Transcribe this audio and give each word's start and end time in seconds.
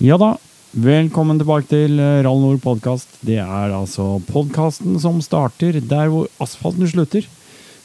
Ja 0.00 0.16
da, 0.16 0.30
velkommen 0.80 1.36
tilbake 1.36 1.66
til 1.68 1.98
eh, 2.00 2.22
Rall 2.24 2.38
Nord 2.40 2.62
podkast. 2.64 3.18
Det 3.20 3.34
er 3.36 3.74
altså 3.76 4.14
podkasten 4.30 4.94
som 5.02 5.18
starter 5.20 5.76
der 5.76 6.08
hvor 6.08 6.30
asfalten 6.40 6.88
slutter. 6.88 7.26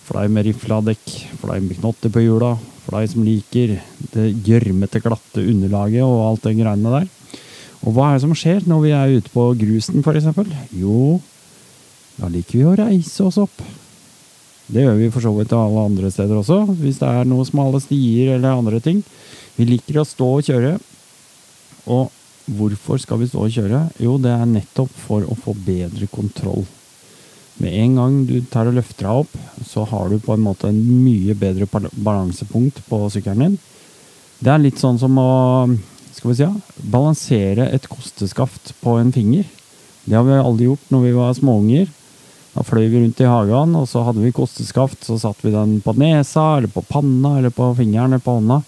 For 0.08 0.22
deg 0.22 0.32
med 0.32 0.48
rifla 0.48 0.78
dekk, 0.86 1.04
for 1.42 1.52
deg 1.52 1.66
med 1.66 1.82
knotter 1.82 2.14
på 2.16 2.24
hjula, 2.24 2.54
for 2.86 2.96
deg 2.96 3.12
som 3.12 3.28
liker 3.28 3.76
det 4.14 4.30
gjørmete, 4.48 5.04
glatte 5.04 5.44
underlaget 5.44 6.08
og 6.08 6.24
alt 6.30 6.48
det 6.48 6.56
greiene 6.62 6.96
der. 6.96 7.12
Og 7.84 7.92
hva 7.92 8.08
er 8.14 8.16
det 8.16 8.24
som 8.30 8.40
skjer 8.46 8.64
når 8.64 8.86
vi 8.86 8.96
er 8.96 9.20
ute 9.20 9.36
på 9.36 9.50
grusen, 9.66 10.00
f.eks.? 10.00 10.56
Jo, 10.72 11.20
da 12.16 12.32
liker 12.32 12.62
vi 12.62 12.66
å 12.72 12.80
reise 12.80 13.28
oss 13.28 13.44
opp. 13.44 13.60
Det 14.72 14.88
gjør 14.88 15.02
vi 15.04 15.12
for 15.12 15.28
så 15.28 15.36
vidt 15.36 15.60
alle 15.60 15.88
andre 15.92 16.16
steder 16.16 16.40
også, 16.40 16.64
hvis 16.80 17.04
det 17.04 17.12
er 17.12 17.28
noen 17.28 17.52
smale 17.52 17.84
stier 17.84 18.38
eller 18.40 18.56
andre 18.56 18.80
ting. 18.80 19.04
Vi 19.60 19.68
liker 19.68 20.00
å 20.00 20.08
stå 20.08 20.36
og 20.40 20.48
kjøre. 20.48 20.78
Og 21.86 22.12
hvorfor 22.46 23.00
skal 23.02 23.22
vi 23.22 23.30
stå 23.30 23.46
og 23.46 23.54
kjøre? 23.54 23.82
Jo, 24.02 24.18
det 24.22 24.34
er 24.34 24.50
nettopp 24.50 24.92
for 25.06 25.26
å 25.26 25.38
få 25.38 25.56
bedre 25.66 26.08
kontroll. 26.12 26.66
Med 27.62 27.72
en 27.80 27.96
gang 27.96 28.16
du 28.28 28.36
tar 28.52 28.68
og 28.68 28.76
løfter 28.76 29.08
deg 29.08 29.24
opp, 29.24 29.36
så 29.64 29.86
har 29.88 30.12
du 30.12 30.20
på 30.20 30.36
en 30.36 30.44
måte 30.44 30.70
en 30.70 30.82
mye 31.06 31.36
bedre 31.40 31.68
balansepunkt 31.96 32.82
på 32.90 33.06
sykkelen 33.14 33.46
din. 33.46 33.60
Det 34.44 34.52
er 34.52 34.64
litt 34.64 34.82
sånn 34.82 35.00
som 35.00 35.16
å 35.22 35.30
skal 36.16 36.32
vi 36.32 36.38
si, 36.40 36.48
balansere 36.92 37.68
et 37.76 37.88
kosteskaft 37.92 38.74
på 38.82 38.98
en 39.00 39.12
finger. 39.16 39.46
Det 40.06 40.16
har 40.16 40.26
vi 40.28 40.36
aldri 40.40 40.70
gjort 40.70 40.92
når 40.94 41.06
vi 41.06 41.14
var 41.16 41.36
småunger. 41.38 41.90
Da 42.56 42.64
fløy 42.64 42.86
vi 42.88 43.02
rundt 43.02 43.20
i 43.20 43.28
hagen, 43.28 43.76
og 43.76 43.88
så 43.92 44.06
hadde 44.08 44.24
vi 44.24 44.32
kosteskaft. 44.36 45.04
Så 45.04 45.18
satte 45.20 45.48
vi 45.48 45.54
den 45.54 45.80
på 45.84 45.96
nesa, 46.00 46.56
eller 46.58 46.72
på 46.72 46.86
panna, 46.88 47.38
eller 47.40 47.52
på 47.52 47.68
fingeren 47.76 48.14
eller 48.16 48.24
på 48.24 48.38
hånda. 48.38 48.62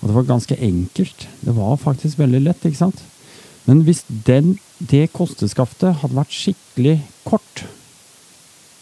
Og 0.00 0.08
det 0.08 0.16
var 0.16 0.28
ganske 0.28 0.56
enkelt. 0.60 1.26
Det 1.40 1.54
var 1.56 1.78
faktisk 1.80 2.20
veldig 2.20 2.42
lett, 2.44 2.66
ikke 2.66 2.84
sant? 2.84 3.02
Men 3.66 3.82
hvis 3.86 4.04
den, 4.06 4.54
det 4.78 5.08
kosteskaftet 5.16 5.98
hadde 6.02 6.18
vært 6.18 6.34
skikkelig 6.34 6.98
kort, 7.26 7.64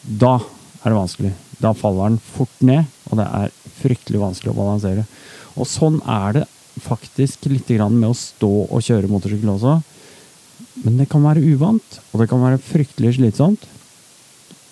da 0.04 0.36
er 0.82 0.92
det 0.92 0.98
vanskelig. 0.98 1.32
Da 1.62 1.72
faller 1.76 2.12
den 2.12 2.20
fort 2.34 2.60
ned, 2.60 2.90
og 3.08 3.20
det 3.20 3.28
er 3.40 3.54
fryktelig 3.78 4.20
vanskelig 4.20 4.52
å 4.52 4.58
balansere. 4.58 5.06
Og 5.54 5.68
sånn 5.70 6.00
er 6.02 6.40
det 6.40 6.44
faktisk 6.82 7.46
litt 7.48 7.70
med 7.70 8.08
å 8.10 8.16
stå 8.18 8.52
og 8.66 8.82
kjøre 8.82 9.08
motorsykkel 9.08 9.54
også. 9.54 9.78
Men 10.82 10.98
det 10.98 11.08
kan 11.10 11.22
være 11.24 11.44
uvant, 11.54 12.00
og 12.10 12.20
det 12.20 12.28
kan 12.30 12.42
være 12.42 12.60
fryktelig 12.62 13.14
slitsomt. 13.18 13.68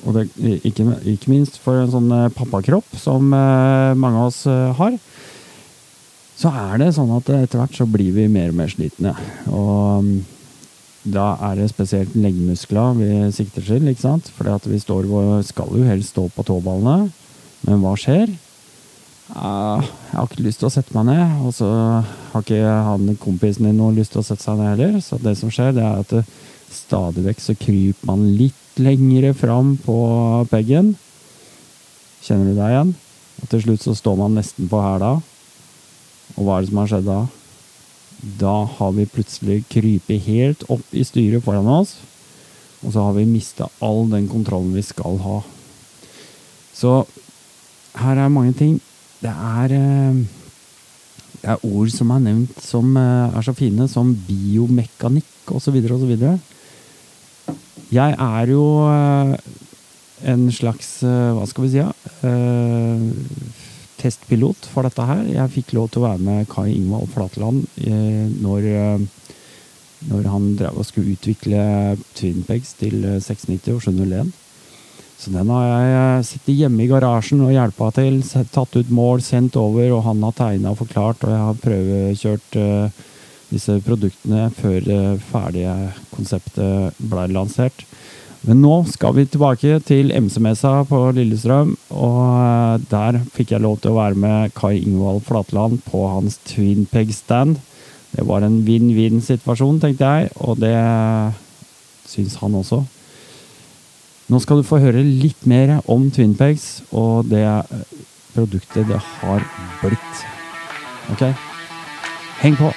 Og 0.02 0.16
det, 0.16 0.26
ikke, 0.66 0.88
ikke 1.06 1.30
minst 1.30 1.60
for 1.62 1.78
en 1.78 1.92
sånn 1.92 2.10
eh, 2.10 2.30
pappakropp 2.34 2.96
som 2.98 3.28
eh, 3.30 3.92
mange 3.94 4.18
av 4.18 4.32
oss 4.32 4.40
eh, 4.50 4.72
har 4.74 4.96
så 6.42 6.50
er 6.50 6.80
det 6.82 6.92
sånn 6.96 7.10
at 7.14 7.28
etter 7.30 7.60
hvert 7.60 7.76
så 7.76 7.86
blir 7.86 8.14
vi 8.16 8.28
mer 8.30 8.50
og 8.50 8.58
mer 8.58 8.70
slitne. 8.72 9.14
Og 9.50 10.02
um, 10.02 10.12
da 11.02 11.32
er 11.48 11.58
det 11.58 11.68
spesielt 11.72 12.14
leggmuskler 12.18 12.96
vi 12.98 13.10
sikter 13.34 13.64
til, 13.66 13.88
ikke 13.90 14.04
sant? 14.04 14.30
For 14.36 14.50
vi 14.70 14.78
står, 14.82 15.08
skal 15.46 15.70
jo 15.74 15.86
helst 15.86 16.14
stå 16.14 16.28
på 16.34 16.44
tåballene, 16.46 17.10
men 17.66 17.82
hva 17.82 17.94
skjer? 17.98 18.30
Jeg 19.32 19.86
har 20.12 20.26
ikke 20.26 20.44
lyst 20.44 20.60
til 20.60 20.68
å 20.68 20.72
sette 20.74 20.94
meg 20.96 21.08
ned, 21.08 21.38
og 21.46 21.54
så 21.56 21.68
har 22.32 22.44
ikke 22.44 22.74
han 22.88 23.14
kompisen 23.22 23.66
din 23.68 23.78
noe 23.80 23.94
lyst 23.96 24.14
til 24.14 24.22
å 24.22 24.26
sette 24.26 24.44
seg 24.44 24.58
ned 24.60 24.74
heller. 24.74 24.98
Så 25.02 25.18
det 25.22 25.34
som 25.40 25.50
skjer, 25.52 25.72
det 25.76 25.84
er 25.86 26.02
at 26.02 26.12
det, 26.12 26.24
stadig 26.72 27.24
vekk 27.26 27.42
så 27.44 27.56
kryper 27.58 28.08
man 28.08 28.26
litt 28.38 28.80
lengre 28.80 29.32
fram 29.36 29.74
på 29.84 29.96
peggen. 30.50 30.94
Kjenner 32.22 32.52
du 32.52 32.56
deg 32.56 32.74
igjen? 32.74 32.94
Og 33.42 33.50
til 33.50 33.64
slutt 33.66 33.84
så 33.84 33.96
står 33.96 34.18
man 34.20 34.38
nesten 34.38 34.70
på 34.70 34.80
hæla. 34.80 35.16
Og 36.36 36.44
hva 36.46 36.56
er 36.56 36.64
det 36.64 36.70
som 36.70 36.80
har 36.82 36.90
skjedd 36.92 37.08
da? 37.08 37.20
Da 38.38 38.54
har 38.78 38.92
vi 38.94 39.08
plutselig 39.10 39.62
krypet 39.72 40.26
helt 40.28 40.62
opp 40.70 40.94
i 40.94 41.02
styret 41.06 41.42
foran 41.44 41.68
oss. 41.70 41.96
Og 42.82 42.94
så 42.94 43.02
har 43.06 43.16
vi 43.16 43.26
mista 43.28 43.68
all 43.82 44.06
den 44.10 44.28
kontrollen 44.30 44.74
vi 44.74 44.82
skal 44.86 45.18
ha. 45.22 45.40
Så 46.74 47.02
her 47.98 48.18
er 48.18 48.32
mange 48.32 48.54
ting. 48.58 48.80
Det 49.22 49.30
er, 49.30 49.74
eh, 49.76 50.14
det 51.42 51.50
er 51.50 51.66
ord 51.66 51.90
som 51.94 52.10
er 52.10 52.24
nevnt 52.24 52.62
som 52.62 52.96
eh, 52.96 53.36
er 53.36 53.42
så 53.46 53.54
fine, 53.54 53.88
som 53.88 54.14
biomekanikk 54.26 55.52
osv. 55.54 55.76
osv. 55.78 56.16
Jeg 57.92 58.16
er 58.18 58.50
jo 58.50 58.64
eh, 58.88 59.36
en 60.32 60.46
slags 60.54 61.02
Hva 61.02 61.44
skal 61.50 61.64
vi 61.64 61.70
si? 61.72 61.82
Ja, 61.82 61.90
testpilot 64.02 64.68
for 64.72 64.86
dette 64.86 65.06
her. 65.08 65.24
Jeg 65.30 65.54
fikk 65.56 65.74
lov 65.78 65.90
til 65.92 66.02
å 66.02 66.08
være 66.10 66.22
med 66.26 66.48
Kai 66.50 66.68
Ingvald 66.74 67.10
Flatland 67.14 67.64
eh, 67.80 68.26
når, 68.42 68.68
eh, 68.68 69.34
når 70.10 70.28
han 70.32 70.48
drev 70.58 70.80
og 70.82 70.88
skulle 70.88 71.14
utvikle 71.16 71.62
Twinpegs 72.18 72.74
til 72.80 72.98
690 73.22 73.76
og 73.76 73.84
701. 73.86 74.32
Så 75.22 75.30
den 75.30 75.52
har 75.54 75.86
jeg 75.86 76.26
sittet 76.26 76.58
hjemme 76.58 76.82
i 76.82 76.90
garasjen 76.90 77.44
og 77.46 77.54
hjelpa 77.54 77.92
til, 77.94 78.18
tatt 78.50 78.74
ut 78.74 78.90
mål, 78.90 79.22
sendt 79.22 79.54
over, 79.60 79.92
og 79.94 80.02
han 80.08 80.24
har 80.26 80.34
tegna 80.34 80.72
og 80.72 80.80
forklart, 80.80 81.22
og 81.22 81.30
jeg 81.30 81.44
har 81.46 81.60
prøvekjørt 81.62 82.58
disse 83.52 83.76
produktene 83.86 84.48
før 84.56 84.80
det 84.82 85.02
ferdige 85.28 85.76
konseptet 86.10 86.98
ble 86.98 87.28
lansert. 87.30 87.84
Men 88.42 88.58
nå 88.58 88.80
skal 88.90 89.14
vi 89.14 89.24
tilbake 89.30 89.76
til 89.86 90.10
MC-messa 90.10 90.80
på 90.88 90.98
Lillestrøm. 91.14 91.76
Og 91.94 92.16
eh, 92.32 92.86
der 92.90 93.20
fikk 93.36 93.54
jeg 93.54 93.62
lov 93.62 93.78
til 93.82 93.92
å 93.92 94.00
være 94.00 94.18
med 94.18 94.54
Kai 94.58 94.80
Ingvald 94.80 95.22
Flatland 95.28 95.78
på 95.86 96.02
hans 96.10 96.40
Twinpeg-stand. 96.50 97.60
Det 98.12 98.26
var 98.28 98.44
en 98.44 98.58
vinn-vinn-situasjon, 98.66 99.78
tenkte 99.80 100.10
jeg, 100.10 100.32
og 100.42 100.58
det 100.60 100.74
syns 102.10 102.36
han 102.42 102.58
også. 102.58 102.82
Nå 104.32 104.40
skal 104.42 104.60
du 104.60 104.66
få 104.66 104.82
høre 104.82 105.04
litt 105.04 105.46
mer 105.48 105.78
om 105.90 106.10
Twinpegs 106.12 106.82
og 106.90 107.30
det 107.30 107.46
produktet 108.34 108.88
det 108.90 109.00
har 109.00 109.44
blitt. 109.82 110.24
Ok? 111.14 111.28
Heng 112.42 112.58
på! 112.58 112.72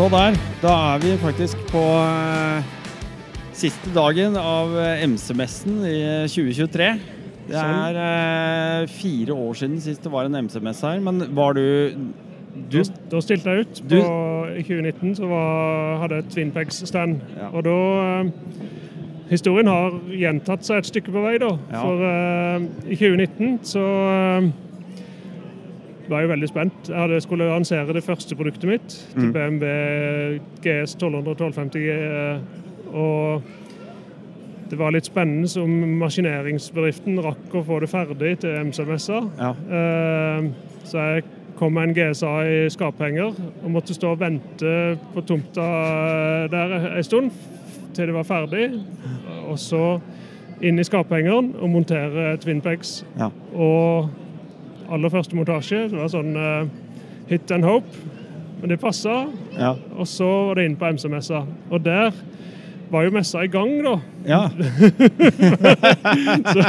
Så 0.00 0.06
der. 0.08 0.36
Da 0.62 0.70
er 0.94 1.00
vi 1.02 1.10
faktisk 1.20 1.58
på 1.68 1.80
uh, 1.84 2.62
siste 3.52 3.90
dagen 3.92 4.38
av 4.40 4.70
eh, 4.80 5.02
MC-messen 5.04 5.74
i 5.84 5.98
2023. 6.24 6.86
Det 7.50 7.58
er 7.60 7.98
uh, 8.00 8.86
fire 8.88 9.36
år 9.36 9.58
siden 9.60 9.74
sist 9.84 10.00
det 10.00 10.12
var 10.14 10.24
en 10.24 10.38
MC-messe 10.46 10.88
her. 10.88 11.02
Men 11.04 11.20
var 11.36 11.52
du 11.52 11.90
du, 12.72 12.78
Da 13.12 13.20
stilte 13.20 13.52
jeg 13.52 13.66
ut. 13.66 13.82
På, 13.90 14.00
I 14.56 14.64
2019 14.64 15.18
så 15.20 15.28
var, 15.34 16.00
hadde 16.06 16.22
jeg 16.22 16.30
Twinpegs-stand. 16.32 17.20
Ja. 17.36 17.50
Og 17.52 17.68
da 17.68 17.76
eh, 18.06 18.32
Historien 19.34 19.68
har 19.68 20.00
gjentatt 20.16 20.64
seg 20.64 20.80
et 20.80 20.88
stykke 20.94 21.12
på 21.12 21.28
vei, 21.28 21.36
da. 21.44 21.52
Ja. 21.74 21.84
For 21.84 22.88
i 22.88 22.96
2019 22.96 23.58
så 23.68 23.84
var 26.10 26.24
jo 26.24 26.32
veldig 26.32 26.48
spent. 26.50 26.88
Jeg 26.88 26.98
hadde 26.98 27.20
skulle 27.24 27.48
lansere 27.48 27.94
det 27.96 28.04
første 28.04 28.36
produktet 28.36 28.68
mitt 28.68 28.94
til 29.14 29.30
mm. 29.30 29.32
BMW 29.32 29.64
GS 30.64 30.94
1200 30.98 31.34
1250. 31.38 31.88
Eh, 31.90 32.94
og 32.94 33.42
det 34.70 34.78
var 34.78 34.94
litt 34.94 35.08
spennende 35.08 35.48
som 35.50 35.70
maskineringsbedriften 36.00 37.18
rakk 37.24 37.54
å 37.54 37.64
få 37.66 37.80
det 37.82 37.90
ferdig 37.90 38.36
til 38.44 38.70
MC-messa. 38.70 39.22
Ja. 39.38 39.52
Eh, 39.78 40.50
så 40.86 41.06
jeg 41.06 41.24
kom 41.58 41.74
med 41.76 41.90
en 41.90 41.96
GSA 41.96 42.34
i 42.48 42.60
skaphenger 42.72 43.34
og 43.34 43.70
måtte 43.70 43.94
stå 43.94 44.14
og 44.14 44.22
vente 44.22 44.74
på 45.14 45.24
tomta 45.28 45.66
der 46.50 46.76
en 46.94 47.04
stund 47.04 47.34
til 47.94 48.08
det 48.08 48.14
var 48.16 48.24
ferdig. 48.28 48.70
Og 49.50 49.58
så 49.58 49.98
inn 50.64 50.78
i 50.78 50.86
skaphengeren 50.86 51.54
og 51.58 51.70
montere 51.72 52.34
Twinpex. 52.40 53.00
Ja. 53.18 53.30
Og 53.54 54.10
aller 54.90 55.12
første 55.12 55.36
montasje. 55.38 55.86
Det 55.90 55.98
var 55.98 56.08
sånn 56.12 56.34
uh, 56.36 56.66
hit 57.30 57.50
and 57.54 57.64
hope. 57.66 57.90
Men 58.60 58.68
det 58.72 58.80
passa. 58.82 59.22
Ja. 59.56 59.74
Og 59.96 60.06
så 60.08 60.28
var 60.50 60.60
det 60.60 60.66
inn 60.68 60.78
på 60.80 60.90
MC-messa. 60.92 61.44
Og 61.70 61.78
der 61.84 62.10
var 62.90 63.00
jo 63.06 63.14
messa 63.14 63.44
i 63.46 63.52
gang, 63.52 63.72
da. 63.86 63.94
Ja. 64.26 64.42
så, 66.52 66.60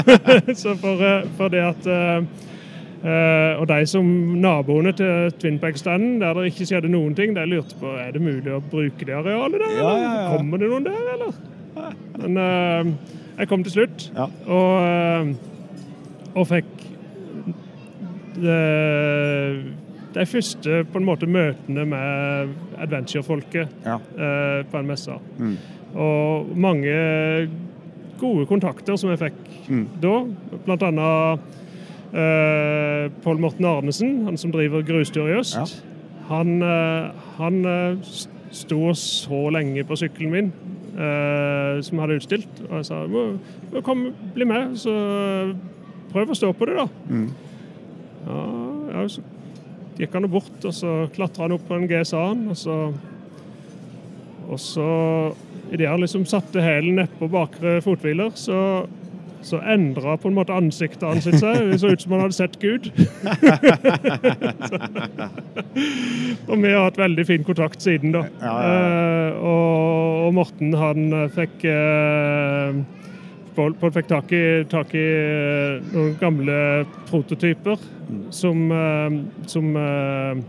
så 0.55 0.75
for, 0.77 1.01
uh, 1.01 1.27
for, 1.37 1.47
det 1.51 1.61
at 1.65 1.83
uh, 1.89 2.23
Eh, 3.01 3.57
og 3.57 3.65
de 3.65 3.81
som 3.89 4.05
naboene 4.37 4.91
til 4.93 5.31
Twinpack-standen, 5.41 6.19
der 6.21 6.37
det 6.37 6.51
ikke 6.51 6.67
skjedde 6.69 6.91
noen 6.93 7.15
ting, 7.17 7.31
de 7.33 7.41
lurte 7.49 7.73
på 7.79 7.89
er 7.97 8.11
det 8.13 8.21
mulig 8.21 8.51
å 8.53 8.59
bruke 8.61 9.07
det 9.07 9.15
arealet 9.17 9.57
der. 9.57 9.71
Ja, 9.79 9.93
ja, 9.97 10.11
ja. 10.19 10.27
Kommer 10.35 10.61
det 10.61 10.69
noen 10.69 10.85
der, 10.85 11.01
eller? 11.15 11.33
Men 12.21 12.37
uh, 12.37 12.85
jeg 13.39 13.49
kom 13.49 13.65
til 13.65 13.73
slutt, 13.73 14.05
Ja. 14.13 14.29
og, 14.45 14.85
uh, 14.85 15.33
og 16.35 16.45
fikk 16.51 16.69
de 18.41 20.25
første 20.27 20.81
på 20.91 20.99
en 20.99 21.05
måte 21.07 21.27
møtene 21.29 21.85
med 21.87 22.49
adventure-folket 22.83 23.67
Ja. 23.85 23.95
eh, 23.95 24.63
på 24.71 24.77
en 24.79 24.87
messe. 24.87 25.11
Mm. 25.39 25.57
Og 25.95 26.47
mange 26.57 27.49
gode 28.19 28.45
kontakter 28.45 28.97
som 28.97 29.09
jeg 29.09 29.19
fikk 29.19 29.69
Mm. 29.69 29.87
da. 30.01 30.25
Blant 30.65 30.83
annet 30.83 31.39
eh, 32.13 33.09
Pål 33.23 33.39
Morten 33.39 33.65
Arnesen, 33.65 34.25
han 34.25 34.37
som 34.37 34.51
driver 34.51 34.81
Grustur 34.83 35.27
i 35.29 35.37
øst. 35.39 35.55
Ja. 35.55 35.65
Han, 36.35 36.61
eh, 36.61 37.11
han 37.37 37.65
eh, 37.65 37.95
sto 38.51 38.93
så 38.93 39.49
lenge 39.51 39.83
på 39.87 39.95
sykkelen 39.95 40.31
min 40.31 40.51
eh, 40.97 41.81
som 41.81 41.97
jeg 41.97 42.01
hadde 42.01 42.17
utstilt. 42.19 42.61
Og 42.69 42.75
jeg 42.81 42.85
sa 42.85 43.05
må, 43.07 43.37
må 43.73 43.81
kom, 43.81 44.07
bli 44.35 44.45
med, 44.45 44.75
så 44.75 44.91
prøv 46.11 46.29
å 46.33 46.35
stå 46.35 46.51
på 46.53 46.65
det, 46.67 46.75
da. 46.81 46.87
Mm. 47.09 47.29
Ja, 48.25 48.41
ja, 48.91 49.05
så 49.09 49.23
gikk 49.99 50.17
han 50.17 50.29
bort, 50.31 50.57
og 50.65 50.73
så 50.75 50.95
klatra 51.15 51.47
han 51.47 51.57
opp 51.57 51.67
på 51.67 51.77
en 51.77 51.89
GSA-en, 51.89 52.49
og 52.53 52.59
så 52.59 52.81
Og 54.51 54.59
så, 54.59 54.85
idet 55.71 55.87
han 55.87 56.01
liksom 56.01 56.25
satte 56.27 56.59
hælen 56.59 56.97
nedpå 56.99 57.29
bakre 57.31 57.77
fothviler, 57.85 58.33
så 58.35 58.57
så 59.41 59.57
endra 59.65 60.17
på 60.17 60.27
en 60.29 60.35
måte 60.37 60.53
ansiktet 60.53 61.07
hans 61.07 61.23
seg. 61.25 61.71
Det 61.71 61.79
så 61.81 61.87
ut 61.91 62.01
som 62.03 62.11
han 62.15 62.21
hadde 62.25 62.37
sett 62.37 62.59
Gud. 62.61 62.91
og 66.49 66.61
vi 66.61 66.73
har 66.73 66.83
hatt 66.85 67.01
veldig 67.01 67.25
fin 67.27 67.43
kontakt 67.47 67.81
siden, 67.81 68.11
da. 68.15 68.21
Ja, 68.41 68.55
ja, 68.61 68.71
Eh, 69.31 69.37
og, 69.41 70.27
og 70.27 70.33
Morten, 70.35 70.73
han 70.77 71.13
eh, 71.15 71.29
fikk 71.33 71.63
eh, 71.69 72.75
Pål 73.55 73.75
fikk 73.91 74.07
tak 74.07 74.31
i, 74.31 74.43
tak 74.71 74.93
i 74.95 75.03
eh, 75.03 75.91
noen 75.91 76.15
gamle 76.21 76.57
prototyper 77.09 77.81
som, 78.31 78.71
eh, 78.71 79.17
som 79.51 79.75
eh, 79.75 80.43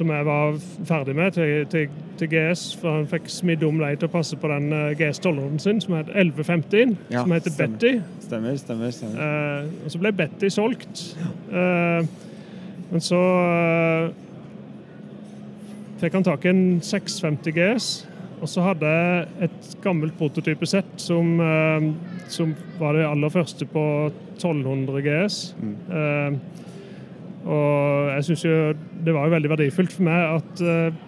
som 0.00 0.08
jeg 0.08 0.24
var 0.24 0.54
ferdig 0.88 1.14
med 1.16 1.34
til, 1.36 1.66
til, 1.68 1.88
til 2.18 2.28
GS. 2.32 2.62
For 2.80 2.94
han 2.94 3.08
fikk 3.10 3.26
smidd 3.28 3.64
om 3.66 3.80
dem 3.82 3.98
til 4.00 4.08
å 4.08 4.12
passe 4.12 4.36
på 4.40 4.48
den 4.48 4.70
GS 4.96 5.20
1200 5.20 5.60
sin, 5.60 5.80
som 5.84 5.96
het 5.98 6.08
1150, 6.14 6.94
Ja, 7.12 7.24
som 7.24 7.34
heter 7.34 7.52
stemmer. 7.52 7.76
Betty. 7.76 7.92
Stemmer, 8.24 8.56
stemmer. 8.56 8.94
stemmer. 8.96 9.20
Eh, 9.20 9.84
og 9.84 9.92
så 9.92 10.00
ble 10.00 10.12
Betty 10.16 10.48
solgt. 10.54 11.04
Eh, 11.52 12.08
men 12.90 13.04
så 13.04 13.20
eh, 13.20 14.06
fikk 16.00 16.16
han 16.16 16.26
tak 16.30 16.46
i 16.46 16.52
en 16.54 16.64
650 16.84 17.58
GS. 17.58 17.90
Og 18.40 18.48
så 18.48 18.64
hadde 18.64 18.88
jeg 18.88 19.48
et 19.48 19.68
gammelt 19.84 20.16
prototypesett 20.18 20.96
som, 21.00 21.34
eh, 21.40 21.90
som 22.32 22.54
var 22.78 22.96
det 22.96 23.06
aller 23.06 23.32
første 23.32 23.66
på 23.68 23.84
1200 24.38 25.02
GS. 25.04 25.54
Mm. 25.60 25.76
Eh, 26.00 26.38
og 27.50 28.10
jeg 28.14 28.24
syns 28.24 28.44
jo 28.44 28.56
det 29.04 29.14
var 29.16 29.26
jo 29.26 29.34
veldig 29.36 29.50
verdifullt 29.54 29.94
for 29.96 30.08
meg 30.08 30.40
at 30.40 30.60
eh, 30.64 31.06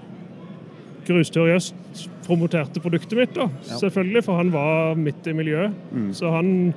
Grustør 1.02 1.48
i 1.50 1.56
øst 1.56 2.06
promoterte 2.22 2.80
produktet 2.80 3.18
mitt, 3.18 3.32
da. 3.34 3.48
Ja. 3.66 3.78
Selvfølgelig, 3.80 4.22
for 4.24 4.38
han 4.38 4.52
var 4.54 4.94
midt 4.94 5.26
i 5.26 5.34
miljøet. 5.34 5.74
Mm. 5.90 6.12
Så 6.14 6.30
han 6.30 6.74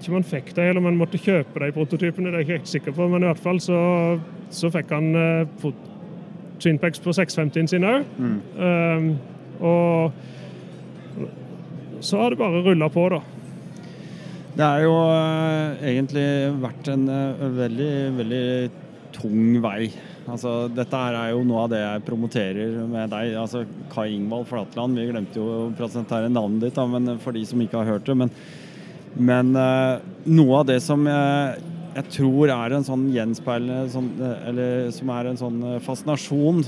Ikke 0.00 0.08
om 0.08 0.14
han 0.16 0.24
fikk 0.24 0.54
det, 0.56 0.64
eller 0.64 0.80
om 0.80 0.88
han 0.88 0.96
måtte 0.96 1.20
kjøpe 1.20 1.60
de 1.60 1.72
prototypene, 1.76 2.30
det 2.30 2.34
er 2.34 2.38
jeg 2.40 2.46
ikke 2.46 2.58
helt 2.58 2.68
sikker 2.68 2.92
på, 2.96 3.08
men 3.12 3.22
i 3.22 3.28
hvert 3.28 3.42
fall 3.44 3.60
så, 3.60 3.80
så 4.48 4.70
fikk 4.72 4.94
han 4.96 5.10
uh, 5.12 5.42
Twinpacks 6.60 7.02
på 7.02 7.14
650-en 7.16 7.70
sin 7.70 7.86
òg. 7.88 8.06
Mm. 8.20 8.38
Um, 8.60 9.10
og 9.60 10.12
så 12.00 12.22
har 12.22 12.32
det 12.32 12.40
bare 12.40 12.62
rulla 12.64 12.88
på, 12.92 13.08
da. 13.12 13.20
Det 14.56 14.66
er 14.66 14.84
jo 14.84 14.94
eh, 15.14 15.82
egentlig 15.92 16.28
vært 16.60 16.88
en 16.90 17.04
eh, 17.12 17.42
veldig, 17.56 17.92
veldig 18.18 18.46
tung 19.14 19.60
vei. 19.62 19.90
Altså, 20.30 20.68
dette 20.72 20.96
er 20.96 21.32
jo 21.32 21.44
noe 21.46 21.64
av 21.64 21.70
det 21.72 21.80
jeg 21.80 22.04
promoterer 22.06 22.74
med 22.90 23.12
deg. 23.12 23.34
Altså, 23.40 23.62
Kai 23.92 24.10
Ingvald 24.16 24.48
Flatland, 24.50 24.98
vi 24.98 25.08
glemte 25.10 25.40
jo 25.40 25.46
å 25.46 25.70
presentere 25.76 26.30
navnet 26.32 26.66
ditt, 26.66 26.76
da, 26.76 26.86
men 26.90 27.16
for 27.22 27.36
de 27.36 27.44
som 27.48 27.62
ikke 27.62 27.80
har 27.80 27.94
hørt 27.94 28.08
det. 28.08 28.16
Men, 28.24 28.32
men 29.30 29.54
eh, 29.60 30.08
noe 30.30 30.60
av 30.60 30.68
det 30.72 30.80
som 30.84 31.06
jeg, 31.08 31.70
jeg 31.96 32.10
tror 32.14 32.52
er 32.54 32.74
en 32.76 32.86
sånn 32.86 33.08
gjenspeilende 33.14 33.90
sånn, 33.92 34.10
eh, 34.22 34.48
Eller 34.50 34.90
som 34.94 35.10
er 35.14 35.30
en 35.30 35.40
sånn 35.40 35.58
eh, 35.66 35.80
fascinasjon, 35.82 36.64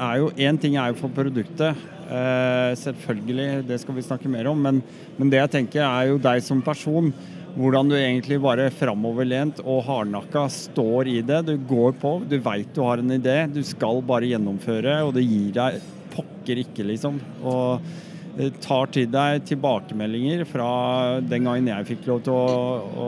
er 0.00 0.18
jo 0.22 0.30
Én 0.34 0.58
ting 0.60 0.76
er 0.76 0.90
jo 0.90 0.98
for 1.04 1.14
produktet. 1.14 1.78
Eh, 2.04 2.72
selvfølgelig, 2.80 3.66
det 3.68 3.80
skal 3.80 3.94
vi 3.94 4.06
snakke 4.06 4.30
mer 4.30 4.50
om. 4.50 4.60
Men, 4.60 4.82
men 5.18 5.30
det 5.30 5.40
jeg 5.44 5.54
tenker 5.58 5.84
er 5.86 6.10
jo 6.10 6.18
deg 6.18 6.42
som 6.42 6.62
person. 6.64 7.12
Hvordan 7.54 7.92
du 7.92 7.94
egentlig 7.94 8.40
bare 8.42 8.66
framoverlent 8.74 9.60
og 9.62 9.84
hardnakka 9.86 10.48
står 10.50 11.12
i 11.12 11.20
det. 11.22 11.44
Du 11.46 11.54
går 11.70 11.94
på, 12.02 12.16
du 12.26 12.40
veit 12.42 12.72
du 12.74 12.82
har 12.82 12.98
en 12.98 13.14
idé, 13.14 13.44
du 13.46 13.62
skal 13.62 14.02
bare 14.02 14.26
gjennomføre, 14.26 14.96
og 15.06 15.14
det 15.14 15.22
gir 15.22 15.52
deg 15.54 15.78
pokker 16.14 16.64
ikke, 16.64 16.86
liksom. 16.90 17.20
Og 17.46 17.86
tar 18.64 18.86
til 18.94 19.06
deg 19.12 19.44
tilbakemeldinger 19.48 20.40
fra 20.48 20.70
den 21.22 21.44
gangen 21.46 21.68
jeg 21.70 21.88
fikk 21.92 22.02
lov 22.10 22.18
til 22.26 22.34
å, 22.34 22.36
å, 23.04 23.06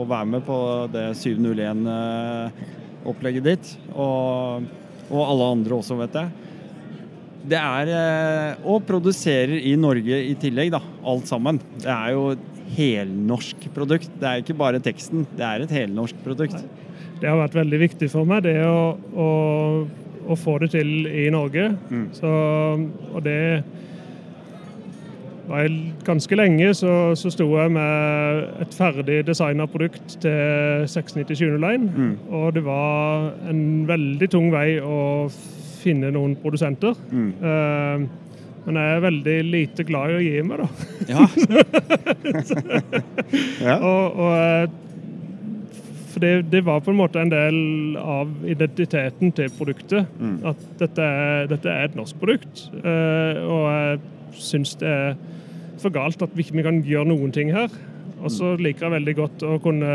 å 0.00 0.02
være 0.10 0.28
med 0.32 0.42
på 0.46 0.58
det 0.94 1.06
701-opplegget 1.20 3.44
ditt. 3.46 3.66
Og, 3.94 4.62
og 5.10 5.22
alle 5.22 5.44
andre 5.56 5.72
også, 5.78 5.94
vet 6.00 6.14
jeg. 6.18 6.28
Det 7.44 7.60
er 7.60 7.84
eh, 7.92 8.56
Og 8.64 8.86
produserer 8.88 9.60
i 9.60 9.76
Norge 9.76 10.16
i 10.30 10.34
tillegg, 10.40 10.72
da. 10.72 10.80
Alt 11.04 11.28
sammen. 11.28 11.60
Det 11.76 11.92
er 11.92 12.10
jo 12.16 12.32
et 12.32 12.54
helnorsk 12.74 13.68
produkt. 13.74 14.10
Det 14.20 14.28
er 14.28 14.42
ikke 14.42 14.56
bare 14.58 14.82
teksten, 14.82 15.26
det 15.36 15.46
er 15.46 15.64
et 15.64 15.76
helnorsk 15.82 16.18
produkt. 16.24 16.56
Det 17.20 17.30
har 17.30 17.38
vært 17.38 17.60
veldig 17.60 17.80
viktig 17.84 18.10
for 18.12 18.28
meg, 18.28 18.44
det 18.46 18.56
å, 18.66 18.96
å, 18.98 19.28
å 20.26 20.38
få 20.40 20.58
det 20.64 20.72
til 20.74 21.06
i 21.06 21.28
Norge. 21.32 21.70
Mm. 21.92 22.06
Så, 22.16 22.32
og 23.12 23.20
det 23.24 23.38
Ganske 26.04 26.36
lenge 26.38 26.70
så, 26.74 27.12
så 27.18 27.30
sto 27.32 27.46
jeg 27.58 27.72
med 27.74 28.62
et 28.64 28.76
ferdig 28.76 29.20
designa 29.28 29.66
produkt 29.68 30.16
til 30.22 30.86
690-701. 30.88 31.88
Mm. 31.90 32.14
Og 32.32 32.54
det 32.56 32.64
var 32.64 33.32
en 33.50 33.64
veldig 33.88 34.30
tung 34.32 34.48
vei 34.54 34.78
å 34.80 35.28
finne 35.84 36.12
noen 36.14 36.36
produsenter. 36.40 36.96
Mm. 37.12 37.32
Uh, 37.44 38.24
men 38.64 38.78
jeg 38.80 38.94
er 38.94 39.04
veldig 39.04 39.36
lite 39.50 39.84
glad 39.84 40.14
i 40.14 40.16
å 40.16 40.22
gi 40.24 40.38
meg, 40.48 40.62
da. 40.62 40.68
Ja. 41.10 41.26
ja. 43.68 43.74
Og, 43.76 44.16
og 44.24 44.30
eh, 44.38 44.70
for 46.14 46.24
det, 46.24 46.30
det 46.48 46.62
var 46.64 46.80
på 46.80 46.94
en 46.94 46.96
måte 46.96 47.20
en 47.20 47.32
del 47.32 47.58
av 48.00 48.30
identiteten 48.48 49.34
til 49.36 49.52
produktet. 49.58 50.08
Mm. 50.16 50.38
At 50.48 50.64
dette 50.80 51.10
er, 51.26 51.48
dette 51.52 51.68
er 51.68 51.90
et 51.90 51.98
norsk 51.98 52.16
produkt. 52.22 52.64
Uh, 52.78 53.44
og 53.44 53.64
jeg 53.68 54.00
syns 54.48 54.76
det 54.80 54.88
er 54.94 55.16
for 55.84 55.94
galt 55.94 56.22
at 56.24 56.32
vi 56.34 56.44
ikke 56.46 56.64
kan 56.66 56.82
gjøre 56.86 57.10
noen 57.12 57.32
ting 57.34 57.52
her. 57.54 57.72
Og 58.24 58.32
så 58.32 58.54
liker 58.56 58.86
jeg 58.88 58.96
veldig 58.96 59.14
godt 59.18 59.44
å 59.44 59.58
kunne 59.62 59.94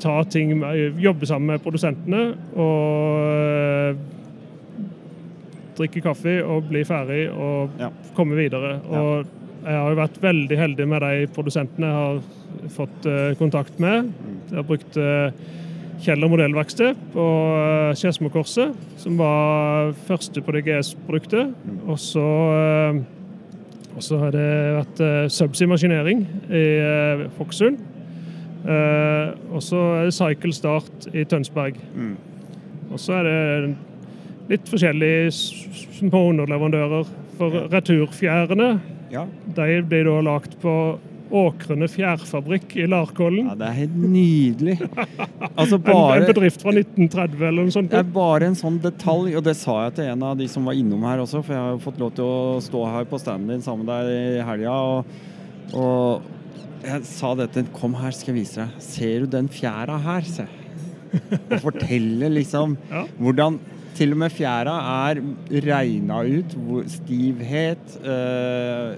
ta 0.00 0.18
ting 0.30 0.52
Jobbe 1.00 1.26
sammen 1.28 1.54
med 1.54 1.62
produsentene 1.64 2.20
og 2.60 3.24
eh, 3.28 3.96
drikke 5.78 6.02
kaffe 6.04 6.38
og 6.46 6.68
bli 6.70 6.84
ferdig 6.86 7.26
og 7.32 7.74
Ja. 7.80 7.90
komme 8.14 8.38
videre. 8.38 8.78
Og 8.86 9.26
jeg 9.64 9.74
har 9.80 9.90
jo 9.90 9.98
vært 9.98 10.22
veldig 10.22 10.58
heldig 10.60 10.86
med 10.88 11.00
de 11.02 11.26
produsentene 11.34 11.90
jeg 11.90 12.00
har 12.00 12.70
fått 12.76 13.06
eh, 13.10 13.34
kontakt 13.40 13.80
med. 13.82 14.12
Jeg 14.50 14.60
har 14.60 14.66
brukt 14.68 14.98
uh, 15.00 15.32
Kjeller 16.02 16.28
modellverksted 16.28 16.98
på 17.14 17.24
uh, 17.54 17.94
Skedsmokorset, 17.96 18.74
som 19.00 19.18
var 19.20 19.94
første 20.08 20.42
på 20.42 20.54
DGS-produktet. 20.56 21.54
Og 21.86 21.98
så 22.02 22.28
eh, 22.58 23.02
og 23.94 24.02
så 24.02 24.18
har 24.18 24.32
det 24.34 24.48
vært 24.74 25.02
uh, 25.06 25.26
Subsea 25.30 25.70
Maskinering 25.70 26.24
i 26.50 26.64
Hokksund. 27.38 27.78
Eh, 28.64 29.32
og 29.52 29.60
så 29.62 29.80
er 29.98 30.06
det 30.08 30.14
Cycle 30.16 30.52
Start 30.56 31.08
i 31.12 31.24
Tønsberg. 31.28 31.76
Mm. 31.94 32.14
Og 32.92 33.00
så 33.00 33.18
er 33.20 33.26
det 33.28 33.74
litt 34.54 34.70
forskjellige 34.70 35.32
små 35.34 36.30
underleverandører. 36.30 37.10
For 37.34 37.64
returfjærene 37.72 38.70
ja. 39.12 39.24
de 39.56 39.80
blir 39.90 40.06
da 40.08 40.20
lagt 40.24 40.56
på 40.62 40.74
Åkrene 41.32 41.86
fjærfabrikk 41.88 42.74
i 42.76 42.86
Larkollen. 42.90 43.46
Ja, 43.48 43.54
det 43.58 43.68
er 43.70 43.78
helt 43.84 43.96
nydelig. 43.96 44.76
Altså 45.54 45.76
En, 45.78 45.86
en 46.18 46.24
bedrift 46.26 46.62
fra 46.64 46.72
1930 46.74 47.42
eller 47.46 47.66
noe 47.66 47.72
sånt. 47.74 47.90
Det 47.92 48.00
er 48.00 48.08
bare 48.14 48.48
en 48.50 48.56
sånn 48.58 48.80
detalj, 48.82 49.36
og 49.38 49.44
det 49.46 49.54
sa 49.56 49.76
jeg 49.84 49.94
til 50.00 50.08
en 50.10 50.24
av 50.26 50.34
de 50.40 50.48
som 50.50 50.66
var 50.66 50.74
innom 50.78 51.04
her 51.06 51.22
også, 51.22 51.42
for 51.46 51.54
jeg 51.54 51.62
har 51.62 51.74
jo 51.76 51.82
fått 51.84 52.00
lov 52.02 52.10
til 52.16 52.26
å 52.26 52.58
stå 52.64 52.82
her 52.90 53.06
på 53.10 53.20
standen 53.22 53.52
din 53.54 53.62
sammen 53.64 53.86
med 53.86 54.08
deg 54.10 54.40
i 54.40 54.46
helga. 54.48 54.74
Og, 54.74 55.14
og 55.78 56.84
jeg 56.84 57.06
sa 57.08 57.30
dette 57.38 57.62
Kom 57.76 57.94
her, 58.00 58.12
skal 58.16 58.34
jeg 58.34 58.40
vise 58.42 58.60
deg. 58.64 58.82
Ser 58.82 59.24
du 59.24 59.30
den 59.36 59.48
fjæra 59.52 59.96
her, 60.04 60.26
se? 60.26 60.48
Og 61.14 61.56
fortelle 61.62 62.32
liksom 62.34 62.74
Ja. 62.92 63.04
hvordan 63.22 63.60
til 63.94 64.10
og 64.16 64.18
med 64.24 64.32
fjæra 64.34 64.74
er 65.06 65.20
regna 65.68 66.16
ut. 66.26 66.56
Hvor 66.66 66.88
stivhet, 66.90 67.94
eh, 68.02 68.96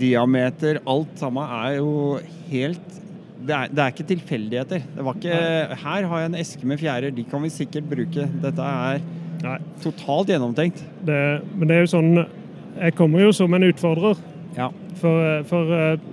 diameter, 0.00 0.80
alt 0.88 1.20
sammen 1.20 1.44
er 1.60 1.76
jo 1.78 2.18
helt 2.50 3.00
det 3.40 3.54
er, 3.56 3.70
det 3.72 3.80
er 3.80 3.92
ikke 3.94 4.04
tilfeldigheter. 4.04 4.82
Det 4.96 5.04
var 5.04 5.16
ikke 5.16 5.36
Her 5.82 6.06
har 6.06 6.20
jeg 6.20 6.28
en 6.28 6.34
eske 6.34 6.66
med 6.66 6.78
fjærer, 6.78 7.10
de 7.16 7.24
kan 7.24 7.42
vi 7.42 7.48
sikkert 7.48 7.88
bruke. 7.88 8.26
Dette 8.42 8.62
er 8.62 9.00
Nei. 9.40 9.56
totalt 9.80 10.28
gjennomtenkt. 10.28 10.82
Det, 11.06 11.20
men 11.54 11.68
det 11.68 11.76
er 11.76 11.86
jo 11.86 11.92
sånn 11.94 12.10
Jeg 12.20 12.94
kommer 12.98 13.24
jo 13.24 13.32
som 13.32 13.54
en 13.56 13.64
utfordrer. 13.64 14.20
Ja. 14.58 14.68
For, 15.00 15.42
for 15.48 15.72
eh, 15.76 16.04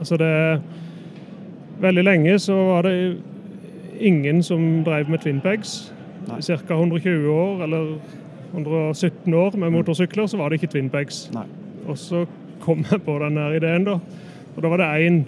altså 0.00 0.18
det 0.20 0.32
Veldig 1.76 2.02
lenge 2.06 2.38
så 2.40 2.54
var 2.70 2.86
det 2.88 3.18
ingen 4.00 4.42
som 4.42 4.82
drev 4.84 5.10
med 5.12 5.20
twinpegs. 5.20 5.92
I 6.26 6.40
Ca. 6.40 6.56
120 6.72 7.28
år 7.30 7.62
eller 7.66 7.90
117 8.54 9.34
år 9.34 9.58
med 9.60 9.74
motorsykler, 9.74 10.26
så 10.26 10.40
var 10.40 10.48
det 10.48 10.62
ikke 10.62 10.72
twinpegs. 10.72 11.26
Nei. 11.34 11.44
Og 11.84 11.98
så 12.00 12.24
kom 12.64 12.84
jeg 12.90 13.02
på 13.06 13.16
denne 13.22 13.48
ideen, 13.56 13.86
da. 13.88 13.98
Og 14.56 14.62
da 14.64 14.70
var 14.72 14.82
det 14.82 14.92
én 15.06 15.24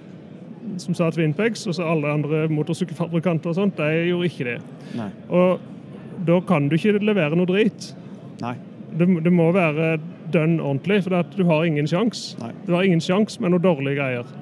som 0.80 0.94
sa 0.96 1.08
twinpegs, 1.12 1.66
og 1.68 1.76
så 1.76 1.86
alle 1.88 2.10
andre 2.12 2.46
motorsykkelfabrikanter 2.52 3.52
og 3.52 3.56
sånt, 3.56 3.78
de 3.78 4.08
gjorde 4.10 4.28
ikke 4.28 4.46
det. 4.48 4.58
Nei. 4.98 5.08
Og 5.28 5.60
da 6.28 6.40
kan 6.48 6.68
du 6.68 6.76
ikke 6.76 6.98
levere 6.98 7.38
noe 7.38 7.48
drit. 7.48 7.92
Nei. 8.42 8.54
Det, 8.98 9.08
det 9.24 9.32
må 9.32 9.50
være 9.54 9.96
dønn 10.32 10.58
ordentlig, 10.60 11.02
for 11.04 11.24
du 11.36 11.44
har 11.48 11.64
ingen 11.64 11.88
sjans. 11.88 12.32
Det 12.38 12.74
har 12.74 12.84
ingen 12.84 13.02
sjans 13.04 13.38
med 13.40 13.54
noe 13.54 13.64
dårlige 13.64 13.98
greier. 14.00 14.34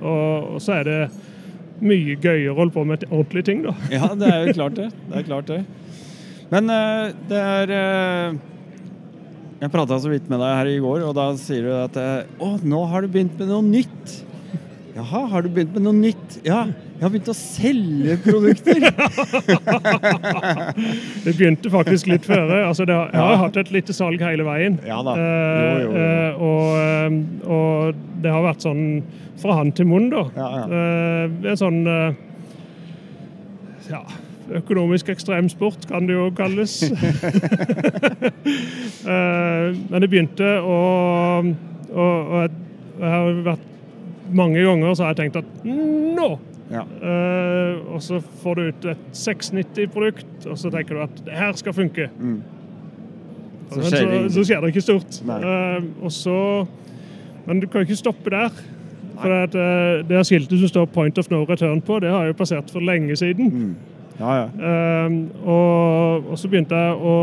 Og, 0.00 0.56
og 0.56 0.62
så 0.64 0.80
er 0.80 0.88
det 0.88 1.00
mye 1.80 2.16
gøyere 2.20 2.52
å 2.52 2.58
holde 2.58 2.74
på 2.74 2.84
med 2.88 3.04
ordentlige 3.08 3.48
ting, 3.50 3.64
da. 3.64 3.74
Ja, 3.92 4.12
det 4.16 4.28
er 4.28 4.46
jo 4.46 4.56
klart 4.60 4.78
det. 4.78 4.88
Det 5.08 5.20
er 5.20 5.28
klart 5.28 5.50
det. 5.50 5.60
Men 6.50 6.72
uh, 6.72 7.10
det 7.30 7.40
er 7.40 7.72
eh, 7.76 8.38
Jeg 9.60 9.68
prata 9.74 9.98
så 10.00 10.08
vidt 10.08 10.24
med 10.32 10.40
deg 10.40 10.54
her 10.56 10.68
i 10.72 10.78
går, 10.80 11.02
og 11.10 11.14
da 11.18 11.26
sier 11.36 11.66
du 11.68 11.72
at 11.76 11.96
eh, 12.00 12.24
Å, 12.40 12.54
nå 12.64 12.78
har 12.88 13.04
du 13.04 13.08
begynt 13.12 13.36
med 13.40 13.48
noe 13.52 13.60
nytt. 13.66 14.14
Jaha, 14.96 15.20
har 15.34 15.40
du 15.44 15.50
begynt 15.52 15.74
med 15.76 15.84
noe 15.84 15.92
nytt? 15.96 16.38
Ja, 16.46 16.62
jeg 16.96 17.02
har 17.04 17.12
begynt 17.12 17.28
å 17.30 17.34
selge 17.36 18.16
produkter. 18.24 18.80
Det 21.24 21.32
begynte 21.36 21.70
faktisk 21.72 22.06
litt 22.10 22.24
før. 22.28 22.50
Altså, 22.66 22.84
det 22.88 22.94
har, 22.96 23.06
jeg 23.14 23.20
har 23.20 23.36
hatt 23.44 23.56
et 23.60 23.70
lite 23.76 23.92
salg 23.96 24.20
hele 24.24 24.44
veien. 24.48 24.74
Ja 24.88 24.98
da. 25.06 25.12
Eh, 25.14 25.20
Jo, 25.60 25.64
jo, 25.68 25.72
jo. 25.84 25.90
eh, 26.00 26.32
og, 26.48 26.66
eh, 26.80 27.08
og 27.56 27.70
det 28.24 28.30
har 28.34 28.42
vært 28.48 28.62
sånn 28.66 28.82
fra 29.40 29.52
hand 29.60 29.72
til 29.78 29.86
munn, 29.88 30.08
da. 30.12 30.22
Ja, 30.36 30.48
ja. 30.56 30.64
Eh, 30.80 31.24
en 31.52 31.60
sånn 31.60 31.80
eh, 31.88 32.10
ja, 33.92 34.02
økonomisk 34.58 35.08
ekstremsport, 35.12 35.86
kan 35.88 36.08
det 36.08 36.18
jo 36.18 36.30
kalles. 36.36 36.82
Eh, 39.00 39.68
men 39.88 40.02
det 40.02 40.08
begynte 40.12 40.44
å 40.60 40.74
og, 41.90 42.30
og 42.30 42.36
jeg, 42.42 42.50
jeg 43.00 43.10
har 43.10 43.42
vært 43.46 43.66
Mange 44.30 44.62
ganger 44.62 44.94
så 44.94 45.06
har 45.06 45.14
jeg 45.14 45.20
tenkt 45.24 45.40
at 45.40 45.64
nå! 45.66 46.28
Ja. 46.70 46.84
Uh, 46.86 47.94
og 47.96 48.02
så 48.04 48.20
får 48.44 48.54
du 48.54 48.68
ut 48.68 48.84
et 48.92 49.06
690-produkt, 49.18 50.44
og 50.46 50.58
så 50.60 50.70
tenker 50.70 50.94
du 50.94 51.00
at 51.02 51.16
det 51.26 51.34
her 51.34 51.56
skal 51.58 51.74
funke. 51.74 52.06
Mm. 52.14 52.36
Så 53.72 53.88
skjer 53.88 54.04
så, 54.06 54.20
så 54.36 54.44
skjer 54.46 54.62
det 54.62 54.70
ikke 54.70 54.84
stort. 54.84 55.18
Nei. 55.26 55.40
Og 55.98 56.14
så, 56.14 56.36
men 57.48 57.58
du 57.58 57.66
kan 57.66 57.82
jo 57.82 57.88
ikke 57.88 57.98
stoppe 57.98 58.30
der. 58.30 58.54
For 59.18 59.34
at, 59.34 59.58
uh, 59.58 60.06
det 60.06 60.22
skiltet 60.28 60.62
som 60.62 60.70
står 60.70 60.86
'Point 60.94 61.18
of 61.18 61.30
no 61.34 61.42
return' 61.42 61.82
på, 61.82 61.98
det 61.98 62.14
har 62.14 62.30
jo 62.30 62.38
passert 62.38 62.70
for 62.70 62.86
lenge 62.86 63.18
siden. 63.18 63.50
Mm. 63.50 63.74
Ja, 64.20 64.32
ja. 64.36 64.46
Eh, 64.68 65.14
og, 65.48 66.30
og 66.30 66.38
så 66.38 66.48
begynte 66.52 66.76
jeg 66.76 66.96
å 67.00 67.14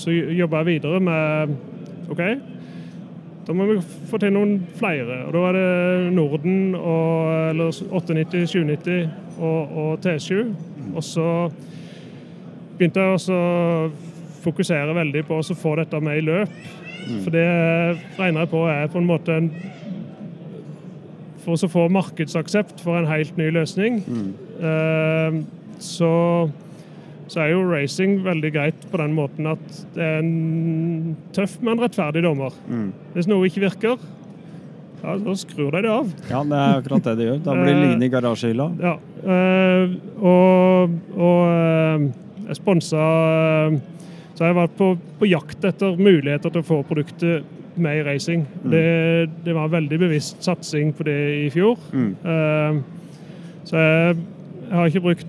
Så 0.00 0.12
jobba 0.14 0.62
jeg 0.62 0.66
videre 0.80 1.00
med 1.04 1.52
OK, 2.10 2.20
da 3.46 3.54
må 3.54 3.66
vi 3.68 3.76
få 4.10 4.18
til 4.22 4.32
noen 4.34 4.56
flere. 4.78 5.24
Og 5.26 5.34
da 5.34 5.42
var 5.42 5.56
det 5.58 6.12
Norden 6.16 6.74
og 6.78 7.50
eller 7.50 7.70
890, 7.70 8.46
790 8.48 9.10
og, 9.38 9.76
og 9.82 10.06
T7. 10.06 10.54
Og 10.94 11.04
så 11.04 11.26
begynte 12.78 13.02
jeg 13.04 13.18
også 13.18 13.36
å 13.36 13.90
fokusere 14.40 14.94
veldig 14.96 15.24
på 15.28 15.38
å 15.42 15.56
få 15.62 15.74
dette 15.82 16.00
med 16.00 16.20
i 16.20 16.24
løp. 16.24 16.54
For 17.24 17.34
det 17.34 17.46
regner 18.18 18.44
jeg 18.44 18.52
på 18.52 18.64
er 18.70 18.90
på 18.92 19.00
en 19.00 19.08
måte 19.08 19.36
en 19.36 19.50
For 21.40 21.56
å 21.56 21.70
få 21.72 21.86
markedsaksept 21.88 22.82
for 22.84 22.98
en 22.98 23.08
helt 23.08 23.36
ny 23.40 23.46
løsning, 23.54 24.02
eh, 24.04 24.49
så, 25.80 26.12
så 27.30 27.40
er 27.40 27.52
jo 27.54 27.66
racing 27.70 28.18
veldig 28.26 28.50
greit 28.52 28.86
på 28.92 29.00
den 29.00 29.14
måten 29.16 29.48
at 29.48 29.82
det 29.94 30.04
er 30.04 30.18
en 30.20 31.16
tøff, 31.36 31.58
men 31.64 31.80
rettferdig 31.80 32.24
dommer. 32.26 32.56
Mm. 32.68 32.90
Hvis 33.14 33.28
noe 33.30 33.48
ikke 33.48 33.64
virker, 33.64 34.02
ja, 35.00 35.14
så 35.16 35.36
skrur 35.40 35.72
de 35.72 35.84
det 35.86 35.92
av. 35.92 36.08
ja, 36.28 36.42
det 36.44 36.58
er 36.58 36.80
akkurat 36.80 37.06
det 37.08 37.14
de 37.16 37.28
gjør. 37.28 37.38
Da 37.44 37.54
blir 37.56 37.72
det 37.72 37.86
Eh, 37.94 38.02
i 38.04 38.10
garasjehylla. 38.12 38.66
Ja, 38.80 38.96
eh, 39.34 39.94
og, 40.20 40.98
og 41.16 42.10
jeg 42.48 42.58
sponsa 42.58 42.90
så 42.90 43.80
Så 44.34 44.46
jeg 44.48 44.56
vært 44.56 44.76
på, 44.78 44.94
på 45.20 45.26
jakt 45.28 45.64
etter 45.68 45.98
muligheter 46.00 46.50
til 46.50 46.62
å 46.62 46.64
få 46.64 46.78
produktet 46.88 47.44
med 47.76 47.98
i 47.98 48.04
racing. 48.06 48.46
Det, 48.64 49.28
det 49.44 49.52
var 49.52 49.68
veldig 49.68 49.98
bevisst 50.00 50.40
satsing 50.44 50.94
på 50.96 51.04
det 51.04 51.16
i 51.44 51.50
fjor. 51.52 51.76
Mm. 51.92 52.14
Så 53.68 53.76
jeg, 53.76 54.16
jeg 54.70 54.78
har 54.78 54.86
ikke 54.86 55.00
brukt 55.00 55.26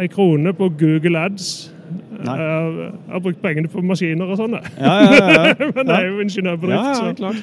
ei 0.00 0.06
krone 0.10 0.52
på 0.56 0.68
Google 0.80 1.18
Ads. 1.18 1.70
Nei. 2.24 2.34
Jeg 2.34 2.48
har, 2.48 2.70
jeg 2.80 3.12
har 3.12 3.22
brukt 3.26 3.42
pengene 3.42 3.68
på 3.68 3.82
maskiner 3.84 4.30
og 4.32 4.40
sånn. 4.40 4.56
Ja, 4.56 4.94
ja, 5.04 5.12
ja. 5.20 5.42
ja. 5.52 5.68
men 5.76 5.92
jeg 5.92 5.98
er 5.98 6.08
jo 6.08 6.24
ingeniørbedrift. 6.24 7.20
Så-. 7.20 7.34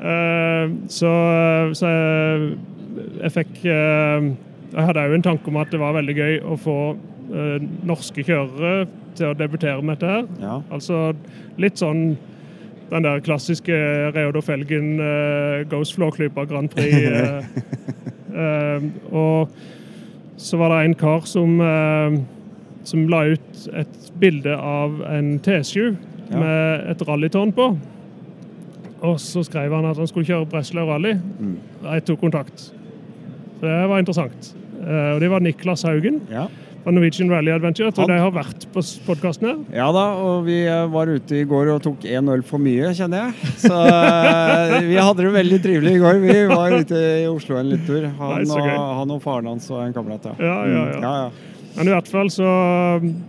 Eh, 0.00 0.72
så, 0.88 1.12
så 1.76 1.90
jeg, 1.92 2.52
jeg 3.20 3.32
fikk 3.34 3.58
eh, 3.68 4.28
Jeg 4.72 4.86
hadde 4.86 5.02
òg 5.04 5.16
en 5.18 5.26
tanke 5.26 5.52
om 5.52 5.58
at 5.60 5.68
det 5.74 5.80
var 5.82 5.92
veldig 5.98 6.14
gøy 6.16 6.38
å 6.48 6.56
få 6.56 6.76
eh, 6.94 7.68
norske 7.84 8.24
kjørere 8.24 8.88
til 9.18 9.28
å 9.28 9.36
debutere 9.36 9.82
med 9.82 9.98
dette 9.98 10.14
her. 10.14 10.28
Ja. 10.40 10.56
Altså 10.72 11.10
litt 11.60 11.82
sånn 11.82 12.14
den 12.90 13.04
der 13.06 13.20
klassiske 13.22 13.74
Reodor 14.16 14.42
Felgen 14.42 14.96
uh, 14.98 15.60
Ghost 15.70 15.94
Flåklypa 15.94 16.42
Grand 16.50 16.72
Prix. 16.72 16.90
Uh, 17.06 17.44
uh, 18.40 18.88
og 19.14 19.52
så 20.40 20.56
var 20.60 20.72
det 20.72 20.78
en 20.88 20.94
kar 20.98 21.26
som, 21.28 21.58
eh, 21.60 22.16
som 22.88 23.02
la 23.12 23.24
ut 23.34 23.66
et 23.76 24.10
bilde 24.20 24.54
av 24.56 25.02
en 25.10 25.34
T7 25.44 25.96
Ja. 26.30 26.38
med 26.38 26.90
et 26.92 27.00
rallytårn 27.08 27.52
på. 27.52 27.64
Og 29.02 29.16
så 29.18 29.42
skrev 29.44 29.72
han 29.74 29.84
at 29.88 29.96
han 29.98 30.06
skulle 30.06 30.26
kjøre 30.28 30.46
Breslau 30.48 30.86
Rally. 30.86 31.14
Mm. 31.40 31.56
Jeg 31.82 32.04
tok 32.06 32.20
kontakt. 32.20 32.68
Så 33.60 33.66
det 33.66 33.88
var 33.90 33.98
interessant. 33.98 34.54
Eh, 34.80 35.14
og 35.14 35.20
det 35.20 35.30
var 35.30 35.40
Niklas 35.44 35.82
Haugen 35.88 36.20
Ja. 36.30 36.46
Fra 36.84 36.92
Norwegian 36.96 37.28
Rally 37.32 37.50
Adventure. 37.52 37.90
Jeg 37.90 37.94
tror 37.94 38.08
Han- 38.08 38.16
de 38.16 38.22
har 38.22 38.30
vært 38.32 38.66
på 38.72 38.80
podkasten 39.06 39.46
her. 39.50 39.58
ja 39.76 39.90
da, 39.92 40.04
og 40.16 40.44
vi 40.46 40.64
eh, 40.66 40.86
var 40.92 41.06
ute 41.12 41.40
i 41.40 41.44
går 41.44 41.74
og 41.74 41.82
tok 41.82 42.00
én 42.08 42.28
øl 42.32 42.42
for 42.42 42.58
mye, 42.58 42.90
kjenner 42.96 43.26
jeg. 43.28 43.34
Så 43.66 43.74
eh, 43.74 44.80
vi 44.88 44.96
hadde 44.96 45.22
det 45.26 45.32
veldig 45.36 45.60
trivelig 45.62 45.94
i 45.96 46.00
går. 46.02 46.20
Vi 46.24 46.38
var 46.54 46.70
ute 46.78 47.04
i 47.22 47.26
Oslo 47.28 47.56
en 47.60 47.70
liten 47.74 47.86
tur. 47.86 48.08
Han, 48.18 48.44
Nei, 48.44 48.74
og, 48.78 48.96
han 49.02 49.10
og 49.16 49.22
faren 49.22 49.46
hans 49.52 49.70
og 49.70 49.84
en 49.84 49.92
kamerat. 49.96 50.30
Ja. 50.32 50.36
Ja, 50.40 50.58
ja, 50.66 50.74
ja. 50.74 50.84
Mm, 50.96 51.02
ja, 51.02 51.14
ja. 51.26 51.30
Men 51.76 51.86
i 51.86 51.92
hvert 51.94 52.08
fall 52.10 52.26
så, 52.34 52.48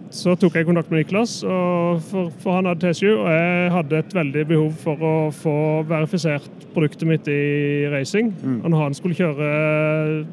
så 0.10 0.34
tok 0.36 0.56
jeg 0.58 0.66
kontakt 0.66 0.90
med 0.90 1.04
Niklas, 1.04 1.36
for, 1.46 2.32
for 2.42 2.56
han 2.58 2.66
hadde 2.66 2.90
T7. 2.90 3.12
Og 3.14 3.28
jeg 3.30 3.72
hadde 3.76 4.00
et 4.02 4.16
veldig 4.18 4.46
behov 4.50 4.72
for 4.82 4.98
å 5.06 5.12
få 5.36 5.54
verifisert 5.88 6.50
produktet 6.74 7.06
mitt 7.08 7.28
i 7.30 7.86
racing. 7.94 8.32
Mm. 8.42 8.74
Han 8.74 8.98
skulle 8.98 9.14
kjøre 9.20 10.26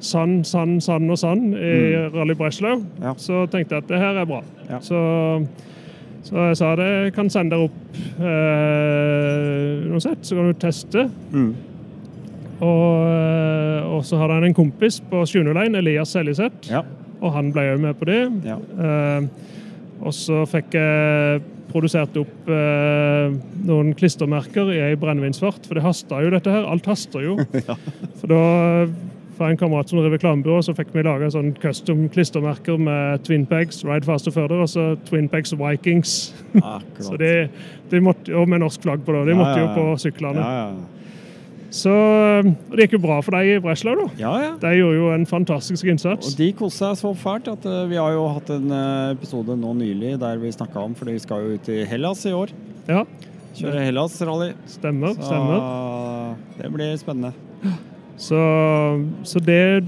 sand, 0.00 0.44
sand, 0.46 0.80
sand 0.84 1.10
og 1.10 1.18
sand 1.18 1.54
i 1.56 1.72
Rally 2.14 2.34
Breslau, 2.34 2.76
Mm. 2.80 3.02
Ja. 3.02 3.14
så 3.16 3.46
tenkte 3.50 3.74
jeg 3.76 3.82
at 3.84 3.88
det 3.88 3.98
her 4.02 4.20
er 4.20 4.26
bra. 4.28 4.42
Ja. 4.70 4.78
Så, 4.80 4.98
så 6.26 6.36
jeg 6.48 6.56
sa 6.58 6.74
det, 6.76 6.86
jeg 7.06 7.14
kan 7.16 7.30
sende 7.30 7.56
dere 7.56 7.68
opp 7.68 8.20
eh, 8.20 9.86
noe 9.90 10.02
sett, 10.02 10.22
så 10.26 10.36
kan 10.38 10.50
du 10.52 10.60
teste. 10.60 11.06
Mm. 11.32 11.50
Og, 12.56 12.92
eh, 13.10 13.88
og 13.92 14.04
så 14.08 14.18
hadde 14.20 14.38
han 14.38 14.46
en 14.48 14.56
kompis 14.56 15.00
på 15.10 15.24
701, 15.28 15.76
Elias 15.80 16.14
Seljeseth, 16.16 16.70
ja. 16.72 16.80
og 17.20 17.34
han 17.36 17.50
ble 17.54 17.66
jo 17.72 17.76
med 17.84 17.98
på 18.00 18.08
det. 18.08 18.22
ja. 18.48 18.56
Eh, 18.60 19.28
og 20.06 20.12
så 20.12 20.42
fikk 20.44 20.74
jeg 20.76 21.38
produsert 21.72 22.12
opp 22.20 22.48
eh, 22.52 23.32
noen 23.64 23.94
klistremerker 23.96 24.68
i 24.74 24.82
ei 24.90 24.96
brennevinsfart, 25.00 25.64
for 25.64 25.78
det 25.78 25.82
haster 25.86 26.20
jo 26.26 26.34
dette 26.34 26.52
her. 26.52 26.66
Alt 26.68 26.84
haster 26.86 27.24
jo. 27.24 27.38
For 28.20 28.28
da 28.28 28.40
fra 29.36 29.50
en 29.52 29.58
kamerat 29.60 29.88
som 29.92 29.98
driver 30.00 30.16
reklamebyrå, 30.16 30.58
så 30.64 30.72
fikk 30.76 30.90
vi 30.96 31.04
laga 31.06 31.28
sånn 31.32 31.52
custom 31.62 32.06
klistremerker 32.12 32.78
med 32.80 33.22
Twinpegs, 33.26 33.82
Ride 33.84 34.08
Faster 34.08 34.32
Further, 34.34 34.62
og 34.64 34.68
så 34.72 34.88
Twinpegs 35.08 35.52
Vikings. 35.60 36.16
Så 37.06 37.16
de, 37.20 37.32
de 37.92 38.00
måtte, 38.02 38.32
og 38.36 38.48
med 38.48 38.62
norsk 38.64 38.82
flagg 38.86 39.02
på, 39.06 39.12
da. 39.16 39.24
De 39.28 39.34
Ja, 39.34 39.40
måtte 39.42 39.60
jo 39.60 39.72
på 39.76 39.86
syklene. 40.08 40.40
ja, 40.42 40.66
ja. 40.66 40.92
Så 41.76 41.90
eh, 41.92 42.46
det 42.72 42.84
gikk 42.86 42.92
jo 42.94 43.00
bra 43.02 43.16
for 43.26 43.34
deg 43.36 43.48
i 43.50 43.56
Breslau, 43.60 43.96
da. 43.98 44.04
Ja, 44.20 44.30
ja. 44.40 44.52
De 44.62 44.70
gjorde 44.78 44.96
jo 45.00 45.08
en 45.12 45.26
fantastisk 45.28 45.84
innsats. 45.90 46.30
Og 46.30 46.38
de 46.38 46.46
koste 46.56 46.78
seg 46.86 47.00
så 47.02 47.10
fælt 47.18 47.50
at 47.52 47.66
eh, 47.68 47.82
vi 47.90 47.98
har 48.00 48.14
jo 48.14 48.22
hatt 48.32 48.52
en 48.54 48.70
eh, 48.72 49.10
episode 49.16 49.56
nå 49.60 49.74
nylig 49.76 50.14
der 50.22 50.38
vi 50.40 50.52
snakka 50.54 50.84
om, 50.86 50.94
for 50.96 51.10
de 51.10 51.18
skal 51.20 51.42
jo 51.42 51.58
ut 51.58 51.68
i 51.74 51.82
Hellas 51.90 52.22
i 52.30 52.32
år. 52.38 52.54
Ja, 52.88 53.02
Kjøre 53.58 53.82
Hellas-rally. 53.88 54.50
stemmer. 54.70 55.12
Så 55.18 55.26
stemmer. 55.26 56.38
det 56.62 56.72
blir 56.78 56.96
spennende. 57.02 57.34
Så, 58.16 58.40
så 59.24 59.40
det 59.44 59.84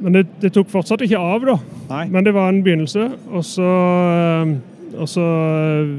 Men 0.00 0.14
det, 0.14 0.26
det 0.42 0.52
tok 0.52 0.68
fortsatt 0.68 1.02
ikke 1.06 1.18
av, 1.18 1.44
da. 1.46 1.54
Nei. 1.88 2.02
Men 2.12 2.26
det 2.26 2.34
var 2.34 2.50
en 2.50 2.62
begynnelse. 2.64 3.06
Og 3.32 3.44
så, 3.46 3.70
eh, 4.10 4.50
og 5.00 5.08
så 5.08 5.24
eh, 5.24 5.92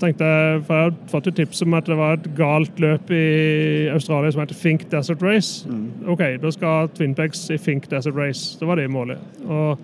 tenkte 0.00 0.24
jeg 0.24 0.62
For 0.66 0.74
jeg 0.74 0.88
hadde 0.88 1.10
fått 1.12 1.30
et 1.30 1.38
tips 1.40 1.62
om 1.66 1.76
at 1.78 1.88
det 1.90 1.98
var 1.98 2.18
et 2.18 2.28
galt 2.38 2.82
løp 2.82 3.12
i 3.14 3.88
Australia 3.92 4.32
som 4.32 4.42
heter 4.42 4.58
Fink 4.58 4.86
Desert 4.92 5.22
Race. 5.24 5.68
Mm. 5.68 6.08
OK, 6.14 6.24
da 6.42 6.52
skal 6.54 6.90
Twinpex 6.96 7.48
i 7.54 7.58
Fink 7.60 7.90
Desert 7.90 8.16
Race. 8.16 8.56
Det 8.60 8.68
var 8.68 8.80
det 8.80 8.88
målet. 8.90 9.18
Og, 9.46 9.78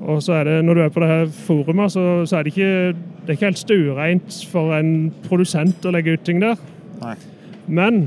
og 0.00 0.22
så 0.22 0.40
er 0.40 0.48
det, 0.48 0.58
når 0.64 0.74
du 0.74 0.84
er 0.84 0.94
på 0.94 1.02
det 1.02 1.12
her 1.12 1.26
forumet, 1.44 1.92
så, 1.92 2.26
så 2.26 2.38
er 2.38 2.42
det 2.42 2.54
ikke, 2.56 2.72
det 3.22 3.28
er 3.28 3.38
ikke 3.38 3.50
helt 3.50 3.62
stuereint 3.62 4.42
for 4.50 4.74
en 4.78 5.12
produsent 5.26 5.86
å 5.86 5.94
legge 5.94 6.16
ut 6.16 6.26
ting 6.26 6.42
der. 6.42 6.60
Nei. 7.02 7.16
Men 7.66 8.06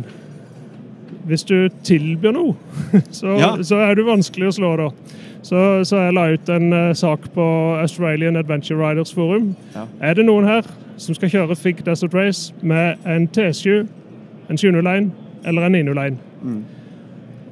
hvis 1.25 1.43
du 1.47 1.69
tilbyr 1.83 2.35
noe, 2.35 2.55
så, 3.19 3.37
Ja. 3.39 3.51
så 3.63 3.81
er 3.85 3.95
du 3.95 4.05
vanskelig 4.07 4.51
å 4.51 4.55
slå 4.59 4.75
da. 4.81 4.89
Så, 5.45 5.59
så 5.85 5.99
jeg 6.07 6.13
la 6.17 6.23
ut 6.33 6.49
en 6.49 6.71
uh, 6.73 6.93
sak 6.97 7.27
på 7.35 7.43
Australian 7.77 8.37
Adventure 8.39 8.79
Riders 8.79 9.13
Forum. 9.13 9.51
Ja. 9.75 9.85
Er 10.01 10.17
det 10.17 10.25
noen 10.25 10.47
her 10.49 10.65
som 10.97 11.13
skal 11.17 11.29
kjøre 11.29 11.57
Fig 11.59 11.83
Desert 11.85 12.15
Race 12.17 12.53
med 12.65 12.97
en 13.05 13.27
T7, 13.29 13.85
en 14.49 14.57
701 14.57 15.11
eller 15.45 15.67
en 15.67 15.77
901? 15.77 16.17
Mm. 16.41 16.63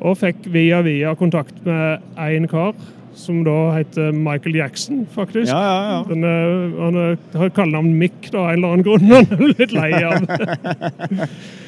Og 0.01 0.17
fikk 0.17 0.47
via 0.51 0.81
via 0.81 1.13
kontakt 1.15 1.61
med 1.67 2.01
én 2.17 2.49
kar 2.49 2.73
som 3.15 3.43
da 3.45 3.57
heter 3.75 4.11
Michael 4.11 4.55
Jackson, 4.57 5.03
faktisk. 5.13 5.51
Ja, 5.51 5.61
ja, 5.61 5.81
ja. 5.91 5.99
Den, 6.09 6.23
eh, 6.23 6.79
han 6.81 6.95
eh, 7.11 7.17
har 7.37 7.49
kallenavn 7.53 7.93
Mick 7.97 8.31
da, 8.31 8.39
av 8.39 8.49
en 8.49 8.57
eller 8.57 8.73
annen 8.73 8.87
grunn. 8.87 9.11
Han 9.11 9.29
er 9.37 9.53
litt 9.53 9.75
lei 9.75 9.91
av. 10.01 10.25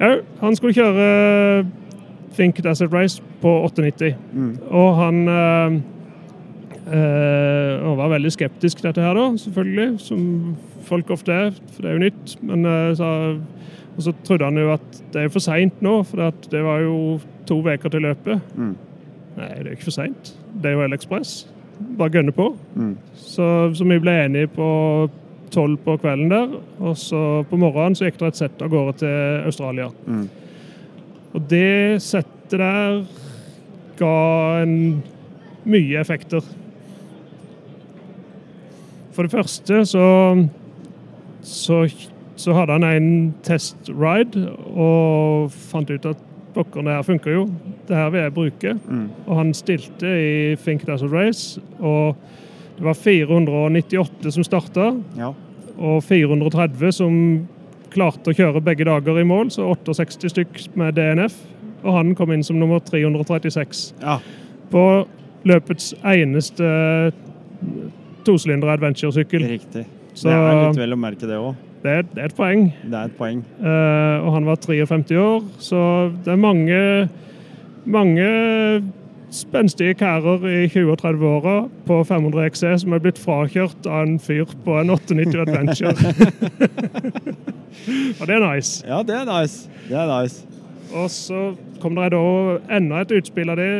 ja, 0.00 0.14
han 0.40 0.56
skulle 0.56 0.74
kjøre 0.74 1.66
Think 2.38 2.62
Desert 2.64 2.92
Race 2.92 3.22
på 3.40 3.50
890. 3.64 4.14
Mm. 4.32 4.58
Og 4.70 4.96
han 4.96 5.28
øh, 5.28 5.72
øh, 6.86 7.98
var 7.98 8.08
veldig 8.08 8.32
skeptisk 8.32 8.76
til 8.76 8.86
dette 8.86 9.00
her, 9.00 9.14
da, 9.14 9.36
selvfølgelig. 9.36 10.00
Som 10.00 10.56
folk 10.82 11.10
ofte 11.10 11.32
er, 11.32 11.50
for 11.72 11.82
det 11.82 11.88
er 11.88 11.92
jo 11.92 11.98
nytt. 11.98 12.42
Men 12.42 12.66
øh, 12.66 12.96
så, 12.96 13.38
og 13.96 14.02
så 14.02 14.12
trodde 14.24 14.44
han 14.44 14.58
jo 14.58 14.72
at 14.72 15.02
det 15.12 15.22
er 15.22 15.28
for 15.28 15.38
seint 15.38 15.82
nå, 15.82 16.02
for 16.02 16.28
at 16.28 16.50
det 16.50 16.64
var 16.64 16.78
jo 16.78 17.20
to 17.46 17.58
uker 17.58 17.88
til 17.88 18.02
løpet. 18.02 18.40
Mm. 18.54 18.76
Nei, 19.36 19.54
det 19.58 19.66
er 19.66 19.70
ikke 19.70 19.90
for 19.90 19.98
seint. 19.98 20.34
Det 20.62 20.70
er 20.70 20.78
jo 20.78 20.86
L-Ekspress. 20.86 21.48
Bare 21.98 22.10
gønne 22.10 22.32
på. 22.32 22.56
Mm. 22.74 22.96
Så, 23.14 23.74
så 23.74 23.84
vi 23.84 23.98
ble 23.98 24.14
enige 24.24 24.46
på 24.46 24.68
tolv 25.58 25.78
på 25.84 25.98
kvelden 26.00 26.30
der. 26.32 26.58
Og 26.78 26.96
så 26.98 27.22
på 27.50 27.58
morgenen 27.60 27.98
så 27.98 28.06
gikk 28.08 28.20
det 28.22 28.32
et 28.32 28.42
sett 28.44 28.62
av 28.64 28.70
gårde 28.72 28.98
til 29.02 29.48
Australia. 29.48 29.90
Mm. 30.06 30.28
Og 31.34 31.48
det 31.50 32.02
settet 32.02 32.60
der 32.62 33.02
ga 33.98 34.14
en 34.62 35.02
mye 35.68 35.98
effekter. 36.00 36.44
For 39.12 39.26
det 39.26 39.34
første 39.34 39.82
så, 39.90 40.06
så, 41.42 41.82
så 42.38 42.54
hadde 42.54 42.78
han 42.78 42.86
en 42.86 43.10
testride 43.44 44.46
og 44.70 45.50
fant 45.50 45.90
ut 45.90 46.06
at 46.06 46.24
pokker, 46.54 46.86
det 46.86 46.94
her 46.94 47.06
funker 47.06 47.34
jo. 47.34 47.42
Det 47.88 47.96
her 47.98 48.12
vil 48.14 48.22
jeg 48.24 48.34
bruke. 48.36 48.76
Mm. 48.86 49.08
Og 49.26 49.40
han 49.40 49.52
stilte 49.54 50.06
i 50.08 50.56
Think 50.62 50.86
That's 50.88 51.04
a 51.04 51.10
Race, 51.10 51.60
og 51.78 52.16
det 52.78 52.86
var 52.86 52.94
498 52.94 54.32
som 54.38 54.46
starta, 54.46 54.92
Ja. 55.18 55.34
Og 55.78 56.02
430 56.06 56.94
som 56.98 57.14
klarte 57.92 58.32
å 58.32 58.36
kjøre 58.36 58.62
begge 58.64 58.86
dager 58.88 59.20
i 59.20 59.26
mål, 59.26 59.52
så 59.54 59.68
68 59.70 60.32
stykk 60.34 60.60
med 60.78 60.98
DNF. 60.98 61.36
Og 61.86 61.94
han 61.94 62.12
kom 62.18 62.32
inn 62.34 62.42
som 62.46 62.58
nummer 62.58 62.82
336 62.82 63.84
ja. 64.02 64.18
på 64.72 64.82
løpets 65.48 65.92
eneste 66.02 66.66
tosylindere 68.26 68.74
adventure-sykkel. 68.76 69.46
Riktig. 69.48 69.86
Så 70.18 70.28
det 70.28 70.36
er 70.36 70.60
litt 70.64 70.80
vel 70.80 70.96
å 70.96 71.00
merke 71.00 71.30
det 71.30 71.38
òg. 71.38 71.54
det, 71.84 71.94
det 72.10 72.24
er 72.24 72.32
et 72.32 72.36
poeng. 72.36 72.66
Det 72.82 72.98
er 72.98 73.10
et 73.12 73.18
poeng. 73.18 73.44
Uh, 73.62 74.26
og 74.26 74.32
han 74.34 74.48
var 74.48 74.60
53 74.64 75.20
år, 75.22 75.44
så 75.62 75.80
det 76.24 76.34
er 76.34 76.40
mange, 76.42 76.80
mange 77.86 78.28
spenstige 79.34 79.94
karer 79.98 80.44
i 80.48 80.68
20-30-åra 80.72 81.56
på 81.86 81.98
500 82.04 82.48
XE 82.54 82.72
som 82.82 82.92
er 82.96 83.02
blitt 83.04 83.20
frakjørt 83.20 83.86
av 83.86 84.06
en 84.06 84.18
fyr 84.22 84.46
på 84.64 84.78
en 84.80 84.90
890 84.94 85.40
Adventure. 85.44 85.92
og 88.20 88.26
det 88.26 88.34
er 88.38 88.42
nice. 88.44 88.72
Ja, 88.88 89.02
det 89.02 89.14
er 89.20 89.26
nice. 89.28 89.56
Det 89.88 89.96
er 89.98 90.06
nice. 90.12 90.36
Og 90.96 91.10
så 91.12 91.52
kom 91.82 91.92
det 91.98 92.12
da 92.16 92.24
enda 92.78 92.94
et 93.04 93.12
utspill 93.18 93.50
av 93.52 93.56
det, 93.60 93.72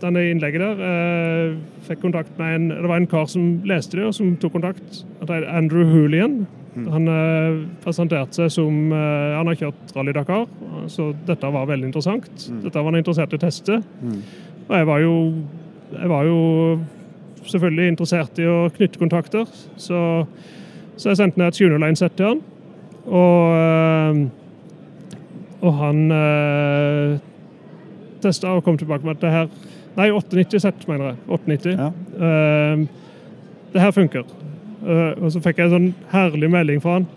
denne 0.00 0.20
innlegget 0.30 0.60
der. 0.64 0.76
Eh, 0.88 1.46
fikk 1.86 2.00
kontakt 2.02 2.32
med 2.40 2.48
en, 2.54 2.68
Det 2.68 2.88
var 2.88 2.96
en 2.96 3.10
kar 3.10 3.26
som 3.30 3.60
leste 3.64 3.96
det, 3.98 4.06
og 4.06 4.14
som 4.16 4.36
tok 4.40 4.52
kontakt. 4.56 5.04
Han 5.20 5.28
heter 5.28 5.48
Andrew 5.52 5.84
Hoolian. 5.84 6.46
Han 6.76 7.08
eh, 7.08 7.62
presenterte 7.84 8.36
seg 8.36 8.50
som 8.52 8.92
eh, 8.92 9.36
Han 9.36 9.48
har 9.48 9.56
kjørt 9.56 9.94
Rally 9.96 10.12
Dakar, 10.12 10.44
så 10.92 11.14
dette 11.28 11.46
var 11.52 11.68
veldig 11.70 11.88
interessant. 11.88 12.28
Dette 12.62 12.76
var 12.76 12.90
han 12.90 13.00
interessert 13.00 13.32
i 13.32 13.38
å 13.38 13.44
teste. 13.46 13.74
Mm. 14.02 14.20
Og 14.66 14.76
jeg 14.76 14.86
var 14.86 14.98
jo 14.98 15.14
Jeg 15.92 16.08
var 16.10 16.24
jo 16.26 16.38
selvfølgelig 17.46 17.88
interessert 17.92 18.38
i 18.42 18.46
å 18.50 18.66
knytte 18.74 18.98
kontakter, 18.98 19.46
så, 19.78 19.98
så 20.98 21.12
jeg 21.12 21.18
sendte 21.20 21.38
ned 21.38 21.52
et 21.52 21.60
701-sett 21.60 22.16
til 22.18 22.26
han. 22.26 22.40
Og, 23.06 23.54
eh, 23.54 24.18
og 25.62 25.76
han 25.78 26.00
eh, 26.10 27.14
testa 28.24 28.56
og 28.56 28.64
kom 28.66 28.80
tilbake 28.80 29.06
med 29.06 29.14
at 29.14 29.22
det 29.22 29.30
her 29.36 29.46
Nei, 29.96 30.10
890-sett, 30.12 30.82
mener 30.90 31.06
jeg. 31.06 31.16
890. 31.38 31.78
Ja. 31.78 31.86
Eh, 32.26 32.82
det 33.72 33.80
her 33.80 33.94
funker. 33.96 34.26
Eh, 34.82 35.22
og 35.22 35.30
så 35.32 35.40
fikk 35.40 35.62
jeg 35.62 35.70
en 35.70 35.72
sånn 35.72 35.88
herlig 36.10 36.50
melding 36.52 36.82
fra 36.84 36.98
han. 36.98 37.08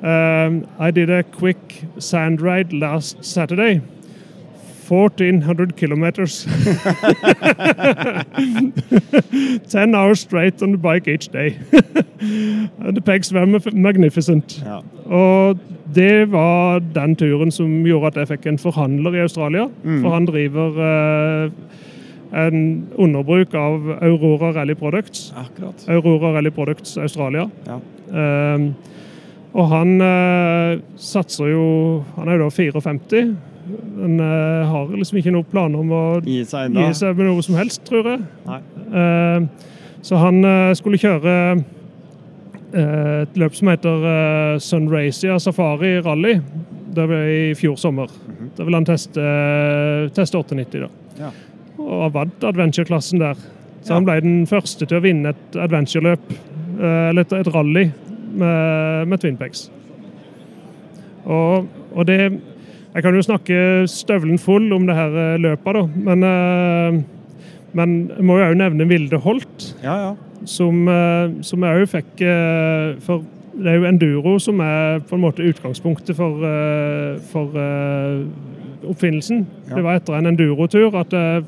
Um, 0.00 0.62
I 0.80 0.90
did 0.90 1.10
a 1.10 1.22
quick 1.22 1.84
sand 1.98 2.40
ride 2.40 2.72
last 2.72 3.22
Saturday. 3.22 3.82
1400 4.90 5.76
kilometers. 5.76 6.46
10 9.68 9.94
hours 9.94 10.20
straight 10.20 10.62
on 10.62 10.72
the 10.72 10.78
bike 10.78 11.08
each 11.08 11.28
day. 11.28 11.58
The 12.94 13.00
pegs 13.00 13.32
were 13.32 13.46
magnificent. 13.72 14.62
Ja. 14.66 14.80
Og 15.06 15.58
det 15.94 16.32
var 16.32 16.78
den 16.94 17.16
turen 17.16 17.50
som 17.50 17.86
gjorde 17.86 18.06
at 18.06 18.16
jeg 18.16 18.28
fikk 18.34 18.46
en 18.46 18.58
forhandler 18.58 19.14
i 19.14 19.22
Australia. 19.24 19.68
Mm. 19.82 20.02
For 20.02 20.14
han 20.14 20.26
driver 20.28 20.82
eh, 20.86 21.50
en 22.46 22.86
underbruk 22.98 23.54
av 23.54 23.90
Aurora 24.02 24.52
Rally 24.60 24.74
Products. 24.74 25.32
Akkurat. 25.36 25.88
Aurora 25.88 26.34
Rally 26.36 26.50
Products 26.50 26.98
Australia. 26.98 27.48
Ja. 27.66 27.78
Ehm, 28.10 28.74
og 29.52 29.66
han 29.70 30.00
eh, 30.00 30.78
satser 30.96 31.50
jo 31.50 31.64
Han 32.16 32.28
er 32.28 32.38
jo 32.38 32.44
da 32.44 32.50
54. 32.54 33.36
Han 34.00 34.20
eh, 34.20 34.70
har 34.70 34.88
liksom 34.96 35.18
ikke 35.20 35.32
noen 35.34 35.48
planer 35.50 35.80
om 35.82 35.90
å 35.92 36.02
Gi 36.24 36.40
seg 36.48 36.72
gi 36.76 36.86
seg 36.96 37.16
med 37.18 37.26
noe 37.30 37.42
som 37.44 37.56
helst, 37.58 37.82
tror 37.88 38.08
jeg. 38.12 38.24
Nei. 38.46 38.60
Ehm, 38.96 39.48
så 40.02 40.16
han 40.20 40.40
eh, 40.44 40.72
skulle 40.78 41.00
kjøre 41.00 41.34
eh, 42.72 43.22
et 43.22 43.38
løp 43.40 43.54
som 43.58 43.68
heter 43.72 44.58
Sunracia 44.64 45.38
Safari 45.42 45.96
Rally. 46.04 46.36
Det 46.90 47.06
var 47.06 47.28
i 47.30 47.54
fjor 47.58 47.76
sommer. 47.78 48.10
Da 48.56 48.64
ville 48.66 48.80
han 48.80 48.88
teste, 48.88 49.22
teste 50.16 50.38
890. 50.40 50.86
da. 50.86 50.90
Ja. 51.20 51.30
Og 51.80 52.12
vant 52.14 52.44
adventure-klassen 52.44 53.20
der. 53.22 53.38
Så 53.80 53.92
Ja. 53.92 53.94
han 53.94 54.04
ble 54.04 54.18
den 54.20 54.46
første 54.46 54.84
til 54.86 54.98
å 54.98 55.04
vinne 55.04 55.30
et 55.32 55.56
adventure-løp, 55.56 56.32
eh, 56.80 57.08
eller 57.10 57.20
et, 57.22 57.32
et 57.32 57.52
rally, 57.54 57.86
med, 58.34 59.08
med 59.08 59.20
Twinpex. 59.22 59.68
Og, 61.24 61.66
og 61.94 62.06
det 62.06 62.18
Jeg 62.94 63.04
kan 63.04 63.14
jo 63.14 63.22
snakke 63.22 63.56
støvelen 63.90 64.38
full 64.42 64.72
om 64.74 64.86
det 64.88 64.96
her 64.98 65.14
eh, 65.14 65.36
løpet, 65.38 65.76
da, 65.76 65.82
men, 66.08 66.24
eh, 66.26 66.96
men 67.78 67.92
jeg 68.16 68.24
må 68.26 68.38
jo 68.40 68.48
òg 68.48 68.56
nevne 68.58 68.88
Vilde 68.90 69.20
Holt, 69.22 69.68
Ja, 69.84 69.94
ja. 70.08 70.40
som, 70.44 70.88
eh, 70.90 71.36
som 71.46 71.62
jeg 71.62 71.84
òg 71.84 71.92
fikk 71.92 72.24
For 73.06 73.22
det 73.60 73.70
er 73.70 73.78
jo 73.78 73.86
enduro 73.90 74.34
som 74.42 74.60
er 74.64 75.00
på 75.06 75.14
en 75.14 75.22
måte 75.22 75.44
utgangspunktet 75.44 76.16
for, 76.16 76.38
for 77.28 77.56
oppfinnelsen. 78.88 79.42
Ja. 79.68 79.74
Det 79.74 79.82
var 79.84 79.98
etter 79.98 80.16
en 80.16 80.30
endurotur 80.30 80.94
at 80.96 81.12
jeg 81.12 81.42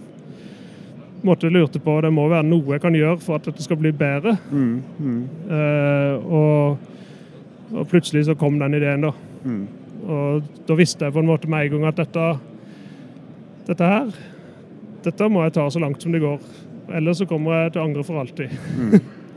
måtte 1.24 1.50
lurte 1.54 1.80
på 1.80 1.94
det 2.02 2.10
må 2.12 2.26
være 2.28 2.44
noe 2.50 2.74
jeg 2.74 2.82
kan 2.82 2.96
gjøre 2.98 3.20
for 3.22 3.38
at 3.38 3.46
dette 3.48 3.64
skal 3.64 3.78
bli 3.80 3.94
bedre. 3.96 4.36
Mm, 4.50 4.82
mm, 4.98 5.22
Uh, 5.52 6.32
og, 6.32 6.78
og 7.72 7.88
plutselig 7.88 8.26
så 8.26 8.34
kom 8.38 8.58
den 8.60 8.74
ideen, 8.78 9.06
da. 9.06 9.14
mm. 9.44 9.62
Og 10.02 10.48
da 10.66 10.76
visste 10.78 11.06
jeg 11.06 11.14
på 11.14 11.22
en 11.22 11.28
måte 11.28 11.50
med 11.50 11.66
en 11.66 11.76
gang 11.76 11.88
at 11.92 12.00
dette, 12.02 12.26
dette 13.68 13.90
her 13.94 14.10
Dette 15.02 15.28
må 15.30 15.42
jeg 15.42 15.54
ta 15.56 15.64
så 15.66 15.80
langt 15.82 16.02
som 16.02 16.12
det 16.14 16.20
går. 16.22 16.42
Ellers 16.94 17.18
så 17.18 17.26
kommer 17.26 17.64
jeg 17.64 17.72
til 17.74 17.82
å 17.82 17.86
angre 17.88 18.04
for 18.06 18.20
alltid. 18.20 18.52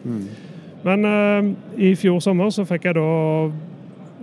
Men 0.85 1.07
eh, 1.09 1.47
i 1.87 1.95
fjor 1.97 2.19
sommer 2.21 2.51
så 2.53 2.67
fikk 2.69 2.85
jeg 2.85 2.97
da 2.99 3.05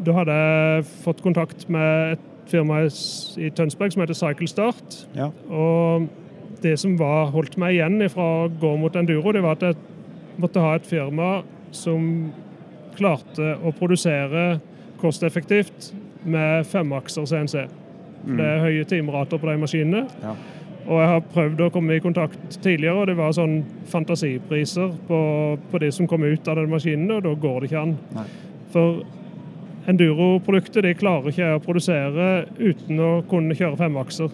Da 0.07 0.14
hadde 0.20 0.37
jeg 0.38 0.85
fått 1.02 1.22
kontakt 1.24 1.66
med 1.66 2.14
et 2.14 2.28
firma 2.52 2.83
i 2.85 3.50
Tønsberg 3.55 3.94
som 3.94 4.05
heter 4.05 4.18
Cycle 4.18 4.48
Start. 4.50 5.00
Ja. 5.16 5.31
Og 5.50 6.07
det 6.62 6.76
som 6.78 6.94
var, 7.00 7.33
holdt 7.35 7.57
meg 7.59 7.76
igjen 7.76 7.98
fra 8.12 8.28
å 8.44 8.50
gå 8.62 8.72
mot 8.78 8.94
enduro, 8.98 9.35
det 9.35 9.42
var 9.42 9.59
at 9.59 9.66
jeg 9.66 10.40
måtte 10.42 10.62
ha 10.62 10.76
et 10.76 10.87
firma 10.87 11.31
som 11.74 12.31
klarte 12.94 13.55
å 13.62 13.72
produsere 13.74 14.61
kosteffektivt 15.00 15.90
med 16.24 16.66
femakser 16.66 17.26
CNC. 17.26 17.66
For 18.22 18.37
Det 18.38 18.46
er 18.46 18.61
høye 18.62 18.85
timerater 18.87 19.38
på 19.42 19.48
de 19.50 19.56
maskinene. 19.58 20.04
Ja. 20.22 20.35
Og 20.82 20.98
jeg 20.98 21.08
har 21.08 21.20
prøvd 21.35 21.61
å 21.62 21.70
komme 21.74 21.94
i 21.96 22.02
kontakt 22.02 22.56
tidligere, 22.62 23.00
og 23.02 23.06
det 23.06 23.16
var 23.16 23.32
sånn 23.35 23.61
fantasipriser 23.90 24.90
på, 25.08 25.18
på 25.70 25.78
det 25.82 25.92
som 25.94 26.06
kom 26.11 26.22
ut 26.26 26.48
av 26.48 26.56
den 26.58 26.70
maskinen, 26.70 27.11
og 27.16 27.22
da 27.22 27.35
går 27.35 27.61
det 27.61 27.70
ikke 27.70 27.82
an. 27.82 27.96
Nei. 28.16 28.24
For 28.74 29.02
Enduro-produktet 29.90 30.85
de 30.87 30.92
klarer 30.94 31.32
ikke 31.32 31.48
å 31.56 31.61
produsere 31.62 32.26
uten 32.61 33.00
å 33.02 33.11
kunne 33.30 33.56
kjøre 33.58 33.78
femakser. 33.80 34.30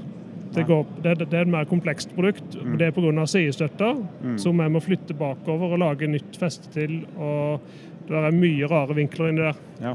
Det, 0.52 0.64
går, 0.68 0.82
det, 1.04 1.14
det 1.22 1.28
er 1.36 1.44
et 1.46 1.52
mer 1.52 1.68
komplekst 1.68 2.12
produkt. 2.16 2.56
Mm. 2.56 2.74
Det 2.80 2.88
er 2.88 2.94
pga. 2.96 3.24
sidestøtta, 3.28 3.94
Mm. 4.24 4.38
som 4.38 4.58
jeg 4.60 4.72
må 4.72 4.80
flytte 4.80 5.14
bakover 5.16 5.72
og 5.72 5.78
lage 5.78 6.08
nytt 6.08 6.36
feste 6.40 6.68
til. 6.72 7.02
og 7.16 7.60
Det 8.08 8.16
er 8.16 8.32
mye 8.32 8.68
rare 8.68 8.94
vinkler 8.96 9.28
inni 9.28 9.40
der. 9.44 9.56
Ja. 9.80 9.94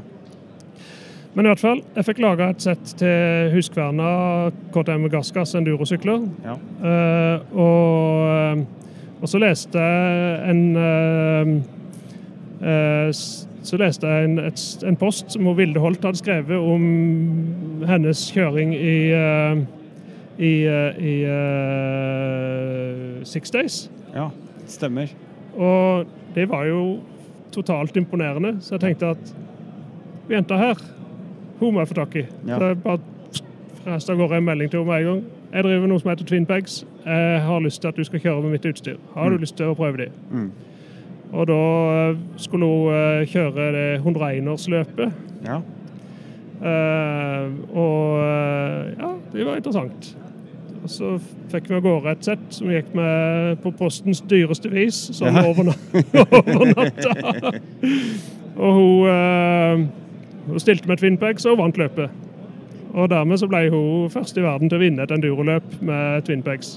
Men 1.34 1.46
i 1.46 1.50
hvert 1.50 1.62
fall, 1.62 1.80
jeg 1.96 2.06
fikk 2.06 2.20
laga 2.22 2.52
et 2.52 2.62
sett 2.62 2.92
til 3.00 3.50
Huskverna 3.54 4.10
KTM 4.74 5.08
Gassgass 5.10 5.56
endurosykler. 5.58 6.28
Ja. 6.44 6.54
Uh, 6.78 7.56
og, 7.64 8.62
og 9.18 9.30
så 9.32 9.40
leste 9.42 9.82
jeg 9.82 10.52
en 10.52 10.62
uh, 10.78 11.50
uh, 12.62 13.08
Så 13.64 13.80
leste 13.80 14.06
jeg 14.06 14.28
en, 14.28 14.38
et, 14.44 14.62
en 14.86 14.98
post 15.00 15.34
som 15.34 15.48
Vilde 15.58 15.82
Holt 15.82 16.04
hadde 16.04 16.20
skrevet 16.20 16.54
om 16.60 16.84
hennes 17.88 18.26
kjøring 18.34 18.74
i 18.76 18.98
i, 20.34 20.54
i 20.66 21.14
Six 23.24 23.54
Days. 23.54 23.90
ja. 24.14 24.28
Stemmer. 24.66 25.12
Og 25.54 26.06
det 26.34 26.48
var 26.50 26.64
jo 26.66 26.98
totalt 27.54 27.96
imponerende, 27.96 28.56
så 28.60 28.74
jeg 28.74 28.80
tenkte 28.80 29.12
at 29.14 29.34
jenta 30.30 30.58
her, 30.58 30.80
hun 31.60 31.74
må 31.74 31.80
jeg 31.80 31.88
få 31.88 31.94
tak 31.94 32.16
i. 32.16 32.24
Ja. 32.48 32.58
Så 32.58 32.64
jeg 32.72 32.82
bare 32.82 32.98
freste 33.84 34.12
av 34.12 34.18
gårde 34.18 34.36
en 34.40 34.44
melding 34.44 34.70
til 34.70 34.80
henne 34.80 34.90
med 34.92 35.00
en 35.00 35.06
gang. 35.12 35.24
Jeg 35.54 35.64
driver 35.64 35.86
noe 35.86 36.00
som 36.00 36.10
heter 36.10 36.24
Twin 36.24 36.46
Pegs. 36.46 36.84
Jeg 37.06 37.40
har 37.46 37.60
lyst 37.60 37.80
til 37.80 37.88
at 37.88 37.96
du 37.96 38.04
skal 38.04 38.20
kjøre 38.20 38.42
med 38.42 38.50
mitt 38.56 38.64
utstyr. 38.66 38.96
Har 39.14 39.28
du 39.28 39.36
Mm. 39.36 39.40
lyst 39.40 39.56
til 39.56 39.66
å 39.66 39.74
prøve 39.74 39.96
de? 39.96 40.06
Mm. 40.32 40.50
Og 41.32 41.46
da 41.46 41.58
eh, 42.10 42.16
skulle 42.36 42.66
hun 42.66 42.94
eh, 42.94 43.26
kjøre 43.26 43.72
det 43.72 44.00
101-årsløpet. 44.02 45.12
Ja. 45.46 45.60
Uh, 46.64 47.50
og 47.76 48.20
ja, 48.98 49.08
det 49.32 49.46
var 49.46 49.56
interessant. 49.58 50.16
Og 50.84 50.90
så 50.90 51.10
fikk 51.52 51.66
vi 51.68 51.74
av 51.76 51.82
gårde 51.84 52.12
et 52.14 52.24
sett 52.24 52.44
som 52.54 52.68
gikk 52.72 52.94
med 52.96 53.58
på 53.64 53.72
postens 53.76 54.20
dyreste 54.30 54.70
vis, 54.72 54.94
sånn 55.16 55.34
Ja. 55.34 55.44
over, 55.48 55.64
natta. 55.68 57.52
og 58.64 58.72
hun, 58.78 59.08
eh, 59.10 59.84
hun 60.46 60.60
stilte 60.60 60.88
med 60.90 60.98
Twinpegs 61.00 61.46
og 61.50 61.58
vant 61.58 61.78
løpet. 61.80 62.10
Og 62.94 63.08
dermed 63.10 63.40
så 63.40 63.48
ble 63.50 63.64
hun 63.72 64.10
først 64.12 64.36
i 64.38 64.44
verden 64.44 64.70
til 64.70 64.78
å 64.78 64.84
vinne 64.84 65.02
et 65.02 65.10
enduroløp 65.14 65.80
med 65.82 66.26
Twinpegs. 66.28 66.76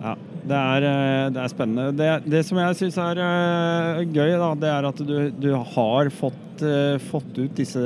Ja, 0.00 0.14
det 0.48 0.56
er, 0.56 0.86
eh, 0.88 1.28
det 1.34 1.42
er 1.44 1.52
spennende. 1.52 1.90
Det, 1.94 2.08
det 2.32 2.40
som 2.48 2.58
jeg 2.58 2.78
syns 2.78 2.96
er 2.98 3.20
eh, 3.22 4.00
gøy, 4.08 4.32
da, 4.40 4.50
det 4.58 4.70
er 4.72 4.88
at 4.88 5.02
du, 5.06 5.14
du 5.36 5.50
har 5.54 6.10
fått, 6.16 6.64
eh, 6.64 6.96
fått 7.10 7.38
ut 7.38 7.54
disse 7.58 7.84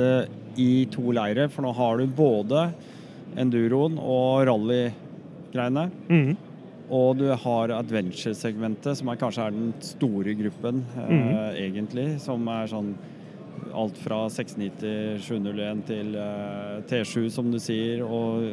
i 0.57 0.85
to 0.93 1.11
leire. 1.13 1.49
For 1.51 1.61
nå 1.67 1.73
har 1.75 1.99
du 1.99 2.07
både 2.15 2.69
enduroen 3.37 3.99
og 3.99 4.45
rallygreiene. 4.47 5.89
Mhm. 6.07 6.35
Og 6.95 7.15
du 7.17 7.25
har 7.33 7.71
adventure-segmentet, 7.73 8.93
som 8.99 9.09
er 9.09 9.17
kanskje 9.17 9.45
er 9.47 9.53
den 9.55 9.71
store 9.83 10.35
gruppen, 10.37 10.83
eh, 10.95 11.11
Mhm. 11.11 11.55
egentlig. 11.57 12.19
Som 12.21 12.47
er 12.47 12.67
sånn 12.71 12.93
alt 13.73 13.97
fra 13.97 14.25
690, 14.29 15.23
701 15.25 15.83
til 15.87 16.15
eh, 16.19 16.77
T7, 16.89 17.29
som 17.33 17.51
du 17.51 17.59
sier, 17.61 18.03
og 18.05 18.45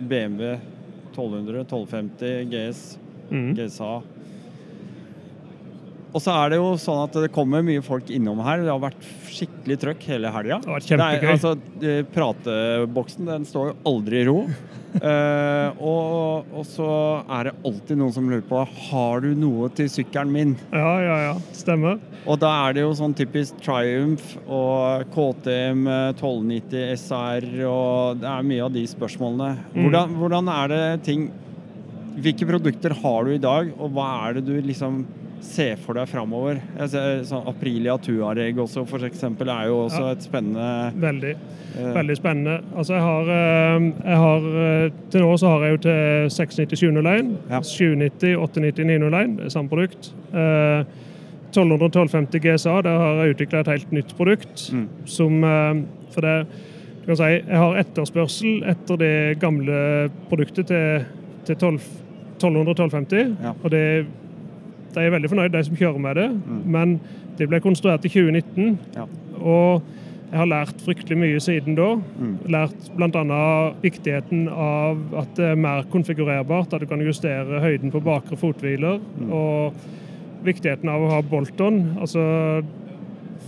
BMW 0.00 0.56
1200, 1.12 1.64
1250, 1.66 2.50
GS, 2.52 2.82
mm. 3.30 3.50
GSA. 3.56 3.92
Og 6.14 6.22
så 6.22 6.32
er 6.32 6.54
det 6.54 6.60
jo 6.60 6.70
sånn 6.80 7.02
at 7.02 7.16
det 7.26 7.32
kommer 7.34 7.64
mye 7.66 7.82
folk 7.84 8.08
innom 8.14 8.40
her. 8.46 8.62
Det 8.64 8.72
har 8.72 8.80
vært 8.80 9.06
skikkelig 9.36 9.76
trøkk 9.82 10.06
hele 10.12 10.32
helga. 10.32 10.60
Altså, 10.64 11.52
prateboksen 12.14 13.28
den 13.28 13.46
står 13.48 13.72
jo 13.72 13.76
aldri 13.90 14.22
i 14.22 14.26
ro. 14.28 14.38
uh, 14.96 15.76
og, 15.90 16.46
og 16.56 16.64
så 16.68 16.88
er 17.36 17.50
det 17.50 17.54
alltid 17.68 18.00
noen 18.00 18.14
som 18.14 18.30
lurer 18.30 18.46
på 18.48 18.62
Har 18.86 19.26
du 19.26 19.34
noe 19.36 19.68
til 19.76 19.90
sykkelen 19.92 20.32
min. 20.32 20.54
Ja, 20.72 20.94
ja, 21.04 21.18
ja. 21.26 21.34
Stemmer. 21.56 22.00
Og 22.26 22.40
da 22.42 22.52
er 22.66 22.78
det 22.78 22.86
jo 22.86 22.94
sånn 22.96 23.14
typisk 23.16 23.58
Triumph 23.62 24.38
og 24.46 25.04
KTM 25.12 25.84
eh, 25.86 26.08
1290 26.16 26.96
SR 26.96 27.46
og 27.68 28.22
det 28.22 28.30
er 28.32 28.48
mye 28.48 28.64
av 28.64 28.72
de 28.74 28.86
spørsmålene. 28.90 29.52
Mm. 29.74 29.82
Hvordan, 29.82 30.16
hvordan 30.22 30.54
er 30.56 30.72
det 30.72 30.84
ting 31.06 31.28
Hvilke 32.16 32.46
produkter 32.48 32.94
har 32.96 33.26
du 33.26 33.34
i 33.34 33.40
dag, 33.42 33.66
og 33.76 33.90
hva 33.92 34.06
er 34.24 34.38
det 34.38 34.46
du 34.46 34.54
liksom 34.64 35.02
ser 35.46 35.76
for 35.80 35.96
deg 35.98 36.08
framover? 36.10 36.58
Sånn 37.26 37.46
Aprilia 37.48 37.94
Tuareg 38.02 38.58
også, 38.62 38.82
for 38.88 39.04
eksempel, 39.06 39.48
er 39.52 39.68
jo 39.70 39.78
også 39.86 40.02
Ja. 40.02 40.10
et 40.12 40.22
spennende 40.26 40.92
Veldig. 41.00 41.32
eh, 41.78 41.94
Veldig 41.94 42.16
spennende. 42.18 42.60
Altså, 42.76 42.94
jeg 42.94 43.02
har, 43.02 43.22
eh, 43.30 43.92
jeg 44.04 44.16
har 44.16 44.46
eh, 44.62 44.90
Til 45.10 45.20
nå 45.22 45.32
så 45.38 45.48
har 45.54 45.60
jeg 45.66 45.70
jo 45.76 45.82
til 45.86 46.30
690 46.30 46.76
701, 46.76 47.36
Ja. 47.50 47.60
790 47.60 48.36
890 48.36 48.84
901. 48.86 49.36
Det 49.36 49.44
er 49.46 49.50
samme 49.50 49.68
produkt. 49.68 50.12
Eh, 50.34 50.84
1200 51.52 51.88
1250 51.88 52.40
GSA, 52.42 52.82
der 52.82 52.98
har 52.98 53.24
jeg 53.24 53.34
utvikla 53.36 53.60
et 53.60 53.66
helt 53.66 53.92
nytt 53.92 54.16
produkt. 54.16 54.70
Mm. 54.72 54.88
Som 55.06 55.44
eh, 55.44 55.82
For 56.10 56.20
det 56.22 56.46
du 57.06 57.06
kan 57.14 57.16
si, 57.16 57.22
Jeg 57.46 57.56
har 57.56 57.76
etterspørsel 57.78 58.64
etter 58.66 58.96
det 58.98 59.38
gamle 59.38 60.10
produktet 60.28 60.66
til, 60.66 61.04
til 61.46 61.54
12, 61.56 61.80
1200 62.40 62.74
1250. 62.74 63.36
Ja. 63.42 63.52
Og 63.62 63.70
det, 63.70 64.06
de 64.96 65.04
er 65.04 65.12
veldig 65.14 65.30
fornøyd, 65.32 65.52
de 65.52 65.62
som 65.66 65.76
kjører 65.78 66.02
med 66.02 66.18
det. 66.18 66.26
Mm. 66.32 66.62
Men 66.72 66.96
det 67.38 67.48
ble 67.50 67.60
konstruert 67.64 68.06
i 68.08 68.12
2019. 68.12 68.78
Ja. 68.96 69.06
Og 69.36 69.84
jeg 70.26 70.40
har 70.40 70.48
lært 70.50 70.80
fryktelig 70.82 71.18
mye 71.20 71.42
siden 71.42 71.76
da. 71.78 71.92
Mm. 71.96 72.32
Lært 72.50 72.88
bl.a. 72.96 73.42
viktigheten 73.82 74.48
av 74.50 75.14
at 75.22 75.36
det 75.38 75.52
er 75.52 75.60
mer 75.60 75.86
konfigurerbart, 75.92 76.74
at 76.74 76.82
du 76.82 76.88
kan 76.90 77.04
justere 77.04 77.60
høyden 77.62 77.94
på 77.94 78.02
bakre 78.04 78.38
fothviler. 78.40 78.98
Mm. 79.20 79.30
Og 79.32 80.44
viktigheten 80.46 80.90
av 80.90 81.04
å 81.04 81.12
ha 81.14 81.22
bolt-on. 81.26 81.80
Altså, 82.00 82.24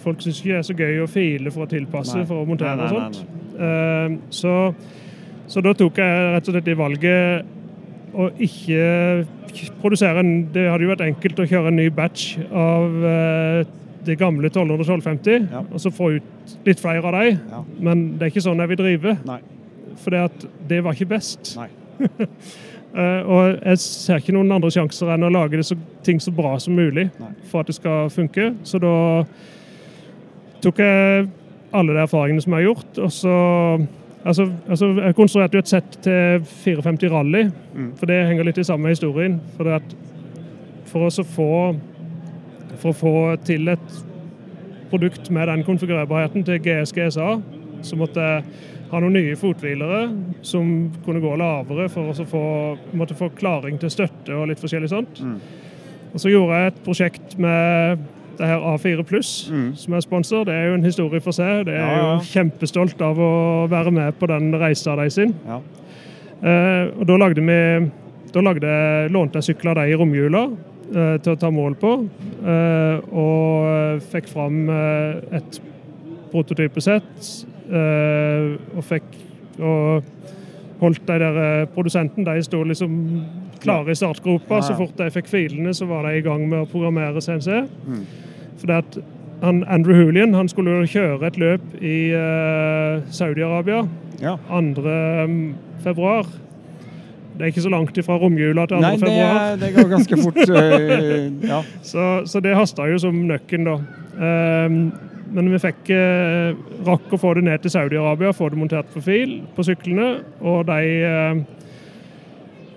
folk 0.04 0.22
syns 0.22 0.40
ikke 0.40 0.54
det 0.54 0.60
er 0.60 0.68
så 0.68 0.78
gøy 0.78 1.02
å 1.02 1.10
file 1.10 1.52
for 1.54 1.66
å 1.66 1.70
tilpasse 1.70 2.20
Nei. 2.20 2.28
for 2.28 2.42
å 2.42 2.48
montere 2.48 2.76
Nei, 2.78 2.86
nei, 2.86 2.88
og 2.88 3.18
sånt. 3.18 3.36
Uh, 3.58 4.18
så, 4.30 4.54
så 5.50 5.62
da 5.64 5.74
tok 5.74 5.98
jeg 5.98 6.26
rett 6.34 6.48
og 6.48 6.54
slett 6.54 6.68
det 6.68 6.78
valget 6.78 7.54
å 8.18 8.28
ikke 8.42 9.26
produsere 9.82 10.22
en 10.24 10.32
Det 10.52 10.64
hadde 10.68 10.84
jo 10.86 10.90
vært 10.90 11.04
enkelt 11.06 11.38
å 11.42 11.46
kjøre 11.48 11.70
en 11.70 11.78
ny 11.78 11.88
batch 11.94 12.32
av 12.50 13.04
eh, 13.12 13.60
det 14.08 14.16
gamle 14.18 14.48
1200-1250, 14.50 15.48
Ja. 15.52 15.60
og 15.72 15.80
så 15.82 15.90
få 15.92 16.10
ut 16.16 16.56
litt 16.66 16.80
flere 16.80 17.02
av 17.04 17.12
dem. 17.18 17.38
Ja. 17.50 17.62
Men 17.78 18.04
det 18.18 18.26
er 18.26 18.32
ikke 18.32 18.44
sånn 18.46 18.58
jeg 18.62 18.70
vil 18.72 18.80
drive. 18.80 19.16
For 19.98 20.14
det, 20.14 20.20
at 20.30 20.46
det 20.70 20.82
var 20.84 20.96
ikke 20.98 21.12
best. 21.16 21.54
Eh, 22.88 23.20
og 23.28 23.58
jeg 23.68 23.78
ser 23.84 24.16
ikke 24.22 24.32
noen 24.32 24.48
andre 24.54 24.70
sjanser 24.72 25.10
enn 25.12 25.26
å 25.26 25.28
lage 25.30 25.58
det 25.60 25.64
så, 25.68 25.76
ting 26.02 26.16
så 26.24 26.32
bra 26.32 26.54
som 26.58 26.72
mulig 26.74 27.10
Nei. 27.20 27.28
for 27.50 27.60
at 27.60 27.68
det 27.68 27.74
skal 27.76 28.08
funke. 28.10 28.46
Så 28.64 28.80
da 28.80 28.92
tok 30.64 30.80
jeg 30.80 31.26
alle 31.76 31.92
de 31.98 32.00
erfaringene 32.00 32.40
som 32.42 32.56
jeg 32.56 32.64
har 32.64 32.70
gjort, 32.70 33.00
og 33.04 33.12
så 33.12 33.34
Altså, 34.28 34.44
altså 34.68 34.90
jeg 34.98 35.16
konstruerte 35.16 35.56
jo 35.56 35.62
et 35.64 35.70
sett 35.70 35.94
til 36.04 36.42
54 36.44 37.08
Rally, 37.12 37.46
Mm. 37.74 37.92
for 37.96 38.06
det 38.06 38.26
henger 38.28 38.44
litt 38.44 38.58
i 38.58 38.66
samme 38.66 38.90
historien. 38.92 39.38
For, 39.56 39.70
at 39.72 39.94
for, 40.84 41.06
oss 41.06 41.18
å 41.18 41.24
få, 41.24 41.76
for 42.76 42.90
å 42.90 42.98
få 42.98 43.14
til 43.44 43.68
et 43.72 44.02
produkt 44.90 45.30
med 45.30 45.48
den 45.48 45.64
konfigurerbarheten 45.64 46.44
til 46.44 46.60
GS 46.64 46.92
GSA, 46.92 47.40
så 47.82 47.96
måtte 47.96 48.20
jeg 48.20 48.44
ha 48.90 49.00
noen 49.00 49.16
nye 49.18 49.36
fothvilere 49.36 50.02
som 50.42 50.90
kunne 51.04 51.20
gå 51.20 51.34
lavere 51.36 51.88
for 51.92 52.12
å 52.12 52.28
få, 52.28 52.44
måtte 52.96 53.16
få 53.16 53.30
klaring 53.36 53.78
til 53.80 53.92
støtte 53.92 54.36
og 54.36 54.48
litt 54.48 54.60
forskjellig 54.60 54.88
sånt. 54.92 55.20
Mm. 55.24 55.40
Og 56.14 56.20
så 56.22 56.32
gjorde 56.32 56.56
jeg 56.56 56.72
et 56.72 56.84
prosjekt 56.84 57.38
med 57.38 58.06
det 58.38 58.46
her 58.46 58.60
A4 58.72 59.02
Pluss, 59.04 59.50
Mm. 59.52 59.74
som 59.76 59.94
er 59.94 60.00
sponsor. 60.00 60.44
Det 60.44 60.54
er 60.54 60.68
jo 60.68 60.74
en 60.74 60.84
historie 60.84 61.20
for 61.20 61.32
seg. 61.32 61.64
Det 61.66 61.74
er 61.74 61.80
Ja, 61.80 61.96
ja. 61.96 62.14
jo 62.14 62.20
kjempestolt 62.24 63.00
av 63.02 63.18
å 63.18 63.68
være 63.68 63.90
med 63.92 64.18
på 64.18 64.26
den 64.30 64.52
reisa 64.54 64.94
de 64.96 65.10
sin. 65.10 65.34
Ja. 65.46 65.60
Eh, 66.42 66.90
og 67.00 67.06
da 67.06 67.16
lagde 67.16 67.42
vi 67.42 67.90
Da 68.32 68.40
lagde, 68.44 69.08
lånte 69.10 69.40
jeg 69.40 69.54
sykler 69.56 69.70
av 69.70 69.76
de 69.76 69.90
i 69.90 69.96
romjula 69.96 70.42
eh, 70.94 71.16
til 71.18 71.32
å 71.32 71.38
ta 71.40 71.48
mål 71.50 71.74
på. 71.80 72.08
eh, 72.44 73.00
og 73.10 74.02
fikk 74.12 74.28
fram 74.28 74.68
eh, 74.68 75.36
et 75.38 75.60
prototypesett. 76.30 77.46
eh, 77.72 78.56
og 78.76 78.84
fikk 78.84 79.02
og 79.60 80.02
holdt 80.80 81.06
de 81.06 81.18
der 81.18 81.38
eh, 81.62 81.66
produsenten 81.74 82.24
De 82.24 82.42
sto 82.42 82.62
liksom 82.62 83.24
klare 83.60 83.90
i 83.90 83.94
startgropa. 83.98 84.48
Ja, 84.48 84.60
ja. 84.60 84.60
Så 84.68 84.76
fort 84.78 84.96
de 84.96 85.08
fikk 85.10 85.26
filene, 85.26 85.72
så 85.74 85.86
var 85.88 86.02
de 86.06 86.18
i 86.18 86.22
gang 86.22 86.44
med 86.48 86.60
å 86.62 86.68
programmere 86.70 87.20
CNC. 87.20 87.64
Mm. 87.88 88.04
Fordi 88.58 88.76
at 88.78 88.98
han, 89.42 89.62
Andrew 89.70 89.94
Hoolian 89.94 90.34
han 90.34 90.50
skulle 90.50 90.80
jo 90.80 90.90
kjøre 90.90 91.30
et 91.30 91.38
løp 91.38 91.64
i 91.78 92.10
uh, 92.10 92.98
Saudi-Arabia 93.14 93.84
ja. 94.22 94.34
2. 94.50 94.84
februar. 95.84 96.26
Det 97.38 97.46
er 97.46 97.52
ikke 97.52 97.62
så 97.62 97.70
langt 97.70 97.98
ifra 97.98 98.16
romjula 98.18 98.64
til 98.66 98.80
2. 98.80 98.82
Nei, 98.82 98.96
det, 98.98 99.60
det 99.62 99.74
går 99.76 99.92
ganske 99.92 100.16
fort. 100.22 100.40
øh, 100.48 101.28
ja. 101.52 101.60
så, 101.82 102.08
så 102.26 102.42
det 102.42 102.56
hasta 102.58 102.88
jo 102.90 102.98
som 102.98 103.14
nøkken, 103.28 103.68
da. 103.68 103.78
Um, 104.18 104.80
men 105.34 105.50
vi 105.52 105.60
fikk 105.60 105.90
eh, 105.92 106.56
rakk 106.86 107.12
å 107.12 107.20
få 107.20 107.34
det 107.36 107.44
ned 107.48 107.60
til 107.62 107.72
Saudi-Arabia, 107.74 108.32
få 108.36 108.48
det 108.52 108.60
montert 108.60 108.88
på 108.94 109.02
fil 109.04 109.38
på 109.56 109.64
syklene. 109.66 110.22
Og 110.40 110.64
de 110.70 110.86
eh, 111.04 111.42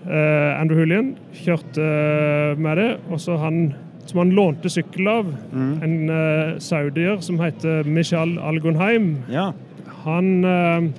eh, 0.08 0.50
Andrew 0.58 0.82
Hoolian 0.82 1.14
kjørte 1.38 1.86
eh, 1.86 2.60
med 2.60 2.82
det. 2.82 2.90
Og 3.12 3.24
så 3.24 3.40
han 3.42 3.64
som 4.12 4.22
han 4.26 4.34
lånte 4.38 4.70
sykkel 4.72 5.08
av, 5.08 5.32
Mm. 5.52 5.72
en 5.84 6.10
uh, 6.10 6.60
saudier 6.60 7.22
som 7.24 7.40
heter 7.42 7.84
Michal 7.88 8.38
Algonheim. 8.40 9.16
ja. 9.32 9.52
Han 10.06 10.44
uh, 10.46 10.92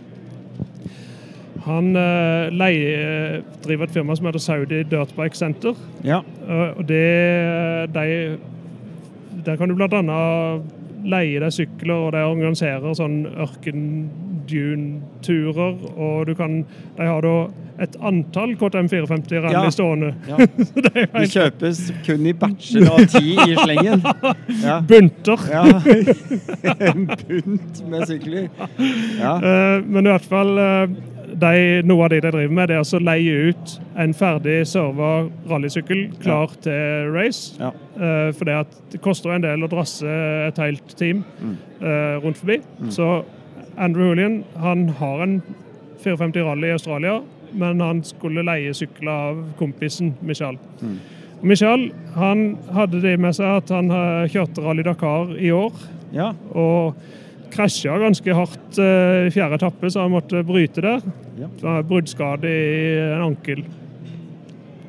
han 1.62 1.94
eh, 1.94 2.48
leier, 2.51 3.42
driver 3.62 3.87
et 3.87 3.92
firma 3.94 4.16
som 4.18 4.27
heter 4.27 4.42
Saudi 4.42 4.81
Dirtbike 4.90 5.38
Center. 5.38 5.77
Ja. 6.03 6.16
Og 6.75 6.81
det 6.88 7.05
de, 7.94 8.38
Der 9.46 9.57
kan 9.57 9.68
du 9.70 9.77
bl.a. 9.79 10.59
leie 11.05 11.38
deg 11.38 11.55
sykler, 11.55 11.94
og 12.09 12.12
de 12.16 12.25
organiserer 12.27 12.94
sånn 12.98 13.20
ørken-dune-turer. 14.42 15.76
Og 15.96 16.26
du 16.26 16.35
kan 16.35 16.64
De 16.96 17.07
har 17.07 17.20
da 17.22 17.35
et 17.83 17.94
antall 18.05 18.52
KTM 18.61 18.88
450 18.88 19.40
rally 19.42 19.52
Ja. 19.64 19.70
stående. 19.70 20.14
ja. 20.28 20.37
Er 20.94 21.20
De 21.20 21.26
kjøpes 21.26 21.92
kun 22.07 22.26
i 22.26 22.33
batcher 22.33 22.90
av 22.90 23.07
ti 23.09 23.33
i 23.35 23.55
slengen. 23.57 24.02
Ja. 24.62 24.81
bunter. 24.81 25.38
ja. 25.50 25.64
En 26.92 27.07
bunt 27.07 27.81
med 27.88 28.07
sykler. 28.07 28.48
Ja. 29.18 29.37
Eh, 29.37 29.83
men 29.87 30.07
i 30.07 30.11
hvert 30.12 30.28
fall 30.28 30.52
uh, 30.59 30.87
de, 31.33 31.83
Noe 31.88 32.05
av 32.05 32.11
det 32.12 32.20
de 32.22 32.31
driver 32.31 32.52
med, 32.55 32.68
det 32.68 32.74
er 32.76 32.83
altså 32.85 33.00
å 33.00 33.02
leie 33.02 33.48
ut 33.50 33.78
en 33.98 34.12
ferdig 34.14 34.61
serva 34.68 35.24
rallysykkel 35.50 36.11
klar 36.22 36.52
til 36.62 37.11
race. 37.14 37.57
Ja. 37.59 37.72
Uh, 37.96 38.31
for 38.37 38.44
det, 38.44 38.55
at 38.66 38.78
det 38.92 39.00
koster 39.02 39.33
en 39.35 39.42
del 39.42 39.64
å 39.64 39.68
drasse 39.72 40.07
et 40.46 40.59
helt 40.61 40.94
team 40.98 41.24
Mm. 41.42 41.57
rundt 42.22 42.37
forbi. 42.38 42.61
Så 42.94 43.24
Andrew 43.76 44.11
Hoolian 44.11 44.42
han 44.61 44.88
har 44.98 45.22
en 45.24 45.40
54 46.02 46.44
rally 46.44 46.68
i 46.68 46.76
Australia, 46.76 47.20
men 47.52 47.80
han 47.80 48.02
skulle 48.04 48.44
leie 48.44 48.74
sykler 48.74 49.12
av 49.12 49.42
kompisen 49.58 50.14
Michal. 50.20 50.58
Mm. 50.82 50.98
Og 51.42 51.88
han 52.14 52.42
hadde 52.70 53.00
det 53.02 53.16
med 53.18 53.35
seg 53.35 53.58
at 53.58 53.70
han 53.74 53.90
eh, 53.90 54.30
kjørte 54.30 54.62
Rally 54.62 54.85
Dakar 54.87 55.35
i 55.38 55.50
år. 55.50 55.72
ja. 56.14 56.32
Og 56.54 56.94
krasja 57.52 57.98
ganske 58.00 58.35
hardt 58.35 58.78
eh, 58.80 59.26
i 59.28 59.32
fjerde 59.35 59.58
etappe, 59.58 59.90
så 59.90 60.06
han 60.06 60.14
måtte 60.14 60.42
bryte 60.46 60.80
der. 60.85 61.02
Ja. 61.40 61.80
Bruddskade 61.82 62.48
i 62.48 62.98
en 63.02 63.26
ankel. 63.26 63.64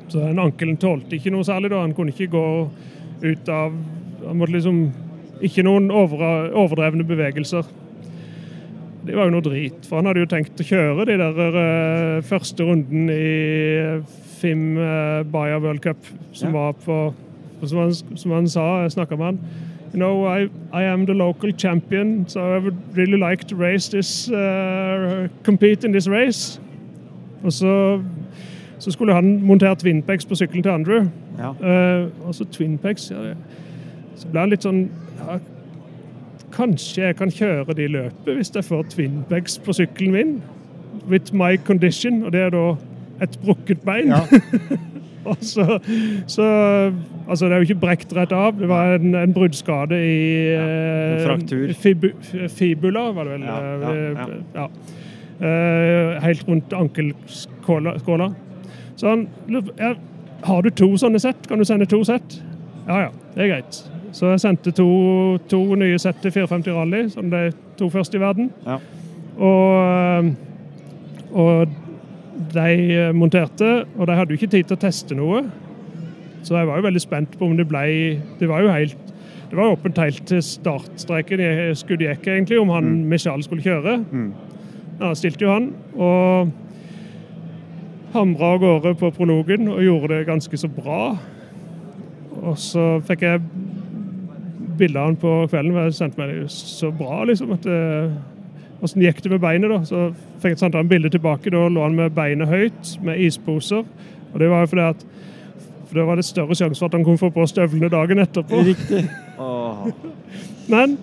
Så 0.08 0.22
den 0.22 0.38
ankelen 0.38 0.78
tålte 0.80 1.16
ikke 1.16 1.32
noe 1.34 1.44
særlig. 1.44 1.72
da. 1.72 1.82
Han 1.82 1.94
kunne 1.96 2.14
ikke 2.14 2.30
gå 2.32 2.46
ut 3.24 3.48
av 3.48 3.72
Han 4.24 4.38
måtte 4.38 4.52
liksom 4.52 4.78
Ikke 5.44 5.64
noen 5.66 5.90
overdrevne 5.90 7.04
bevegelser. 7.04 7.66
Det 9.06 9.16
var 9.16 9.24
jo 9.28 9.34
noe 9.34 9.44
drit, 9.44 9.84
for 9.88 9.96
han 10.00 10.06
hadde 10.08 10.22
jo 10.24 10.28
tenkt 10.30 10.60
å 10.60 10.64
kjøre 10.64 11.04
de 11.10 11.16
der 11.20 11.58
eh, 11.60 12.22
første 12.24 12.64
runden 12.64 13.10
i 13.12 14.00
FIM 14.40 14.76
uh, 14.78 15.22
Bayer 15.32 15.60
World 15.60 15.80
Cup, 15.84 16.06
som 16.32 16.48
Ja. 16.48 16.52
var 16.58 16.72
på 16.84 17.14
som 17.64 17.78
han, 17.78 17.92
som 17.94 18.30
han 18.32 18.48
sa, 18.48 18.82
jeg 18.82 18.92
snakka 18.92 19.16
med 19.16 19.24
han 19.26 19.38
You 19.94 19.98
know, 20.00 20.24
I, 20.26 20.48
I 20.72 20.82
am 20.90 21.06
the 21.06 21.14
local 21.14 21.52
champion, 21.52 22.24
so 22.28 22.40
I 22.40 22.58
would 22.58 22.76
really 22.96 23.16
like 23.16 23.44
to 23.46 23.54
race 23.56 23.88
this, 23.88 24.28
uh, 24.28 25.28
compete 25.44 25.84
in 25.86 25.92
this 25.92 26.08
race. 26.08 26.60
Og 27.44 27.52
så, 27.52 28.02
så 28.78 28.90
skulle 28.90 29.14
han 29.14 29.38
montert 29.46 29.78
Twinpex 29.78 30.24
på 30.26 30.34
sykkelen 30.34 30.62
til 30.62 30.70
Andrew. 30.72 31.06
ja. 31.38 31.50
Uh, 31.60 32.10
og 32.26 32.34
så 32.34 32.44
Twinpex 32.44 33.10
ja, 33.10 33.22
det- 33.22 33.36
Så 34.16 34.28
ble 34.30 34.40
han 34.40 34.50
litt 34.50 34.62
sånn 34.66 34.88
ja, 35.18 35.38
Kanskje 36.54 37.08
jeg 37.08 37.16
kan 37.18 37.30
kjøre 37.34 37.74
de 37.76 37.88
løpet 37.90 38.36
hvis 38.36 38.52
jeg 38.54 38.64
får 38.64 38.82
twinbags 38.94 39.58
på 39.58 39.74
sykkelen 39.76 40.12
min. 40.12 40.34
With 41.10 41.34
my 41.34 41.56
condition. 41.64 42.22
Og 42.24 42.32
det 42.32 42.40
er 42.40 42.50
da 42.54 42.66
et 43.24 43.38
brukket 43.42 43.82
bein. 43.86 44.14
ja. 44.14 44.22
Og 45.24 45.36
så, 45.40 45.78
så 46.26 46.44
Altså, 47.28 47.46
det 47.46 47.52
er 47.52 47.56
jo 47.56 47.68
ikke 47.70 47.80
brekt 47.80 48.10
rett 48.16 48.32
av. 48.36 48.58
Det 48.58 48.68
var 48.68 48.98
en, 48.98 49.14
en 49.16 49.32
bruddskade 49.32 49.96
i 49.96 50.16
en 50.52 50.72
eh, 51.16 51.22
fraktur. 51.24 51.70
Fibu, 51.80 52.10
fibula, 52.52 53.06
var 53.16 53.24
det 53.24 53.38
vel. 53.38 53.46
Ja, 53.48 53.54
eh, 53.88 54.18
ja, 54.18 54.26
ja. 54.58 54.66
Eh, 55.48 56.22
helt 56.22 56.44
rundt 56.48 56.72
ankelskåla. 56.76 57.98
skåla. 57.98 58.34
Så 58.96 59.08
han 59.08 59.28
Har 60.44 60.62
du 60.62 60.70
to 60.70 60.96
sånne 61.00 61.18
sett? 61.18 61.48
Kan 61.48 61.58
du 61.58 61.64
sende 61.64 61.86
to 61.86 62.04
sett? 62.04 62.42
Ja 62.86 63.00
ja, 63.06 63.10
det 63.34 63.42
er 63.42 63.48
greit. 63.54 63.93
Så 64.14 64.30
jeg 64.30 64.42
sendte 64.44 64.70
to, 64.70 64.88
to 65.50 65.60
nye 65.78 65.98
sett 65.98 66.20
til 66.22 66.30
450 66.36 66.76
Rally, 66.76 67.00
som 67.10 67.30
de 67.32 67.48
to 67.78 67.88
første 67.90 68.18
i 68.18 68.22
verden. 68.22 68.52
Ja. 68.66 68.78
Og, 69.34 69.64
eh, 69.82 70.28
og 71.34 71.72
de 72.54 72.68
eh, 72.94 73.14
monterte, 73.14 73.72
og 73.98 74.06
de 74.06 74.14
hadde 74.14 74.30
jo 74.30 74.38
ikke 74.38 74.52
tid 74.52 74.68
til 74.70 74.78
å 74.78 74.84
teste 74.84 75.18
noe. 75.18 75.42
Så 76.46 76.54
jeg 76.54 76.68
var 76.68 76.78
jo 76.78 76.86
veldig 76.86 77.02
spent 77.02 77.34
på 77.40 77.48
om 77.48 77.56
det 77.56 77.66
ble 77.66 77.86
Det 78.38 78.48
var 78.50 78.62
jo 78.62 78.70
helt 78.70 79.00
det 79.54 79.60
var 79.60 79.70
åpent 79.70 79.98
helt 80.02 80.24
til 80.26 80.40
startstreken 80.42 81.40
i 81.40 81.74
Skudieke, 81.78 82.32
egentlig, 82.32 82.58
om 82.58 82.72
han 82.74 83.04
Michal 83.06 83.42
skulle 83.44 83.62
kjøre. 83.62 84.00
Mm. 84.10 84.32
Ja, 84.98 85.12
stilte 85.14 85.44
jo 85.44 85.52
han, 85.52 85.68
og 85.94 86.50
hamra 88.16 88.48
av 88.54 88.58
gårde 88.64 88.94
på 88.98 89.12
prologen 89.14 89.68
og 89.70 89.82
gjorde 89.84 90.10
det 90.14 90.26
ganske 90.26 90.58
så 90.58 90.70
bra. 90.70 91.16
Og 92.42 92.58
så 92.58 92.98
fikk 93.06 93.22
jeg 93.28 93.44
bilde 94.78 95.00
av 95.00 95.10
han 95.10 95.16
på 95.20 95.32
kvelden, 95.50 95.74
og 95.76 95.84
jeg 95.88 95.96
sendte 95.98 96.20
meg 96.20 96.44
så 96.52 96.90
bra, 96.94 97.22
liksom. 97.28 97.52
at 97.56 97.66
eh, 97.66 98.14
Åssen 98.84 99.00
gikk 99.00 99.22
det 99.24 99.30
med 99.32 99.40
beinet, 99.40 99.70
da? 99.70 99.78
Så 99.88 100.00
fikk 100.42 100.52
jeg 100.56 100.58
sendt 100.60 100.74
han 100.76 100.88
bilde 100.90 101.08
tilbake. 101.08 101.48
Da 101.54 101.62
lå 101.72 101.80
han 101.86 101.94
med 101.96 102.12
beinet 102.12 102.50
høyt, 102.50 102.90
med 103.06 103.20
isposer. 103.22 103.84
Og 104.34 104.40
det 104.42 104.50
var 104.50 104.64
jo 104.64 104.72
fordi 104.74 104.84
at 104.90 105.04
for 105.86 106.00
da 106.00 106.04
var 106.08 106.18
det 106.18 106.24
større 106.26 106.56
sjanse 106.58 106.82
for 106.82 106.90
at 106.90 106.96
han 106.98 107.04
kunne 107.06 107.20
få 107.20 107.30
på 107.32 107.46
støvlene 107.48 107.88
dagen 107.92 108.20
etterpå. 108.20 108.60
Riktig. 108.66 109.04
Åh. 109.40 109.86
Men 110.72 110.98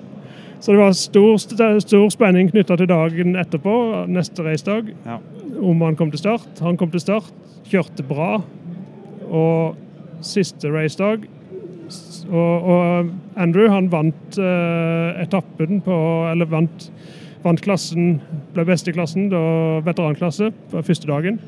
Så 0.61 0.75
det 0.75 0.81
var 0.83 0.91
stor, 0.93 1.37
stor 1.81 2.09
spenning 2.13 2.51
knytta 2.51 2.75
til 2.77 2.89
dagen 2.91 3.33
etterpå, 3.39 4.05
neste 4.13 4.43
racedag, 4.45 4.91
Ja. 5.07 5.17
om 5.57 5.81
han 5.81 5.95
kom 5.95 6.11
til 6.11 6.19
start. 6.21 6.59
Han 6.61 6.77
kom 6.77 6.91
til 6.91 7.01
start, 7.01 7.31
kjørte 7.71 8.03
bra. 8.05 8.43
Og 9.31 9.75
siste 10.21 10.69
racedag 10.69 11.25
og, 12.31 12.67
og 12.73 13.09
Andrew 13.41 13.67
han 13.71 13.89
vant 13.91 14.37
eh, 14.39 15.21
etappen 15.23 15.81
på 15.85 15.95
Eller 16.31 16.47
vant, 16.51 16.85
vant 17.43 17.61
klassen, 17.65 18.19
ble 18.55 18.65
best 18.69 18.87
i 18.87 18.93
klassen, 18.95 19.29
da 19.33 19.41
veteranklasse, 19.85 20.51
på 20.71 20.83
første 20.87 21.09
dagen. 21.09 21.39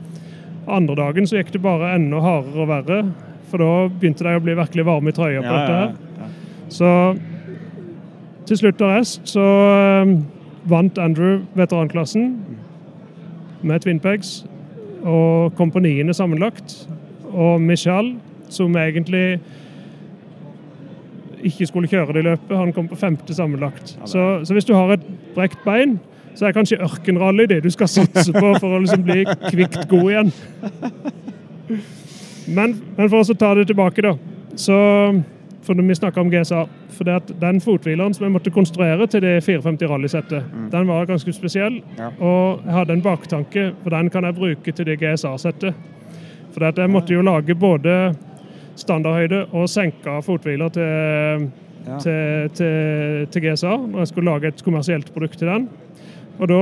Andre 0.67 0.95
dagen 0.97 1.27
så 1.29 1.37
gikk 1.39 1.51
det 1.55 1.61
bare 1.63 1.93
enda 1.97 2.21
hardere 2.23 2.63
og 2.63 2.69
verre, 2.71 2.99
for 3.51 3.61
da 3.61 3.71
begynte 3.91 4.25
de 4.25 4.33
å 4.39 4.43
bli 4.43 4.55
virkelig 4.57 4.85
varme 4.87 5.11
i 5.11 5.15
trøya 5.15 5.43
på 5.43 5.51
Ja, 5.51 5.59
dette 5.59 5.77
her. 5.77 5.93
ja. 6.19 6.29
Så 6.73 6.89
til 8.49 8.59
slutt 8.59 8.81
og 8.83 8.91
rest 8.95 9.27
så 9.35 9.43
eh, 9.43 10.15
vant 10.71 10.97
Andrew 10.99 11.41
veteranklassen 11.59 12.31
med 13.63 13.83
Twin 13.85 13.99
Pegs 14.03 14.41
og 15.03 15.53
kom 15.59 15.71
på 15.71 15.81
niende 15.83 16.15
sammenlagt. 16.15 16.87
Og 17.33 17.61
Michelle, 17.61 18.15
som 18.53 18.75
egentlig 18.79 19.39
ikke 21.45 21.67
skulle 21.69 21.91
kjøre 21.91 22.15
det 22.15 22.23
i 22.23 22.27
løpet, 22.29 22.57
han 22.57 22.73
kom 22.75 22.87
på 22.89 22.97
femte 22.99 23.35
sammenlagt. 23.35 23.95
Så, 24.05 24.45
så 24.45 24.55
hvis 24.55 24.67
du 24.67 24.73
har 24.75 24.95
et 24.95 25.05
brekt 25.35 25.61
bein, 25.65 25.97
så 26.33 26.47
er 26.47 26.55
kanskje 26.55 26.81
ørkenrally 26.81 27.45
det 27.49 27.61
du 27.63 27.69
skal 27.73 27.89
satse 27.91 28.33
på 28.33 28.53
for 28.57 28.69
å 28.73 28.81
liksom 28.81 29.03
bli 29.05 29.23
kvikt 29.49 29.85
god 29.91 30.09
igjen. 30.09 30.33
Men, 32.47 32.73
men 32.97 33.09
for 33.09 33.21
å 33.21 33.37
ta 33.37 33.53
det 33.55 33.67
tilbake, 33.69 34.03
da. 34.03 34.15
Så 34.59 34.75
for 35.63 35.77
når 35.77 35.87
vi 35.87 35.95
snakka 35.95 36.21
om 36.21 36.31
GSA, 36.31 36.65
for 36.93 37.07
den 37.39 37.61
fothvileren 37.63 38.13
som 38.13 38.25
jeg 38.25 38.33
måtte 38.33 38.51
konstruere 38.53 39.07
til 39.07 39.23
det 39.23 39.37
450 39.45 39.89
rallysettet, 39.89 40.51
den 40.73 40.89
var 40.89 41.07
ganske 41.09 41.33
spesiell. 41.33 41.79
Ja. 41.97 42.11
Og 42.19 42.65
jeg 42.65 42.75
hadde 42.75 42.97
en 42.97 43.05
baktanke, 43.05 43.69
for 43.83 43.95
den 43.95 44.11
kan 44.13 44.27
jeg 44.27 44.37
bruke 44.37 44.75
til 44.75 44.89
det 44.89 44.99
GSA-settet. 45.01 45.73
For 46.53 46.67
jeg 46.67 46.91
måtte 46.91 47.15
jo 47.15 47.23
lage 47.25 47.55
både 47.55 48.13
standardhøyde 48.75 49.45
og 49.51 49.69
senka 49.69 50.19
fothviler 50.25 50.69
til, 50.73 51.49
Ja. 51.83 51.97
til, 51.99 52.49
til, 52.55 53.27
til 53.27 53.41
GSA 53.43 53.73
når 53.75 53.99
jeg 53.99 54.07
skulle 54.07 54.31
lage 54.31 54.47
et 54.47 54.61
kommersielt 54.63 55.09
produkt 55.13 55.37
til 55.37 55.47
den. 55.51 55.65
Og 56.39 56.47
da 56.47 56.59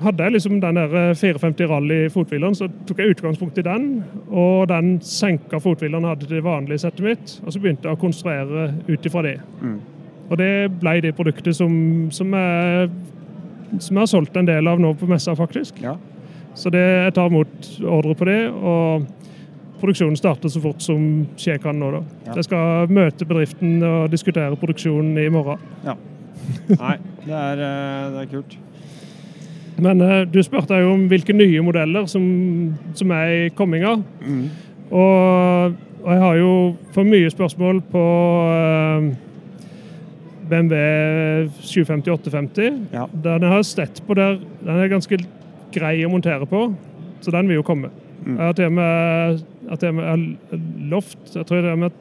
hadde 0.00 0.22
jeg 0.24 0.32
liksom 0.32 0.60
den 0.62 0.76
der 0.78 1.14
450 1.14 1.68
Rally-fothvileren, 1.70 2.54
så 2.54 2.68
tok 2.86 2.98
jeg 3.02 3.10
utgangspunkt 3.12 3.58
i 3.58 3.62
den. 3.66 4.04
Og 4.30 4.68
den 4.70 5.00
senka 5.04 5.58
fothvileren 5.60 6.04
hadde 6.08 6.26
til 6.26 6.36
det 6.38 6.44
vanlige 6.44 6.78
settet 6.78 7.04
mitt, 7.04 7.34
og 7.44 7.52
så 7.52 7.60
begynte 7.60 7.88
jeg 7.88 7.98
å 7.98 8.00
konstruere 8.00 8.68
ut 8.88 9.06
ifra 9.10 9.22
det. 9.26 9.36
Mm. 9.60 9.78
Og 10.30 10.38
det 10.38 10.52
ble 10.80 11.00
det 11.04 11.14
produktet 11.16 11.56
som, 11.56 11.72
som, 12.14 12.32
jeg, 12.32 12.88
som 13.80 13.96
jeg 13.96 14.00
har 14.00 14.10
solgt 14.12 14.36
en 14.36 14.48
del 14.48 14.68
av 14.70 14.80
nå 14.80 14.94
på 14.96 15.08
messa, 15.10 15.34
faktisk. 15.36 15.82
Ja. 15.82 15.96
Så 16.58 16.70
det, 16.74 16.80
jeg 17.04 17.14
tar 17.14 17.28
imot 17.30 17.68
ordre 17.84 18.14
på 18.18 18.26
det, 18.28 18.40
og 18.48 19.04
produksjonen 19.80 20.18
starter 20.18 20.52
så 20.52 20.62
fort 20.62 20.82
som 20.84 21.02
skje 21.38 21.58
kan 21.62 21.78
nå. 21.78 21.90
da. 21.94 22.04
Ja. 22.28 22.38
Jeg 22.38 22.48
skal 22.48 22.94
møte 22.94 23.26
bedriften 23.28 23.82
og 23.86 24.12
diskutere 24.12 24.58
produksjonen 24.60 25.18
i 25.18 25.28
morgen. 25.32 25.62
Ja. 25.86 25.96
Nei, 26.68 26.96
det 27.26 27.34
er, 27.34 27.62
eh, 27.66 28.08
det 28.14 28.24
er 28.24 28.32
kult. 28.32 28.56
Men 29.78 30.02
eh, 30.02 30.24
du 30.26 30.40
spurte 30.42 30.80
jo 30.80 30.94
om 30.96 31.06
hvilke 31.10 31.36
nye 31.36 31.62
modeller 31.62 32.08
som, 32.10 32.24
som 32.98 33.14
er 33.14 33.34
i 33.34 33.44
komminga. 33.54 33.94
Mm. 34.24 34.42
Og, 34.88 35.78
og 36.02 36.10
jeg 36.12 36.22
har 36.24 36.36
jo 36.40 36.52
for 36.94 37.06
mye 37.06 37.30
spørsmål 37.30 37.82
på 37.92 38.04
eh, 38.56 39.08
BMW 40.48 41.50
750-850. 41.60 42.82
Ja. 42.96 43.06
Den 43.12 43.46
jeg 43.46 43.54
har 43.54 43.66
sett 43.66 44.02
på 44.06 44.16
der, 44.18 44.40
den 44.64 44.82
er 44.82 44.90
ganske 44.90 45.20
grei 45.74 45.94
å 46.04 46.10
montere 46.10 46.48
på, 46.48 46.68
så 47.20 47.34
den 47.34 47.50
vil 47.50 47.60
jo 47.60 47.66
komme. 47.66 47.92
Mm. 48.24 48.34
Jeg 48.34 48.44
har 48.44 48.56
til 48.56 48.70
og 48.70 48.76
med, 48.78 49.42
jeg 49.68 49.94
har 49.94 50.22
lovt 50.90 51.36
Jeg 51.36 51.46
tror 51.48 51.60
jeg 51.60 51.78
har 51.82 51.92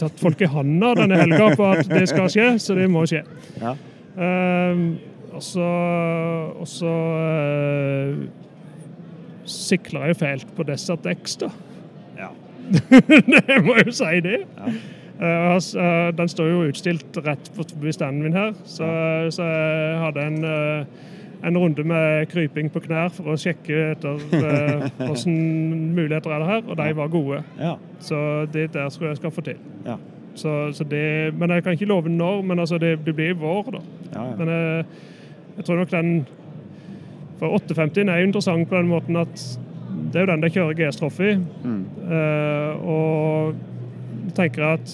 tatt 0.00 0.20
folk 0.22 0.40
i 0.40 0.48
handa 0.48 0.94
denne 0.98 1.18
helga 1.20 1.50
på 1.58 1.70
at 1.74 1.88
det 1.90 2.06
skal 2.08 2.30
skje, 2.32 2.46
så 2.62 2.76
det 2.78 2.86
må 2.90 3.04
skje. 3.08 3.20
Ja. 3.60 3.74
Ehm, 4.20 4.84
og 5.30 5.42
så 5.44 5.66
Og 6.60 6.68
så 6.68 6.92
uh, 6.92 8.22
sikler 9.44 10.06
jeg 10.06 10.14
jo 10.14 10.18
fælt 10.20 10.54
på 10.56 10.62
Desert 10.68 11.06
X, 11.10 11.36
da. 11.40 11.48
Ja. 12.18 12.30
jeg 13.50 13.62
må 13.66 13.76
jo 13.80 13.92
si 13.94 14.20
det. 14.24 14.42
Ja. 14.56 14.72
Uh, 15.20 15.56
eh, 15.58 16.16
den 16.16 16.30
står 16.32 16.46
jo 16.48 16.60
utstilt 16.70 17.18
rett 17.26 17.50
på 17.52 17.64
standen 17.92 18.22
min 18.22 18.32
her, 18.32 18.54
så, 18.64 18.86
så 19.28 19.44
jeg 19.44 19.98
hadde 20.00 20.22
en, 20.24 20.38
eh, 20.48 20.86
en 21.44 21.58
runde 21.58 21.84
med 21.84 22.26
kryping 22.28 22.70
på 22.72 22.82
knær 22.84 23.12
for 23.14 23.32
å 23.32 23.36
sjekke 23.40 23.92
etter 23.94 24.20
hvordan 25.00 25.36
muligheter 25.96 26.34
er 26.34 26.42
det 26.42 26.48
her, 26.50 26.64
og 26.66 26.80
de 26.80 26.88
var 26.96 27.12
gode. 27.12 27.42
Ja. 27.60 27.76
Så 28.00 28.18
det 28.52 28.72
der 28.74 28.90
tror 28.90 29.08
jeg 29.08 29.14
jeg 29.14 29.22
skal 29.22 29.34
få 29.36 29.44
til. 29.46 29.62
Ja. 29.86 29.96
Så, 30.34 30.72
så 30.72 30.84
det, 30.84 31.34
men 31.38 31.50
jeg 31.50 31.64
kan 31.64 31.72
ikke 31.72 31.88
love 31.90 32.08
når, 32.08 32.42
men 32.42 32.58
altså 32.58 32.78
det, 32.78 32.98
det 33.06 33.14
blir 33.16 33.32
i 33.32 33.38
vår, 33.38 33.72
da. 33.74 33.80
Ja. 34.14 34.26
Men 34.38 34.52
jeg, 34.52 34.84
jeg 35.56 35.64
tror 35.64 35.82
nok 35.82 35.90
den 35.90 36.12
For 37.40 37.56
850 37.56 38.08
er 38.08 38.18
jo 38.20 38.26
interessant 38.28 38.68
på 38.68 38.76
den 38.76 38.88
måten 38.90 39.16
at 39.16 39.42
det 40.12 40.20
er 40.20 40.26
jo 40.26 40.30
den 40.32 40.42
de 40.42 40.50
kjører 40.52 40.76
GS-troff 40.76 41.20
i. 41.24 41.30
Mm. 41.64 41.84
Eh, 42.12 42.82
og 42.84 43.54
tenker 44.36 44.66
at 44.74 44.92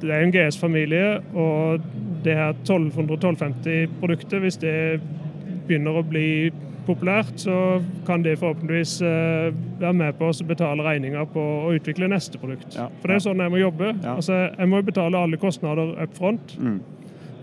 det 0.00 0.12
er 0.12 0.22
en 0.22 0.32
GS-familie, 0.34 1.18
og 1.34 1.80
det 2.24 2.36
her 2.38 2.54
1200-1250-produktet, 2.64 4.40
hvis 4.44 4.60
det 4.62 4.76
begynner 5.68 6.00
å 6.00 6.04
bli 6.06 6.28
populært, 6.86 7.32
så 7.40 7.82
kan 8.06 8.24
det 8.24 8.38
forhåpentligvis 8.40 8.98
eh, 9.02 9.52
være 9.80 9.92
med 9.96 10.16
på 10.18 10.28
å 10.28 10.48
betale 10.48 10.84
regninga 10.84 11.24
på 11.32 11.44
å 11.68 11.74
utvikle 11.76 12.08
neste 12.12 12.40
produkt. 12.40 12.76
Ja. 12.76 12.90
For 13.00 13.10
det 13.10 13.18
er 13.18 13.24
sånn 13.28 13.44
jeg 13.44 13.54
må 13.54 13.60
jobbe. 13.62 13.94
Ja. 13.94 14.16
Altså, 14.18 14.40
jeg 14.50 14.70
må 14.70 14.82
jo 14.82 14.88
betale 14.90 15.22
alle 15.26 15.40
kostnader 15.40 15.94
up 16.02 16.18
front. 16.18 16.56
Mm. 16.60 16.82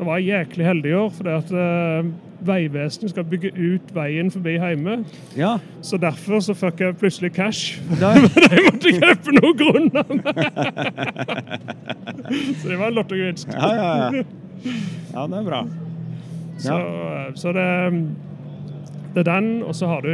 Jeg 0.02 0.08
var 0.08 0.22
jæklig 0.26 0.65
heldig 0.65 0.91
i 0.91 0.98
år, 0.98 1.10
fordi 1.13 1.34
at 1.36 1.52
uh, 1.54 2.12
Vegvesenet 2.41 3.12
skal 3.12 3.26
bygge 3.30 3.52
ut 3.54 3.91
veien 3.94 4.32
forbi 4.34 4.56
hjemme. 4.58 4.96
Ja. 5.38 5.52
Så 5.86 6.00
derfor 6.02 6.41
så 6.41 6.56
fikk 6.58 6.82
jeg 6.82 6.98
plutselig 6.98 7.34
cash. 7.36 7.78
Da, 8.02 8.15
Jeg 8.17 8.65
måtte 8.65 8.96
kjøpe 8.98 9.36
noen 9.38 9.60
grunn 9.60 9.91
av 10.02 10.15
meg! 10.17 10.41
så 12.62 12.72
det 12.72 12.80
var 12.80 12.88
en 12.88 12.98
lottogevinst. 12.98 13.54
ja, 13.54 13.74
ja, 13.78 13.91
ja. 14.22 14.24
Ja, 15.13 15.28
det 15.28 15.38
er 15.39 15.45
bra. 15.47 15.62
Så, 16.62 16.76
så 17.41 17.52
det, 17.56 17.67
det 19.15 19.24
er 19.28 19.30
den, 19.39 19.63
og 19.65 19.74
så 19.76 19.88
har 19.89 20.02
du 20.06 20.12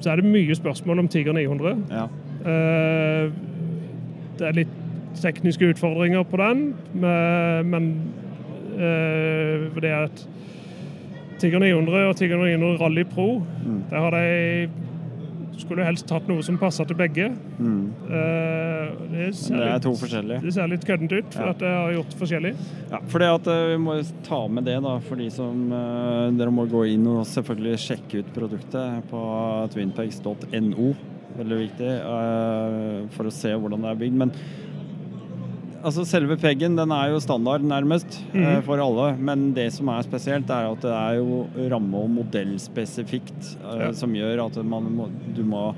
Så 0.00 0.10
er 0.10 0.16
det 0.22 0.24
mye 0.24 0.54
spørsmål 0.56 0.98
om 1.04 1.08
Tiger 1.12 1.32
900. 1.36 1.76
Ja. 1.92 2.06
Eh, 2.42 3.30
det 4.38 4.46
er 4.48 4.56
litt 4.56 4.72
tekniske 5.22 5.68
utfordringer 5.74 6.24
på 6.26 6.36
den, 6.40 6.62
men, 6.94 7.68
men 7.70 7.90
eh, 8.74 9.68
det 9.76 9.90
er 9.92 10.06
at 10.08 10.24
Tiger 11.42 11.58
900 11.62 12.08
og 12.08 12.16
Tiger 12.16 12.40
900 12.40 12.80
Rally 12.80 13.04
Pro, 13.04 13.42
Mm. 13.62 13.82
der 13.90 13.98
har 14.02 14.10
de 14.10 14.68
skulle 15.60 15.84
helst 15.84 16.06
tatt 16.08 16.26
noe 16.30 16.42
som 16.42 16.56
passa 16.58 16.84
til 16.88 16.96
begge. 16.96 17.28
Mm. 17.58 17.82
Eh, 18.08 18.88
det, 19.12 19.26
ser 19.36 19.56
Det 19.56 19.66
er 19.66 19.74
litt, 19.74 19.82
to 19.84 19.92
forskjellige. 20.00 20.40
det 20.42 20.52
ser 20.54 20.68
litt 20.72 20.84
køddent 20.88 21.12
ut, 21.12 21.34
for 21.34 21.42
Ja. 21.44 21.50
at 21.50 21.60
jeg 21.60 21.76
har 21.82 21.92
gjort 21.98 22.16
forskjellig. 22.22 22.54
Ja, 22.90 22.98
for 23.12 23.18
det 23.18 23.28
at 23.28 23.46
eh, 23.46 23.66
Vi 23.72 23.76
må 23.78 23.96
ta 24.24 24.40
med 24.48 24.64
det 24.64 24.78
da, 24.82 24.98
for 25.00 25.16
de 25.16 25.28
som 25.30 25.72
eh, 25.72 26.30
Dere 26.38 26.50
må 26.50 26.66
gå 26.70 26.84
inn 26.94 27.06
og 27.06 27.24
selvfølgelig 27.26 27.78
sjekke 27.78 28.18
ut 28.24 28.32
produktet 28.34 29.04
på 29.10 29.22
twinpegs.no. 29.74 30.94
Veldig 31.38 31.58
viktig 31.62 31.88
eh, 31.88 33.08
for 33.14 33.28
å 33.28 33.32
se 33.32 33.52
hvordan 33.54 33.82
det 33.86 33.90
er 33.94 34.00
bygd. 34.02 34.18
Men 34.24 34.32
altså 35.82 36.04
selve 36.08 36.36
peggen 36.40 36.76
den 36.78 36.92
er 36.94 37.12
jo 37.12 37.20
standard 37.22 37.64
nærmest 37.66 38.18
mm. 38.32 38.62
For 38.66 38.80
alle. 38.82 39.12
Men 39.18 39.50
det 39.56 39.68
som 39.76 39.90
er 39.92 40.04
spesielt, 40.06 40.50
er 40.50 40.70
at 40.72 40.84
det 40.84 40.92
er 40.96 41.18
jo 41.20 41.42
ramme- 41.72 42.02
og 42.04 42.10
modellspesifikt 42.18 43.56
eh, 43.62 43.80
Ja. 43.86 43.92
som 43.96 44.14
gjør 44.16 44.46
at 44.46 44.60
man 44.64 44.90
må, 44.96 45.08
du 45.36 45.42
må 45.44 45.72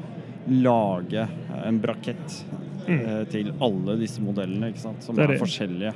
lage 0.50 1.24
en 1.64 1.78
brakett 1.80 2.44
mm. 2.86 3.26
til 3.32 3.52
alle 3.64 3.96
disse 4.00 4.20
modellene, 4.20 4.68
ikke 4.72 4.82
sant? 4.82 5.04
som 5.04 5.16
Det 5.16 5.24
er 5.24 5.34
er 5.36 5.40
forskjellige. 5.40 5.94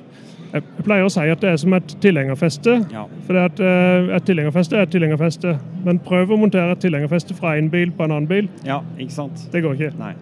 Jeg 0.48 0.64
pleier 0.86 1.04
å 1.04 1.10
si 1.12 1.26
at 1.28 1.42
det 1.44 1.50
er 1.52 1.58
som 1.60 1.74
et 1.76 1.90
tilhengerfeste. 2.00 2.78
Ja. 2.94 3.04
For 3.26 3.36
eh, 3.36 4.08
et 4.16 4.24
tilhengerfeste 4.28 4.78
er 4.78 4.86
et 4.86 4.94
tilhengerfeste. 4.94 5.58
Men 5.84 6.00
prøv 6.04 6.32
å 6.32 6.40
montere 6.40 6.72
et 6.72 6.80
tilhengerfeste 6.84 7.36
fra 7.36 7.56
en 7.58 7.68
bil 7.72 7.92
på 7.92 8.06
en 8.06 8.16
annen 8.16 8.30
bil. 8.30 8.48
Ja, 8.64 8.80
ikke 8.96 9.18
sant? 9.18 9.44
Det 9.52 9.60
går 9.64 9.76
ikke. 9.76 9.92
Nei, 10.00 10.14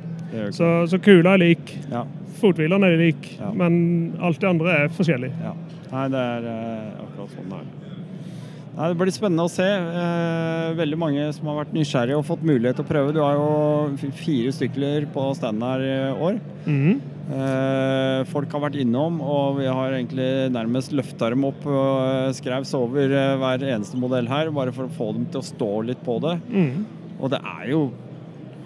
Så, 0.52 0.68
så 0.90 0.98
kula 1.02 1.34
er 1.36 1.42
lik. 1.44 1.72
ja, 1.90 2.04
Fothvilene 2.40 2.90
er 2.92 2.98
lik. 3.00 3.30
Ja. 3.40 3.50
Men 3.56 4.16
alt 4.20 4.40
det 4.42 4.48
andre 4.50 4.74
er 4.84 4.88
forskjellig. 4.92 5.32
ja. 5.42 5.54
Nei, 5.86 6.08
det 6.10 6.18
er 6.18 6.46
eh, 6.50 7.02
akkurat 7.04 7.30
sånn 7.36 7.50
det 7.52 7.58
er. 7.62 7.66
Nei, 8.76 8.88
Det 8.90 8.96
blir 9.00 9.12
spennende 9.14 9.44
å 9.46 9.48
se. 9.52 9.64
Eh, 9.64 10.72
veldig 10.76 10.98
mange 11.00 11.26
som 11.32 11.46
har 11.48 11.60
vært 11.62 11.72
nysgjerrige 11.76 12.18
og 12.18 12.26
fått 12.28 12.42
mulighet 12.44 12.76
til 12.76 12.84
å 12.84 12.88
prøve. 12.90 13.14
Du 13.16 13.20
har 13.22 13.38
jo 13.38 14.10
fire 14.18 14.50
stykker 14.52 15.06
på 15.14 15.28
stand 15.38 15.62
her 15.64 15.84
i 15.86 15.94
år. 16.26 16.40
Mhm. 16.66 16.98
Eh, 17.26 18.24
folk 18.30 18.52
har 18.54 18.60
vært 18.66 18.76
innom, 18.82 19.16
og 19.22 19.56
vi 19.58 19.64
har 19.70 19.94
egentlig 19.96 20.28
nærmest 20.54 20.92
løfta 20.94 21.30
dem 21.32 21.46
opp 21.48 21.64
og 21.66 22.34
skrevs 22.36 22.74
over 22.78 23.10
eh, 23.10 23.36
hver 23.40 23.64
eneste 23.72 23.98
modell 23.98 24.28
her, 24.30 24.50
bare 24.54 24.74
for 24.76 24.86
å 24.90 24.94
få 24.98 25.08
dem 25.16 25.24
til 25.32 25.40
å 25.40 25.48
stå 25.48 25.70
litt 25.88 26.02
på 26.06 26.18
det. 26.26 26.36
Mhm. 26.50 26.84
Og 27.22 27.30
det 27.32 27.40
er 27.40 27.70
jo 27.72 27.80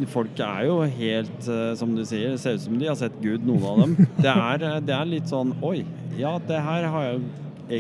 Folk 0.08 0.38
er 0.40 0.64
jo 0.68 0.78
helt, 0.86 1.48
eh, 1.48 1.74
som 1.76 1.92
du 1.96 2.04
sier, 2.08 2.30
det 2.32 2.40
ser 2.40 2.54
ut 2.56 2.60
som 2.64 2.78
de 2.80 2.86
har 2.88 2.96
sett 2.96 3.18
Gud, 3.22 3.44
noen 3.46 3.64
av 3.68 3.82
dem. 3.84 3.96
Det 4.24 4.30
er, 4.32 4.64
eh, 4.70 4.80
det 4.80 4.94
er 4.96 5.04
litt 5.10 5.28
sånn 5.30 5.52
Oi, 5.66 5.82
ja, 6.18 6.38
det 6.48 6.60
her 6.64 6.86
har 6.92 7.04
jeg 7.10 7.20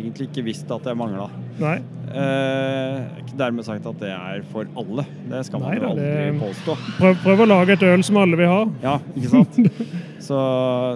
egentlig 0.00 0.28
ikke 0.30 0.44
visst 0.46 0.70
at 0.70 0.84
jeg 0.86 0.96
mangla. 0.98 1.28
Eh, 1.60 3.00
dermed 3.38 3.64
sagt 3.66 3.86
at 3.86 3.98
det 4.02 4.10
er 4.12 4.42
for 4.52 4.66
alle. 4.78 5.04
Det 5.30 5.40
skal 5.46 5.60
man 5.62 5.70
Nei 5.72 5.78
jo 5.80 5.88
aldri 5.90 6.06
det- 6.06 6.38
påstå. 6.40 6.76
Prøv, 6.98 7.16
prøv 7.24 7.42
å 7.44 7.48
lage 7.50 7.74
et 7.76 7.82
øl 7.86 8.02
som 8.06 8.16
alle 8.22 8.38
vil 8.38 8.50
ha. 8.50 8.60
Ja, 8.84 8.96
ikke 9.16 9.32
sant? 9.34 9.58
Så, 10.30 10.36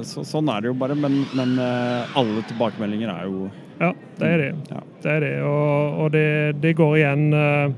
så, 0.04 0.20
sånn 0.28 0.50
er 0.52 0.60
det 0.62 0.68
jo 0.68 0.74
bare. 0.78 0.94
Men, 0.94 1.22
men 1.34 1.54
eh, 1.58 2.16
alle 2.20 2.42
tilbakemeldinger 2.50 3.08
er 3.10 3.24
jo 3.30 3.46
Ja, 3.80 3.88
det 4.20 4.28
er 4.28 4.38
det. 4.42 4.50
Ja. 4.70 4.82
Det 5.02 5.10
er 5.14 5.20
det. 5.24 5.32
Og, 5.48 5.96
og 6.04 6.10
det, 6.14 6.26
det 6.62 6.74
går 6.78 6.98
igjen 7.00 7.24
eh, 7.34 7.72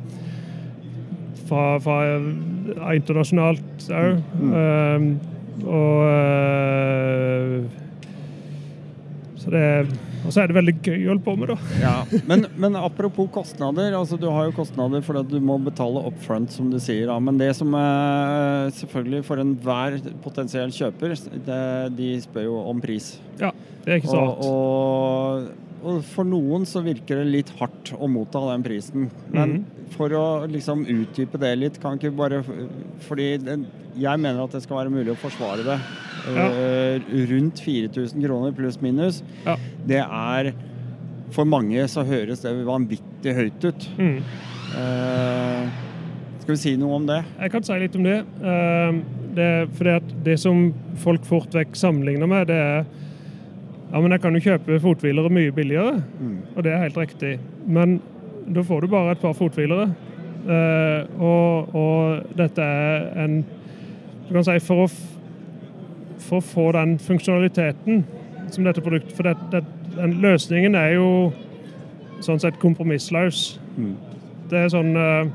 fra, 1.49 1.79
fra 1.83 1.97
internasjonalt 2.97 3.89
òg. 3.93 4.21
Mm. 4.41 5.09
og 5.65 6.03
eh, 6.11 7.55
Så 9.41 9.55
det 9.55 9.65
Og 10.27 10.33
så 10.35 10.43
er 10.43 10.51
det 10.51 10.57
veldig 10.57 10.75
gøy 10.83 11.05
å 11.05 11.11
holde 11.13 11.23
på 11.23 11.37
med, 11.39 11.53
da. 11.53 11.57
Ja, 11.79 11.93
men, 12.27 12.49
men 12.59 12.75
apropos 12.81 13.29
kostnader. 13.31 13.95
altså 13.95 14.19
Du 14.19 14.27
har 14.27 14.49
jo 14.49 14.57
kostnader 14.57 15.05
fordi 15.07 15.23
at 15.23 15.31
du 15.31 15.39
må 15.39 15.55
betale 15.63 16.03
up 16.09 16.19
front, 16.25 16.51
som 16.51 16.67
du 16.73 16.81
sier. 16.83 17.07
Da. 17.07 17.21
Men 17.23 17.39
det 17.39 17.53
som 17.55 17.71
er 17.79 18.73
selvfølgelig 18.75 19.23
for 19.29 19.39
enhver 19.39 20.01
potensiell 20.25 20.75
kjøper, 20.75 21.15
det, 21.47 21.61
de 21.95 22.11
spør 22.25 22.49
jo 22.49 22.59
om 22.73 22.83
pris. 22.83 23.13
Ja, 23.39 23.53
det 23.85 23.93
er 23.93 24.03
ikke 24.03 24.11
så 24.11 24.25
rart. 24.25 24.43
Og, 24.43 24.51
og, 24.51 25.66
og, 25.87 26.01
for 26.05 26.27
noen 26.29 26.65
så 26.69 26.83
virker 26.85 27.21
det 27.23 27.27
litt 27.31 27.51
hardt 27.61 27.93
å 27.97 28.09
motta 28.11 28.43
den 28.51 28.65
prisen. 28.67 29.07
Men 29.31 29.53
Mhm. 29.53 29.91
for 29.95 30.11
å 30.19 30.25
liksom 30.51 30.83
utdype 30.85 31.39
det 31.39 31.53
litt, 31.59 31.81
kan 31.81 31.97
ikke 31.99 32.11
bare 32.17 32.43
Fordi 33.07 33.29
det, 33.39 33.57
jeg 33.97 34.19
mener 34.21 34.43
at 34.45 34.51
det 34.53 34.63
skal 34.65 34.81
være 34.83 34.91
mulig 34.93 35.15
å 35.15 35.21
forsvare 35.21 35.65
det. 35.65 35.79
Ja. 36.27 36.47
Eh, 36.51 36.99
rundt 37.31 37.61
4000 37.63 38.21
kroner 38.25 38.53
pluss 38.53 38.81
minus. 38.83 39.23
Ja. 39.47 39.57
Det 39.87 40.03
er 40.03 40.53
For 41.31 41.45
mange 41.45 41.83
så 41.91 42.05
høres 42.07 42.41
det 42.43 42.53
vanvittig 42.67 43.33
høyt 43.35 43.65
ut. 43.65 43.89
Mm. 43.99 44.23
Eh, 44.77 45.71
skal 46.43 46.53
vi 46.55 46.61
si 46.61 46.77
noe 46.79 46.95
om 47.01 47.07
det? 47.09 47.25
Jeg 47.41 47.51
kan 47.53 47.65
si 47.67 47.79
litt 47.83 47.97
om 47.99 48.05
det. 48.07 48.19
Eh, 48.43 49.01
det 49.37 49.49
for 49.77 49.85
det, 49.89 49.95
at 50.03 50.15
det 50.25 50.37
som 50.41 50.73
folk 51.03 51.25
fort 51.29 51.51
vekk 51.57 51.75
sammenligner 51.77 52.29
med, 52.31 52.47
det 52.51 52.57
er 52.57 52.87
Ja, 53.97 54.01
men 54.05 54.13
jeg 54.13 54.21
kan 54.21 54.35
jo 54.37 54.41
kjøpe 54.45 54.77
fothvilere 54.83 55.31
mye 55.33 55.53
billigere, 55.57 56.03
Mm. 56.21 56.35
og 56.57 56.65
det 56.65 56.73
er 56.73 56.83
helt 56.83 56.97
riktig. 56.99 57.39
Men 57.67 57.95
da 58.55 58.61
får 58.63 58.81
du 58.81 58.87
bare 58.93 59.11
et 59.15 59.19
par 59.23 59.33
fothvilere. 59.33 59.87
Eh, 60.49 61.07
og, 61.21 61.75
og 61.75 62.27
dette 62.39 62.61
er 62.63 63.25
en 63.25 63.39
Du 64.29 64.35
kan 64.35 64.45
si 64.45 64.59
for 64.61 64.85
å, 64.85 64.91
for 66.19 66.37
å 66.37 66.45
få 66.45 66.67
den 66.77 66.99
funksjonaliteten 66.99 68.05
som 68.51 68.65
dette 68.65 68.81
produktet 68.85 69.17
For 69.17 69.23
det, 69.23 69.37
det, 69.53 69.65
den 69.97 70.13
løsningen 70.23 70.75
er 70.75 70.93
jo 70.99 71.09
sånn 72.21 72.39
sett 72.43 72.59
kompromissløs. 72.63 73.61
Mm. 73.79 73.97
Det 74.51 74.59
er 74.59 74.69
sånn 74.69 74.93
eh, 74.97 75.27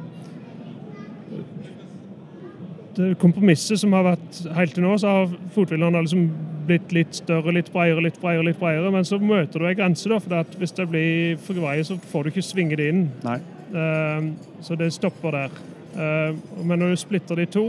det 2.95 3.16
Kompromisset 3.20 3.80
som 3.80 3.93
har 3.95 4.03
vært 4.14 4.41
helt 4.55 4.74
til 4.76 4.84
nå, 4.86 4.95
så 4.99 5.07
har 5.18 5.36
fothvilerne 5.55 6.01
liksom 6.03 6.30
blitt 6.68 6.93
litt 6.95 7.16
større, 7.18 7.53
litt 7.55 7.72
bredere, 7.74 8.03
litt 8.05 8.20
bredere, 8.22 8.45
litt 8.49 8.59
bredere. 8.59 8.91
Men 8.93 9.07
så 9.07 9.20
møter 9.22 9.62
du 9.62 9.68
ei 9.70 9.76
grense, 9.78 10.09
da, 10.09 10.20
for 10.24 10.62
hvis 10.62 10.76
det 10.78 10.88
blir 10.91 11.41
for 11.41 11.57
greie, 11.57 11.84
så 11.88 11.97
får 12.12 12.24
du 12.24 12.32
ikke 12.32 12.45
svinge 12.45 12.80
det 12.80 12.89
inn. 12.93 13.05
Nei. 13.26 13.38
Eh, 13.72 14.30
så 14.66 14.78
det 14.80 14.91
stopper 14.95 15.38
der. 15.38 15.59
Eh, 15.95 16.39
men 16.64 16.80
når 16.80 16.93
du 16.93 17.01
splitter 17.01 17.39
de 17.39 17.47
to, 17.51 17.66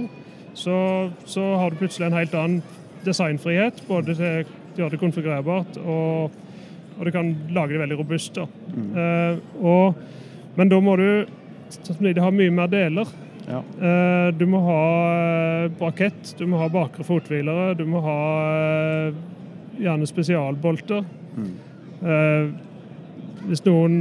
så, 0.54 0.76
så 1.24 1.44
har 1.56 1.72
du 1.72 1.80
plutselig 1.80 2.08
en 2.08 2.18
helt 2.18 2.34
annen 2.36 2.62
designfrihet. 3.06 3.84
Både 3.88 4.16
til 4.16 4.26
å 4.28 4.78
gjøre 4.78 4.94
det 4.94 5.02
konfigurerbart, 5.02 5.78
og, 5.82 6.40
og 6.98 7.04
du 7.06 7.12
kan 7.14 7.34
lage 7.52 7.74
det 7.74 7.82
veldig 7.84 8.00
robust. 8.00 8.36
Da. 8.38 8.48
Eh, 8.78 9.40
og, 9.62 10.02
men 10.58 10.72
da 10.72 10.80
må 10.84 10.96
du 11.00 11.08
Det 11.72 12.20
ha 12.20 12.28
mye 12.30 12.52
mer 12.52 12.68
deler. 12.68 13.08
Ja. 13.52 13.60
Eh, 13.84 14.30
du 14.38 14.46
må 14.48 14.60
ha 14.64 14.80
eh, 15.12 15.68
brakett, 15.78 16.34
du 16.38 16.46
må 16.48 16.58
ha 16.62 16.68
bakre 16.72 17.04
fothvilere, 17.04 17.74
du 17.76 17.84
må 17.86 18.00
ha 18.04 18.18
eh, 18.56 19.12
gjerne 19.82 20.08
spesialbolter. 20.08 21.04
Mm. 21.36 21.50
Eh, 22.02 22.52
hvis 23.48 23.64
noen 23.66 23.98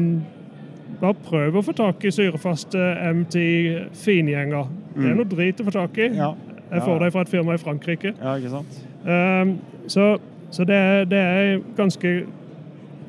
bare 1.02 1.18
prøv 1.26 1.58
å 1.58 1.64
få 1.66 1.74
tak 1.76 2.04
i 2.06 2.12
syrefaste 2.14 2.78
M10 3.12 3.89
fingjenger. 3.97 4.68
Det 4.95 5.06
er 5.06 5.14
Mm. 5.14 5.18
noe 5.18 5.30
drit 5.32 5.60
å 5.62 5.66
få 5.66 5.72
tak 5.72 5.97
i. 5.97 6.10
Ja. 6.16 6.34
Jeg 6.72 6.82
får 6.86 6.99
dem 6.99 7.12
fra 7.12 7.22
et 7.22 7.30
firma 7.30 7.54
i 7.54 7.58
Frankrike. 7.58 8.14
ja, 8.22 8.36
ikke 8.38 8.49
sant? 8.49 8.82
Eh, 9.06 9.56
så 9.88 10.18
så 10.52 10.66
det, 10.68 10.76
er- 10.76 11.06
det 11.06 11.18
er 11.18 11.60
ganske 11.78 12.26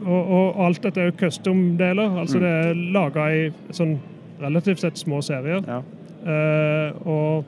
og, 0.07 0.31
og 0.31 0.61
alt 0.67 0.81
dette 0.83 1.01
er 1.01 1.11
jo 1.11 1.17
custom-deler. 1.19 2.19
Altså 2.21 2.39
Mm. 2.39 2.43
det 2.43 2.51
er 2.51 2.75
laga 2.93 3.27
i 3.35 3.51
sånn 3.73 3.99
relativt 4.41 4.79
sett 4.81 4.95
små 4.99 5.21
serier. 5.23 5.61
Ja. 5.67 5.83
Eh, 6.23 7.07
og, 7.09 7.45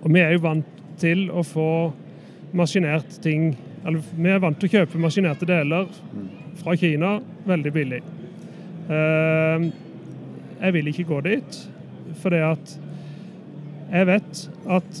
og 0.00 0.06
vi 0.08 0.20
er 0.22 0.32
jo 0.32 0.44
vant 0.44 0.78
til 1.00 1.26
å 1.28 1.42
få 1.44 1.70
maskinert 2.56 3.18
ting 3.20 3.50
Eller 3.84 4.00
vi 4.16 4.30
er 4.32 4.40
vant 4.40 4.56
til 4.60 4.68
å 4.68 4.72
kjøpe 4.78 5.00
maskinerte 5.00 5.48
deler 5.48 5.88
fra 6.60 6.74
Kina 6.76 7.14
veldig 7.48 7.70
billig. 7.72 8.00
Eh, 8.92 9.68
jeg 10.60 10.74
vil 10.76 10.90
ikke 10.90 11.06
gå 11.08 11.20
dit, 11.24 11.60
fordi 12.20 12.42
at 12.44 12.74
jeg 13.90 14.08
vet 14.10 14.42
at 14.76 15.00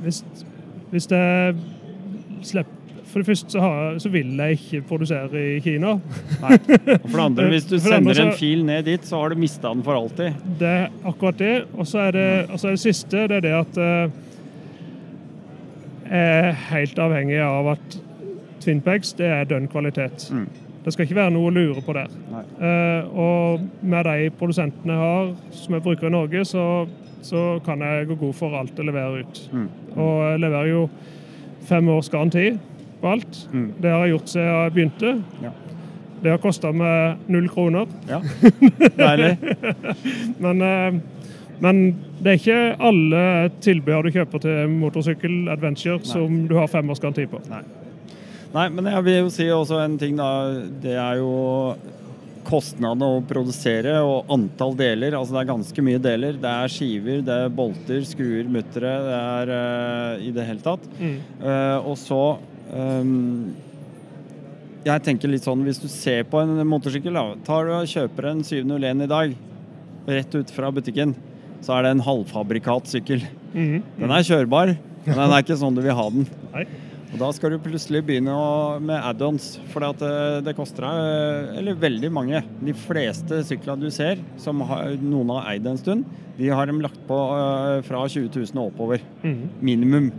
hvis, 0.00 0.22
hvis 0.88 1.10
det 1.12 1.26
slipper 2.48 2.77
For 3.08 3.22
det 3.22 3.28
første 3.30 3.54
så, 3.54 3.60
har, 3.62 3.98
så 4.02 4.10
vil 4.12 4.36
jeg 4.36 4.58
ikke 4.58 4.82
produsere 4.90 5.42
i 5.54 5.60
Kina. 5.64 5.94
Nei. 6.42 6.58
Og 6.98 7.06
for 7.06 7.16
det 7.16 7.24
andre, 7.24 7.48
hvis 7.54 7.68
du 7.68 7.78
For 7.78 7.96
andre 7.96 8.14
sender 8.14 8.22
en 8.26 8.36
fil 8.36 8.64
ned 8.68 8.84
dit, 8.90 9.06
så 9.08 9.22
har 9.22 9.32
du 9.32 9.40
mista 9.40 9.72
den 9.72 9.84
for 9.86 9.96
alltid. 9.96 10.36
Det 10.60 10.68
er 10.68 10.88
akkurat 11.08 11.40
det. 11.40 11.54
Og 11.74 11.88
så 11.88 12.04
er 12.08 12.16
det, 12.18 12.28
er 12.52 12.66
det 12.66 12.82
siste, 12.82 13.24
det 13.30 13.40
er 13.40 13.46
det 13.46 13.54
at 13.62 13.80
eh, 13.84 14.20
jeg 16.08 16.38
er 16.44 16.62
helt 16.70 17.02
avhengig 17.04 17.40
av 17.44 17.74
at 17.74 17.98
Twinpegs 18.62 19.12
det 19.16 19.28
er 19.28 19.48
dønn 19.48 19.68
kvalitet. 19.72 20.28
Mm. 20.32 20.46
Det 20.84 20.92
skal 20.94 21.04
ikke 21.04 21.18
være 21.18 21.32
noe 21.34 21.50
å 21.50 21.52
lure 21.52 21.82
på 21.84 21.94
der. 21.96 22.12
Eh, 22.64 23.18
og 23.18 23.64
med 23.82 24.08
de 24.08 24.30
produsentene 24.38 24.94
jeg 24.94 25.04
har, 25.04 25.34
som 25.64 25.76
jeg 25.76 25.84
bruker 25.84 26.08
i 26.08 26.14
Norge, 26.14 26.44
så, 26.48 26.64
så 27.24 27.44
kan 27.64 27.84
jeg 27.84 28.08
gå 28.08 28.16
god 28.20 28.36
for 28.36 28.56
alt 28.56 28.76
jeg 28.76 28.88
leverer 28.88 29.24
ut. 29.24 29.44
Mm. 29.52 29.68
Og 29.96 30.14
jeg 30.24 30.42
leverer 30.44 30.72
jo 30.72 30.88
fem 31.68 31.88
års 31.92 32.08
garanti 32.12 32.50
på 33.00 33.12
alt. 33.14 33.40
Mm. 33.52 33.68
Det 33.78 33.92
har 33.92 34.04
jeg 34.04 34.14
gjort 34.16 34.32
siden 34.34 34.48
jeg 34.48 34.74
begynte. 34.76 35.14
Ja. 35.44 35.52
Det 36.18 36.32
har 36.34 36.40
kosta 36.42 36.72
meg 36.74 37.30
null 37.30 37.46
kroner. 37.52 37.86
Ja. 38.08 38.18
Deilig. 38.98 39.34
Men, 40.42 40.62
eh, 40.66 41.00
men 41.62 41.82
det 42.18 42.32
er 42.32 42.40
ikke 42.40 42.62
alle 42.88 43.22
tilbehør 43.62 44.08
du 44.08 44.16
kjøper 44.16 44.42
til 44.42 44.72
motorsykkel 44.72 45.52
adventure 45.52 46.02
som 46.06 46.42
du 46.50 46.56
har 46.58 46.70
fem 46.70 46.90
års 46.90 47.02
garanti 47.02 47.28
på. 47.30 47.42
Nei, 48.54 48.66
men 48.72 48.88
jeg 48.88 49.04
vil 49.06 49.22
jo 49.22 49.30
si 49.32 49.46
også 49.52 49.78
en 49.84 49.98
ting, 50.00 50.18
da. 50.18 50.28
Det 50.82 50.96
er 50.96 51.20
jo 51.20 51.32
kostnadene 52.48 53.08
å 53.18 53.24
produsere 53.28 53.98
og 54.04 54.30
antall 54.32 54.74
deler. 54.78 55.16
Altså 55.18 55.36
det 55.36 55.42
er 55.42 55.50
ganske 55.50 55.84
mye 55.84 56.02
deler. 56.02 56.38
Det 56.40 56.52
er 56.52 56.72
skiver, 56.72 57.22
det 57.26 57.40
er 57.44 57.54
bolter, 57.54 58.04
skruer, 58.08 58.48
muttere. 58.50 58.94
Det 59.04 59.18
er 59.18 59.52
uh, 59.52 60.24
i 60.24 60.32
det 60.34 60.46
hele 60.48 60.64
tatt. 60.64 60.86
Mm. 60.98 61.18
Uh, 61.42 61.88
og 61.90 61.98
så 62.00 62.22
Jeg 64.88 65.04
tenker 65.04 65.30
litt 65.32 65.44
sånn, 65.44 65.64
hvis 65.66 65.80
du 65.82 65.88
ser 65.92 66.24
på 66.28 66.40
en 66.42 66.60
motorsykkel, 66.68 67.16
da, 67.16 67.24
tar 67.46 67.68
du 67.68 67.74
og 67.76 67.88
kjøper 67.90 68.30
en 68.30 68.44
701 68.46 69.04
i 69.04 69.08
dag, 69.10 69.32
rett 70.08 70.36
ut 70.38 70.52
fra 70.54 70.70
butikken, 70.72 71.14
så 71.64 71.76
er 71.76 71.86
det 71.86 71.94
en 71.96 72.04
halvfabrikat 72.06 72.90
sykkel. 72.90 73.24
Mhm. 73.52 73.82
Den 73.98 74.12
er 74.14 74.28
kjørbar, 74.28 74.76
men 75.06 75.16
den 75.16 75.32
er 75.32 75.42
ikke 75.42 75.58
sånn 75.60 75.76
du 75.76 75.82
vil 75.84 75.96
ha 75.98 76.06
den. 76.14 76.28
Nei. 76.54 76.66
Og 77.08 77.16
da 77.22 77.28
skal 77.32 77.54
du 77.54 77.58
plutselig 77.64 78.02
begynne 78.04 78.34
å, 78.36 78.76
med 78.84 79.00
add-ons, 79.00 79.54
for 79.72 79.80
det, 79.80 80.08
det 80.44 80.52
koster 80.58 80.84
deg 80.84 81.54
Eller 81.56 81.78
veldig 81.80 82.10
mange. 82.12 82.42
De 82.60 82.74
fleste 82.76 83.40
syklene 83.48 83.88
du 83.88 83.94
ser, 83.94 84.20
som 84.36 84.60
har, 84.68 84.92
noen 85.00 85.32
har 85.32 85.54
eid 85.54 85.66
en 85.70 85.80
stund, 85.80 86.04
de 86.36 86.50
har 86.52 86.68
de 86.68 86.76
lagt 86.84 87.00
på 87.08 87.16
øh, 87.16 87.80
fra 87.86 88.04
20 88.04 88.28
000 88.28 88.60
og 88.60 88.68
oppover. 88.68 89.00
Mhm. 89.24 89.48
Minimum. 89.64 90.10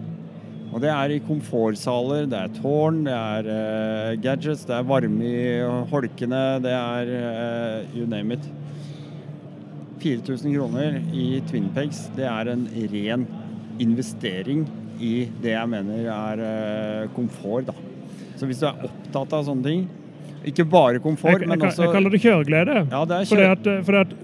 Og 0.69 0.81
det 0.83 0.89
er 0.93 1.15
i 1.15 1.21
komfortsaler, 1.25 2.27
det 2.29 2.37
er 2.37 2.51
tårn, 2.59 3.01
det 3.07 3.15
er 3.15 3.47
uh, 3.49 4.21
gadgets, 4.21 4.67
det 4.69 4.75
er 4.77 4.85
varme 4.85 5.25
i 5.25 5.41
holkene, 5.89 6.41
det 6.61 6.73
er 6.75 7.13
uh, 7.15 7.97
you 7.97 8.05
name 8.09 8.37
it. 8.37 8.49
4000 9.99 10.53
kroner 10.55 10.99
i 11.11 11.41
Twinpegs, 11.49 12.05
det 12.15 12.27
er 12.29 12.53
en 12.53 12.67
ren 12.93 13.25
investering 13.81 14.67
i 15.01 15.13
det 15.41 15.55
jeg 15.55 15.71
mener 15.73 16.05
er 16.13 16.45
uh, 16.45 17.09
komfort, 17.17 17.71
da. 17.71 17.73
Så 18.37 18.47
hvis 18.47 18.61
du 18.61 18.69
er 18.69 18.85
opptatt 18.87 19.35
av 19.35 19.49
sånne 19.49 19.65
ting, 19.65 19.85
ikke 20.47 20.63
bare 20.69 21.01
komfort, 21.03 21.41
Jeg, 21.41 21.49
jeg, 21.49 21.49
men 21.49 21.67
også 21.67 21.83
jeg 21.83 21.95
kaller 21.97 22.13
det 22.13 22.21
kjøreglede. 22.23 22.81
Ja, 22.93 23.05
det 23.09 23.15
er 23.17 23.29
Fordi 23.33 23.47
at, 23.49 23.69
fordi 23.85 23.97
at 24.05 24.17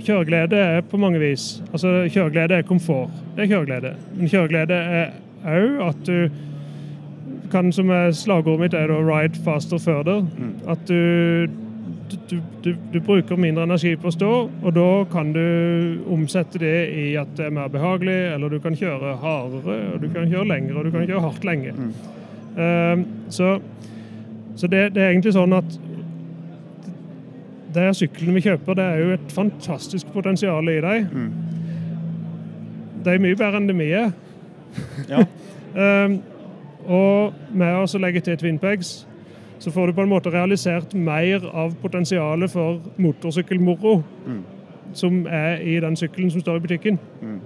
kjøreglede 0.00 0.56
er 0.56 0.80
på 0.80 0.98
mange 0.98 1.20
vis 1.22 1.62
Altså, 1.72 2.08
kjøreglede 2.10 2.58
er 2.58 2.66
komfort. 2.66 3.12
Det 3.36 3.44
er 3.44 3.52
kjøreglede. 3.52 3.92
Men 4.16 4.32
kjøreglede 4.32 4.78
er 5.00 5.12
òg 5.44 5.80
at 5.88 6.06
du 6.06 6.28
kan, 7.50 7.72
som 7.72 7.90
er 7.90 8.12
slagordet 8.14 8.60
mitt, 8.60 8.74
er 8.74 8.86
da 8.86 9.00
'ride 9.00 9.40
faster 9.44 9.78
further'. 9.78 10.26
Mm. 10.38 10.54
At 10.68 10.78
du, 10.88 11.46
du, 12.30 12.36
du, 12.64 12.74
du 12.92 13.00
bruker 13.00 13.36
mindre 13.36 13.62
energi 13.62 13.96
på 13.96 14.06
å 14.06 14.14
stå, 14.14 14.50
og 14.62 14.74
da 14.74 15.04
kan 15.12 15.32
du 15.32 15.98
omsette 16.06 16.58
det 16.58 16.90
i 16.94 17.16
at 17.16 17.28
det 17.36 17.46
er 17.46 17.50
mer 17.50 17.68
behagelig, 17.68 18.34
eller 18.34 18.48
du 18.48 18.58
kan 18.58 18.76
kjøre 18.76 19.16
hardere, 19.16 19.92
og 19.94 20.02
du 20.02 20.08
kan 20.08 20.30
kjøre 20.30 20.48
lengre, 20.48 20.78
og 20.78 20.84
du 20.84 20.90
kan 20.90 21.06
kjøre 21.06 21.20
hardt 21.20 21.44
lenge. 21.44 21.72
Mm. 21.72 21.92
Eh, 22.56 23.06
så 23.28 23.58
så 24.60 24.66
det, 24.66 24.94
det 24.94 25.02
er 25.02 25.14
egentlig 25.14 25.32
sånn 25.32 25.54
at 25.56 25.76
de 27.74 27.84
syklene 27.96 28.34
vi 28.34 28.42
kjøper, 28.44 28.76
det 28.76 28.84
er 28.84 28.98
jo 29.00 29.12
et 29.14 29.32
fantastisk 29.32 30.10
potensial 30.12 30.68
i 30.68 30.80
dem. 30.84 31.06
Mm. 31.14 31.30
De 33.04 33.14
er 33.14 33.22
mye 33.22 33.38
bedre 33.38 33.60
enn 33.60 33.68
det 33.70 33.76
vi 33.78 33.92
er. 33.96 34.10
Ja. 35.08 35.24
Um, 36.04 36.22
og 36.86 37.34
med 37.52 37.74
å 37.76 37.98
legge 38.00 38.20
til 38.24 38.36
Twinpegs, 38.40 39.06
så 39.60 39.70
får 39.70 39.86
du 39.90 39.92
på 39.92 40.02
en 40.02 40.08
måte 40.08 40.32
realisert 40.32 40.94
mer 40.94 41.44
av 41.52 41.74
potensialet 41.82 42.50
for 42.50 42.80
motorsykkelmoro 42.96 44.02
Mm. 44.26 44.42
som 44.94 45.26
er 45.26 45.60
i 45.62 45.80
den 45.80 45.96
sykkelen 45.96 46.30
som 46.30 46.40
står 46.40 46.56
i 46.56 46.60
butikken. 46.60 46.98
Mm. 47.22 47.40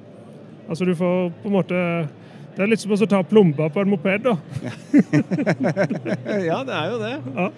Altså 0.69 0.85
du 0.85 0.95
får 0.95 1.33
på 1.43 1.49
en 1.49 1.53
måte 1.53 2.09
Det 2.57 2.63
er 2.63 2.67
litt 2.71 2.81
som 2.81 2.93
å 2.93 3.07
ta 3.11 3.23
plomber 3.23 3.69
på 3.69 3.81
en 3.83 3.91
moped, 3.91 4.23
da. 4.23 4.37
ja, 6.51 6.61
det 6.63 6.75
er 6.79 6.91
jo 6.93 6.99
det. 7.01 7.15
Ja. 7.35 7.49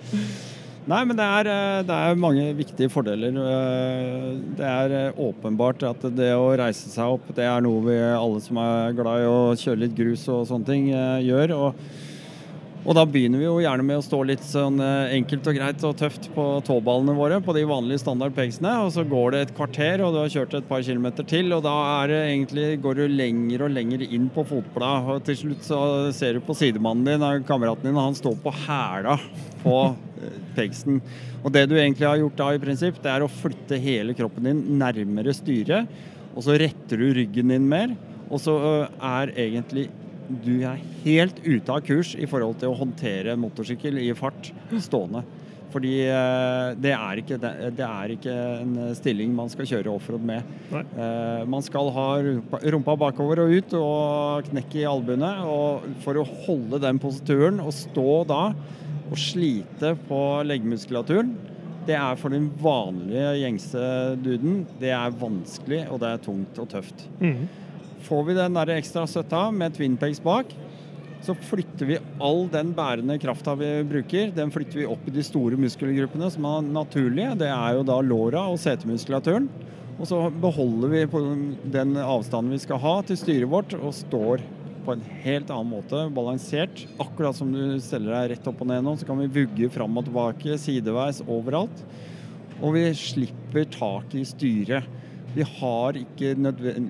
Nei, 0.87 1.01
men 1.03 1.19
det 1.19 1.25
er, 1.27 1.49
eh, 1.51 1.81
det 1.83 1.95
er 1.99 2.19
mange 2.23 2.45
viktige 2.55 2.91
fordeler. 2.93 3.35
Eh, 3.35 4.27
Det 4.57 4.67
er 4.67 4.93
eh, 4.95 5.19
åpenbart 5.19 5.83
at 5.83 6.05
det 6.15 6.31
å 6.39 6.55
reise 6.57 6.89
seg 6.93 7.17
opp, 7.17 7.27
det 7.35 7.43
er 7.43 7.61
noe 7.61 7.83
vi 7.83 7.97
alle 7.99 8.41
som 8.41 8.61
er 8.63 8.95
glad 8.95 9.25
i 9.25 9.27
å 9.27 9.41
kjøre 9.59 9.81
litt 9.83 9.97
grus 9.99 10.29
og 10.31 10.47
sånne 10.47 10.69
ting, 10.69 10.87
gjør. 11.27 11.55
Og, 11.57 11.75
og 12.87 12.95
da 12.95 13.03
begynner 13.03 13.41
vi 13.43 13.49
jo 13.49 13.57
gjerne 13.59 13.83
med 13.83 13.99
å 13.99 14.05
stå 14.05 14.21
litt 14.29 14.45
sånn 14.47 14.79
eh, 14.83 15.17
enkelt 15.17 15.49
og 15.51 15.57
greit 15.59 15.85
og 15.89 15.97
tøft 15.99 16.29
på 16.37 16.45
tåballene 16.69 17.17
våre, 17.19 17.41
på 17.43 17.55
de 17.57 17.65
vanlige 17.67 18.05
standard 18.05 18.37
pegsene, 18.37 18.77
og 18.85 18.93
så 18.95 19.03
går 19.07 19.35
det 19.35 19.41
et 19.43 19.55
kvarter, 19.57 20.05
og 20.07 20.15
du 20.15 20.21
har 20.21 20.31
kjørt 20.31 20.55
et 20.55 20.69
par 20.69 20.85
kilometer 20.87 21.27
til, 21.27 21.51
og 21.57 21.65
da 21.67 21.75
er 21.97 22.13
det 22.13 22.21
egentlig, 22.29 22.69
går 22.85 23.01
du 23.01 23.03
lenger 23.11 23.67
og 23.67 23.75
lenger 23.75 24.07
inn 24.07 24.31
på 24.31 24.47
fotbladet, 24.47 25.17
og 25.17 25.27
til 25.27 25.41
slutt 25.43 25.67
så 25.67 25.81
ser 26.15 26.39
du 26.39 26.47
på 26.47 26.55
sidemannen 26.59 27.11
din, 27.11 27.27
eh, 27.27 27.43
kameraten 27.49 27.91
din, 27.91 27.99
og 27.99 28.13
han 28.13 28.21
står 28.23 28.39
på 28.47 28.55
hæla 28.63 29.19
på 29.65 29.77
eh, 29.91 30.41
pegsen. 30.55 31.03
Og 31.43 31.51
det 31.59 31.67
du 31.67 31.75
egentlig 31.75 32.07
har 32.07 32.23
gjort 32.23 32.39
da 32.39 32.53
i 32.55 32.63
prinsipp, 32.63 33.03
det 33.03 33.11
er 33.17 33.27
å 33.27 33.33
flytte 33.43 33.83
hele 33.83 34.15
kroppen 34.15 34.47
din 34.47 34.63
nærmere 34.79 35.35
styret, 35.35 35.91
og 36.37 36.47
så 36.47 36.55
retter 36.55 37.03
du 37.03 37.11
ryggen 37.19 37.51
din 37.51 37.67
mer, 37.67 37.99
og 38.31 38.39
så 38.43 38.61
er 38.95 39.35
egentlig 39.35 39.89
du 40.29 40.55
er 40.67 40.83
helt 41.05 41.41
ute 41.45 41.73
av 41.73 41.83
kurs 41.87 42.15
i 42.19 42.29
forhold 42.29 42.61
til 42.61 42.73
å 42.73 42.79
håndtere 42.79 43.37
motorsykkel 43.41 44.01
i 44.03 44.11
fart 44.17 44.53
stående. 44.83 45.25
Fordi 45.77 45.95
eh, 46.09 46.69
det 46.81 46.93
er, 46.95 47.21
ikke, 47.21 47.37
det, 47.43 47.85
er 47.85 48.13
ikke 48.15 48.35
en 48.63 48.77
stilling 48.97 49.33
man 49.37 49.51
skal 49.53 49.69
kjøre 49.69 49.93
offroad 49.93 50.25
med. 50.25 50.47
Nei. 50.73 50.83
Eh, 50.97 51.43
man 51.53 51.65
skal 51.65 51.91
ha 51.93 52.07
rumpa, 52.73 52.95
bakover 53.03 53.43
og 53.45 53.53
ut 53.53 53.75
og 53.77 54.49
knekk 54.49 54.79
i 54.79 54.87
albuene. 54.89 55.33
Og 55.51 55.85
for 56.05 56.21
å 56.21 56.27
holde 56.47 56.81
den 56.83 57.03
posituren 57.03 57.61
og 57.65 57.75
stå 57.77 58.23
da 58.31 58.41
og 59.07 59.21
slite 59.21 59.93
på 60.09 60.23
leggmuskulaturen, 60.49 61.35
det 61.87 61.95
er 61.95 62.17
for 62.19 62.35
den 62.35 62.49
vanlige 62.59 63.37
gjengse 63.43 63.85
duden. 64.19 64.65
Det 64.81 64.91
er 64.97 65.15
vanskelig, 65.21 65.85
og 65.93 66.01
det 66.03 66.15
er 66.15 66.25
tungt 66.25 66.59
og 66.63 66.73
tøft. 66.73 67.07
Mhm. 67.21 67.47
Får 68.07 68.25
vi 68.29 68.39
den 68.39 68.55
der 68.55 68.71
ekstra 68.77 69.03
støtta 69.11 69.49
med 69.51 69.75
twinpegs 69.75 70.21
bak, 70.23 70.53
så 71.27 71.35
flytter 71.35 71.89
vi 71.89 71.97
all 72.23 72.45
den 72.53 72.71
bærende 72.77 73.17
krafta 73.19 73.57
vi 73.59 73.71
bruker, 73.89 74.31
den 74.37 74.53
flytter 74.55 74.79
vi 74.79 74.87
opp 74.87 75.09
i 75.09 75.15
de 75.17 75.25
store 75.27 75.59
muskelgruppene 75.59 76.29
som 76.31 76.47
er 76.47 76.69
naturlige. 76.69 77.33
Det 77.41 77.49
er 77.51 77.79
jo 77.79 77.87
da 77.89 77.97
låra 78.05 78.45
og 78.53 78.61
setemuskulaturen. 78.63 79.49
Og 79.97 80.07
så 80.07 80.21
beholder 80.31 80.93
vi 80.93 81.01
på 81.11 81.23
den 81.73 81.97
avstanden 81.99 82.53
vi 82.53 82.61
skal 82.63 82.79
ha 82.83 82.99
til 83.09 83.19
styret 83.19 83.51
vårt, 83.51 83.75
og 83.81 83.97
står 83.97 84.45
på 84.87 84.95
en 84.95 85.07
helt 85.25 85.51
annen 85.51 85.73
måte, 85.73 86.05
balansert. 86.15 86.85
Akkurat 87.03 87.35
som 87.35 87.51
du 87.51 87.81
steller 87.83 88.13
deg 88.15 88.37
rett 88.37 88.47
opp 88.47 88.61
og 88.63 88.71
ned 88.71 88.85
nå, 88.87 88.95
så 89.01 89.09
kan 89.09 89.19
vi 89.25 89.33
vugge 89.41 89.71
fram 89.73 89.99
og 89.99 90.07
tilbake, 90.07 90.61
sideveis, 90.63 91.25
overalt. 91.27 91.83
Og 92.61 92.77
vi 92.77 92.85
slipper 92.95 93.67
tak 93.73 94.15
i 94.15 94.23
styret. 94.29 94.87
Vi, 95.37 95.45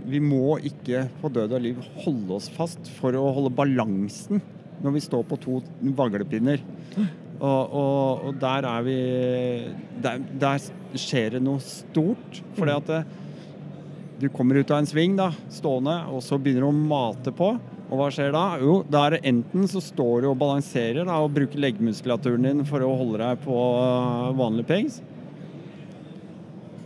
vi 0.06 0.20
må 0.22 0.58
ikke 0.70 1.06
på 1.20 1.30
død 1.34 1.56
og 1.56 1.64
liv 1.64 1.80
holde 2.04 2.36
oss 2.38 2.46
fast 2.54 2.90
for 3.00 3.16
å 3.18 3.24
holde 3.34 3.54
balansen 3.56 4.42
når 4.84 4.94
vi 4.94 5.02
står 5.02 5.24
på 5.26 5.38
to 5.42 5.60
vaglepinner. 5.98 6.62
Og, 7.36 7.74
og, 7.76 8.26
og 8.28 8.40
der 8.40 8.66
er 8.70 8.84
vi 8.86 8.98
der, 10.04 10.20
der 10.40 10.66
skjer 10.96 11.36
det 11.36 11.42
noe 11.44 11.62
stort. 11.64 12.42
Fordi 12.56 12.76
at 12.76 12.92
det, 12.92 13.00
du 14.22 14.28
kommer 14.32 14.60
ut 14.60 14.70
av 14.72 14.80
en 14.80 14.88
sving 14.88 15.16
da, 15.18 15.30
stående, 15.52 15.98
og 16.08 16.22
så 16.24 16.38
begynner 16.40 16.64
du 16.64 16.70
å 16.70 16.86
mate 16.92 17.34
på. 17.36 17.50
Og 17.86 18.00
hva 18.00 18.08
skjer 18.10 18.32
da? 18.34 18.46
Jo, 18.62 18.80
da 18.90 19.04
er 19.06 19.16
det 19.16 19.26
enten 19.30 19.66
så 19.70 19.82
står 19.84 20.24
du 20.24 20.30
og 20.32 20.40
balanserer 20.40 21.06
da, 21.06 21.20
og 21.22 21.34
bruker 21.36 21.60
leggmuskulaturen 21.62 22.48
din 22.48 22.64
for 22.66 22.82
å 22.82 22.94
holde 22.98 23.20
deg 23.22 23.44
på 23.44 23.58
øh, 23.58 24.32
vanlig 24.38 24.66
pegs. 24.70 24.98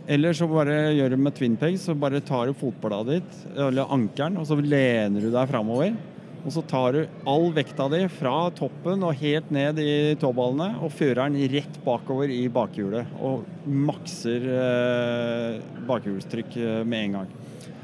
Eller 0.09 0.33
så 0.33 0.47
bare 0.49 0.93
gjør 0.95 1.13
du 1.13 1.19
med 1.21 1.35
twin 1.37 1.57
pegs, 1.59 1.85
så 1.85 1.95
bare 1.97 2.23
tar 2.25 2.49
du 2.49 2.57
fotbladet 2.57 3.19
ditt, 3.19 3.43
eller 3.53 3.91
ankeren, 3.93 4.39
og 4.41 4.47
så 4.49 4.57
lener 4.57 5.21
du 5.21 5.29
deg 5.29 5.51
framover. 5.51 5.93
Og 6.41 6.53
så 6.55 6.63
tar 6.65 6.95
du 6.95 7.01
all 7.29 7.51
vekta 7.53 7.85
di 7.93 7.99
fra 8.09 8.33
toppen 8.57 9.03
og 9.05 9.19
helt 9.19 9.51
ned 9.53 9.77
i 9.81 10.15
tåballene 10.17 10.81
og 10.81 10.93
fører 10.95 11.29
den 11.29 11.51
rett 11.53 11.77
bakover 11.85 12.33
i 12.33 12.47
bakhjulet. 12.49 13.11
Og 13.21 13.45
makser 13.69 14.47
eh, 14.49 15.59
bakhjulstrykk 15.85 16.57
eh, 16.57 16.79
med 16.81 17.05
en 17.05 17.19
gang. 17.19 17.35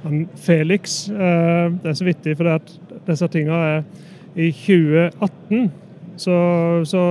Men 0.02 0.26
Felix, 0.42 1.04
eh, 1.10 1.68
det 1.84 1.92
er 1.92 2.00
så 2.00 2.08
vittig, 2.08 2.34
for 2.40 2.58
disse 3.06 3.30
tingene 3.34 3.62
er 3.76 3.86
I 4.38 4.50
2018 4.54 5.70
så, 6.18 6.36
så, 6.90 7.02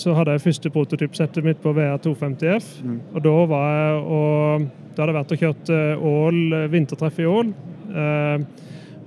så 0.00 0.14
hadde 0.16 0.36
jeg 0.36 0.44
første 0.46 0.72
prototypsettet 0.72 1.44
mitt 1.44 1.60
på 1.60 1.74
VR250F. 1.76 2.70
Mm. 2.84 2.98
Og 3.12 3.24
da 3.26 3.34
var 3.50 3.66
jeg 3.74 3.98
og 4.16 4.66
Da 4.96 5.04
hadde 5.04 5.12
jeg 5.12 5.18
vært 5.18 5.34
og 5.34 5.42
kjørt 5.42 5.72
eh, 5.76 6.06
Ål, 6.08 6.38
eh, 6.56 6.70
vintertreff 6.72 7.18
i 7.20 7.26
Ål. 7.28 7.50
Eh, 7.92 8.46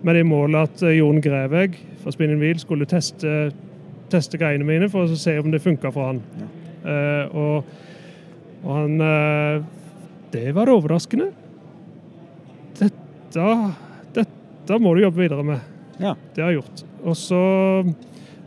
med 0.06 0.16
det 0.16 0.26
målet 0.30 0.70
at 0.70 0.84
eh, 0.86 1.00
Jon 1.00 1.18
Greveg 1.24 1.80
fra 2.04 2.14
Spinning 2.14 2.38
Wheel 2.40 2.62
skulle 2.62 2.88
teste, 2.90 3.50
teste 4.14 4.40
greiene 4.40 4.68
mine 4.68 4.90
for 4.94 5.10
å 5.10 5.18
se 5.18 5.34
om 5.42 5.50
det 5.50 5.64
funka 5.64 5.90
for 5.96 6.12
han. 6.12 6.22
Ja. 6.38 6.50
Eh, 6.94 7.36
og, 7.36 7.74
og 8.62 8.70
han 8.78 9.02
eh, 9.04 9.66
Det 10.32 10.46
var 10.54 10.70
det 10.70 10.78
overraskende. 10.78 11.32
Dette, 12.80 13.48
dette 14.16 14.78
må 14.80 14.94
du 14.94 15.02
jobbe 15.08 15.26
videre 15.26 15.48
med. 15.48 15.66
Ja. 16.00 16.14
Det 16.36 16.46
har 16.46 16.54
jeg 16.54 16.62
gjort. 16.62 16.86
Og 17.02 17.18
så 17.18 17.42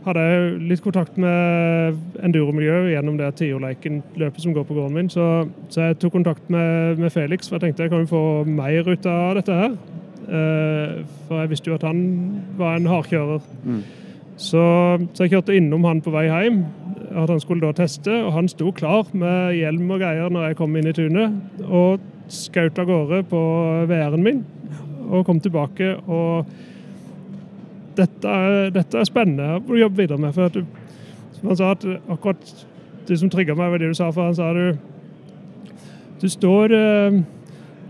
hadde 0.03 0.23
jeg 0.27 0.53
litt 0.69 0.83
kontakt 0.83 1.17
med 1.21 1.97
enduromiljøet 2.25 2.91
gjennom 2.91 3.17
det 3.19 3.29
Tiurleiken-løpet 3.39 4.43
som 4.43 4.55
går 4.55 4.65
på 4.67 4.75
gården 4.77 4.97
min. 4.97 5.11
Så, 5.11 5.27
så 5.71 5.89
jeg 5.89 5.99
tok 6.01 6.17
kontakt 6.17 6.49
med, 6.53 6.99
med 6.99 7.13
Felix, 7.13 7.47
for 7.47 7.57
jeg 7.57 7.69
tenkte 7.69 7.87
jeg 7.87 7.93
kan 7.93 8.03
jo 8.03 8.11
få 8.11 8.23
mer 8.47 8.89
ut 8.89 9.07
av 9.09 9.37
dette 9.39 9.59
her. 9.59 9.75
Eh, 10.23 10.95
for 11.27 11.43
jeg 11.43 11.51
visste 11.53 11.71
jo 11.71 11.77
at 11.79 11.85
han 11.87 12.01
var 12.59 12.77
en 12.77 12.89
hardkjører. 12.91 13.45
Mm. 13.63 13.83
Så, 14.35 14.63
så 15.13 15.25
jeg 15.25 15.35
kjørte 15.35 15.55
innom 15.55 15.85
han 15.87 16.01
på 16.03 16.11
vei 16.13 16.25
hjem, 16.27 16.63
at 17.13 17.29
han 17.29 17.39
skulle 17.39 17.63
da 17.63 17.71
teste. 17.77 18.11
Og 18.25 18.33
han 18.35 18.51
sto 18.51 18.73
klar 18.75 19.07
med 19.15 19.55
hjelm 19.59 19.91
og 19.93 20.03
greier 20.03 20.33
når 20.33 20.49
jeg 20.49 20.59
kom 20.59 20.75
inn 20.79 20.89
i 20.89 20.95
tunet. 20.97 21.39
Og 21.69 22.03
skjøt 22.33 22.79
av 22.81 22.89
gårde 22.89 23.23
på 23.31 23.41
VR-en 23.87 24.25
min 24.25 24.43
og 25.13 25.25
kom 25.27 25.39
tilbake. 25.43 25.95
og 26.07 26.47
dette 27.97 28.27
er, 28.29 28.69
dette 28.75 28.97
er 28.99 29.05
spennende. 29.09 29.59
å 29.69 29.77
jobbe 29.79 30.01
videre 30.03 30.17
med. 30.19 30.33
For 30.35 30.49
du, 30.49 30.63
som 31.37 31.47
han 31.51 31.57
sa 31.59 31.71
at 31.75 31.85
akkurat 32.09 32.65
det 33.07 33.19
som 33.19 33.29
trigga 33.29 33.55
meg, 33.55 33.71
var 33.73 33.77
det 33.81 33.89
du 33.91 33.97
sa. 33.97 34.11
For 34.15 34.23
han 34.29 34.35
sa 34.35 34.51
du 34.53 34.77
Du 36.21 36.29
står 36.31 36.71
eh, 36.73 37.21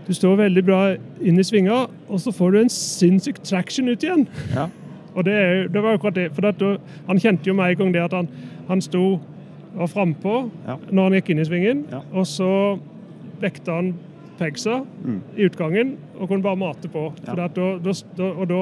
Du 0.08 0.12
står 0.14 0.36
veldig 0.36 0.64
bra 0.66 0.80
inn 1.24 1.38
i 1.40 1.44
svinga, 1.46 1.86
og 2.10 2.20
så 2.20 2.32
får 2.34 2.50
du 2.52 2.58
en 2.60 2.68
sinnssyk 2.72 3.38
traction 3.46 3.88
ut 3.88 4.02
igjen. 4.04 4.26
Ja. 4.54 4.66
Og 5.14 5.22
det, 5.24 5.70
det 5.72 5.78
var 5.80 5.94
akkurat 5.94 6.16
det. 6.18 6.24
For 6.34 6.42
da, 6.42 6.72
han 7.06 7.20
kjente 7.22 7.46
jo 7.46 7.54
med 7.54 7.70
en 7.70 7.78
gang 7.78 7.92
det 7.94 8.00
at 8.02 8.12
han, 8.18 8.26
han 8.68 8.80
sto 8.82 9.20
var 9.76 9.86
frampå 9.86 10.50
Ja. 10.66 10.74
når 10.90 11.02
han 11.06 11.14
gikk 11.20 11.30
inn 11.30 11.38
i 11.38 11.44
svingen, 11.46 11.84
Ja. 11.92 12.00
og 12.12 12.26
så 12.26 12.48
vekta 13.40 13.76
han 13.78 13.92
pegsa 14.40 14.80
Mm. 15.04 15.20
i 15.38 15.46
utgangen 15.46 15.94
og 16.18 16.28
kunne 16.28 16.42
bare 16.42 16.56
mate 16.58 16.88
på. 16.90 17.12
For 17.24 17.36
da, 17.38 17.46
da, 17.46 17.68
da, 17.78 18.28
og 18.34 18.48
da, 18.50 18.60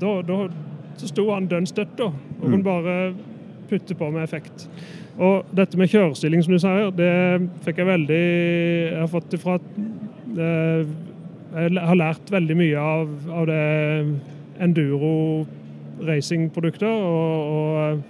da, 0.00 0.22
da 0.22 0.48
så 0.96 1.08
sto 1.10 1.24
han 1.34 1.46
dønn 1.50 1.66
støtt 1.66 1.96
da, 1.98 2.04
og 2.04 2.44
Mm. 2.44 2.50
kunne 2.50 2.64
bare 2.64 3.14
putte 3.68 3.94
på 3.98 4.10
med 4.12 4.22
effekt. 4.22 4.68
Og 5.18 5.44
dette 5.54 5.76
med 5.78 5.88
kjørestilling, 5.88 6.42
som 6.44 6.52
du 6.52 6.58
sier, 6.58 6.90
det 6.90 7.48
fikk 7.64 7.76
jeg 7.78 7.86
veldig 7.86 8.22
Jeg 8.90 8.98
har 9.00 9.06
fått 9.08 9.30
det 9.30 9.40
fra 9.40 9.54
eh, 10.38 10.84
Jeg 11.54 11.78
har 11.86 11.94
lært 11.96 12.30
veldig 12.30 12.56
mye 12.56 12.76
av, 12.78 13.08
av 13.30 13.46
det 13.46 14.20
enduro 14.60 15.46
racing-produkter. 16.02 16.86
Og, 16.88 17.52
og, 17.54 18.02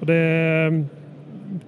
og 0.00 0.06
det 0.06 0.84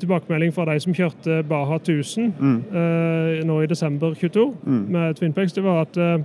Tilbakemelding 0.01 0.53
fra 0.57 0.65
de 0.73 0.79
som 0.81 0.95
kjørte 0.97 1.43
Baha 1.49 1.77
1000 1.79 2.33
Mm. 2.41 2.63
eh, 2.75 3.45
nå 3.45 3.61
i 3.63 3.67
desember 3.67 4.15
22 4.15 4.55
Mm. 4.67 4.87
med 4.91 5.15
Twinpex, 5.17 5.53
det 5.53 5.63
var 5.65 5.81
at 5.83 5.97
eh, 5.97 6.19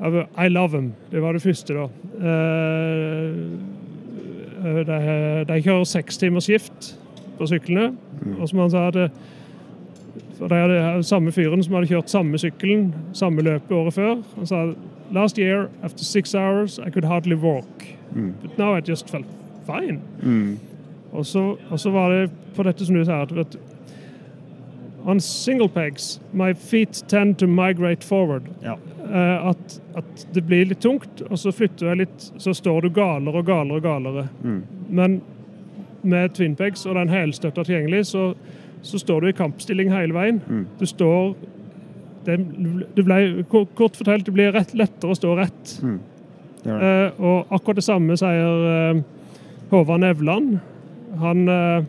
I 0.00 0.48
love 0.48 0.68
them. 0.72 0.92
Det 1.10 1.22
var 1.22 1.32
det 1.32 1.42
første, 1.42 1.74
da. 1.74 1.84
Eh, 2.18 3.34
de, 4.62 5.44
de 5.48 5.62
kjører 5.62 5.84
seks 5.84 6.18
timers 6.18 6.44
skift 6.44 6.98
på 7.38 7.46
syklene. 7.46 7.92
Mm. 8.22 8.40
Og 8.40 8.48
som 8.48 8.58
han 8.58 8.70
sa, 8.70 8.88
at 8.88 9.10
for 10.38 10.48
de 10.48 10.58
hadde 10.58 11.02
samme 11.06 11.32
fyren 11.32 11.62
som 11.62 11.74
hadde 11.76 11.86
kjørt 11.86 12.10
samme 12.10 12.38
sykkelen, 12.38 12.94
samme 13.14 13.42
løpet 13.46 13.76
året 13.76 13.94
før. 13.94 14.16
Han 14.36 14.46
sa 14.46 14.64
last 15.12 15.38
year, 15.38 15.68
after 15.82 16.04
six 16.04 16.34
hours, 16.34 16.78
I 16.78 16.90
could 16.90 17.04
hardly 17.04 17.34
walk. 17.34 17.86
Mm. 18.14 18.34
But 18.42 18.58
now 18.58 18.74
I 18.74 18.80
just 18.80 19.10
felt 19.10 19.26
fine. 19.66 20.00
Mm. 20.22 20.58
Og 21.12 21.26
så, 21.26 21.56
og 21.70 21.80
så 21.80 21.90
var 21.90 22.10
det 22.10 22.30
på 22.56 22.62
dette 22.62 22.86
som 22.86 22.96
du 22.96 23.04
sa, 23.04 23.22
at 23.22 23.36
vet, 23.36 23.58
On 25.04 25.20
single 25.20 25.68
pegs, 25.68 26.20
my 26.32 26.54
feet 26.54 27.04
tend 27.08 27.36
to 27.38 27.46
migrate 27.46 28.04
forward. 28.04 28.42
Ja. 28.62 28.74
Eh, 29.02 29.46
at, 29.50 29.76
at 29.98 30.26
det 30.34 30.44
blir 30.46 30.68
litt 30.70 30.82
tungt, 30.84 31.22
og 31.26 31.38
så 31.40 31.50
flytter 31.54 31.90
jeg 31.90 32.02
litt, 32.04 32.26
så 32.40 32.54
står 32.54 32.86
du 32.86 32.92
galere 32.94 33.40
og 33.40 33.46
galere 33.48 33.80
og 33.80 33.86
galere. 33.86 34.26
Mm. 34.44 34.60
Men 34.88 35.16
med 36.02 36.34
twinpegs 36.36 36.84
og 36.86 36.96
den 36.98 37.10
helstøtta 37.12 37.64
tilgjengelig, 37.66 38.04
så, 38.12 38.28
så 38.82 39.00
står 39.02 39.20
du 39.24 39.30
i 39.32 39.36
kampstilling 39.38 39.90
hele 39.92 40.14
veien. 40.16 40.38
Mm. 40.46 40.62
Du 40.78 40.86
står 40.86 41.34
det, 42.26 42.36
det 42.94 43.02
ble, 43.06 43.18
Kort 43.50 43.98
fortalt, 43.98 44.26
det 44.28 44.34
blir 44.36 44.52
rett, 44.54 44.74
lettere 44.78 45.10
å 45.14 45.18
stå 45.18 45.34
rett. 45.40 45.74
Mm. 45.82 45.98
Ja. 46.62 46.76
Eh, 46.78 47.18
og 47.18 47.50
akkurat 47.50 47.80
det 47.80 47.86
samme 47.88 48.14
sier 48.18 48.68
eh, 48.70 49.00
Håvard 49.72 50.04
Nevland. 50.04 50.60
Han, 51.18 51.42
eh, 51.50 51.82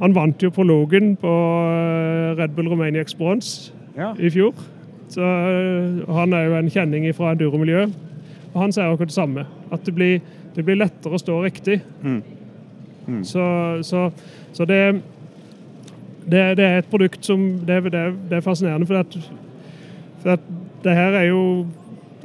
han 0.00 0.16
vant 0.16 0.40
jo 0.42 0.48
prologen 0.54 1.12
på 1.20 1.34
eh, 1.68 2.32
Red 2.40 2.56
Bull 2.56 2.72
Romania 2.72 3.04
Experience 3.04 3.74
Ja. 3.98 4.14
i 4.16 4.30
fjor. 4.32 4.56
Så 5.08 5.24
eh, 5.24 6.14
Han 6.14 6.32
er 6.36 6.48
jo 6.48 6.56
en 6.58 6.70
kjenning 6.72 7.08
fra 7.16 7.32
enduromiljøet. 7.32 7.94
Og 8.54 8.60
han 8.62 8.74
sier 8.74 8.90
akkurat 8.90 9.12
det 9.12 9.16
samme. 9.16 9.46
At 9.72 9.84
det 9.86 9.94
blir, 9.96 10.20
det 10.56 10.64
blir 10.66 10.80
lettere 10.80 11.16
å 11.16 11.22
stå 11.22 11.40
riktig. 11.44 11.80
Mm. 12.02 12.20
Mm. 13.08 13.24
Så, 13.24 13.42
så, 13.88 14.08
så 14.52 14.66
det, 14.68 14.82
det, 16.28 16.42
det 16.60 16.64
er 16.64 16.78
et 16.82 16.90
produkt 16.90 17.24
som 17.24 17.46
Det, 17.64 17.82
det, 17.88 18.04
det 18.28 18.36
er 18.38 18.44
fascinerende, 18.44 18.88
for, 18.88 19.00
at, 19.00 19.18
for 20.22 20.36
at 20.36 20.48
det 20.84 20.94
her 20.94 21.16
er 21.22 21.28
jo 21.30 21.42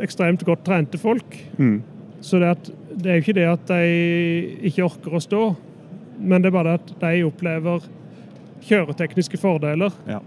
ekstremt 0.04 0.44
godt 0.46 0.66
trente 0.66 1.00
folk. 1.00 1.38
Mm. 1.58 1.82
Så 2.24 2.40
det, 2.40 2.56
at, 2.56 2.72
det 2.96 3.12
er 3.12 3.20
jo 3.20 3.26
ikke 3.26 3.38
det 3.40 3.50
at 3.50 3.68
de 3.68 4.68
ikke 4.70 4.86
orker 4.86 5.16
å 5.16 5.24
stå, 5.24 5.44
men 6.20 6.44
det 6.44 6.52
er 6.52 6.56
bare 6.56 6.74
det 6.74 6.80
at 6.82 6.94
de 7.02 7.26
opplever 7.28 7.88
kjøretekniske 8.64 9.40
fordeler. 9.42 9.92
Ja. 10.08 10.22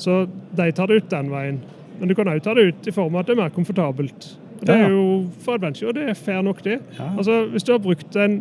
Så 0.00 0.24
de 0.56 0.68
tar 0.72 0.88
det 0.88 1.02
ut 1.02 1.10
den 1.12 1.30
veien. 1.32 1.60
Men 2.02 2.10
du 2.10 2.16
kan 2.18 2.26
òg 2.26 2.40
ta 2.42 2.50
det 2.58 2.64
ut 2.66 2.86
i 2.90 2.92
form 2.94 3.14
av 3.14 3.20
at 3.22 3.28
det 3.30 3.36
er 3.36 3.38
mer 3.44 3.52
komfortabelt. 3.54 4.24
Og 4.58 4.66
Det 4.66 4.74
er 4.74 4.88
jo 4.90 5.02
for 5.44 5.54
adventure, 5.54 5.92
og 5.92 5.94
det 5.94 6.08
er 6.10 6.14
fair 6.18 6.42
nok, 6.42 6.64
det. 6.64 6.80
Altså, 6.98 7.44
Hvis 7.52 7.62
du 7.62 7.70
har 7.72 7.78
brukt 7.78 8.16
en 8.16 8.40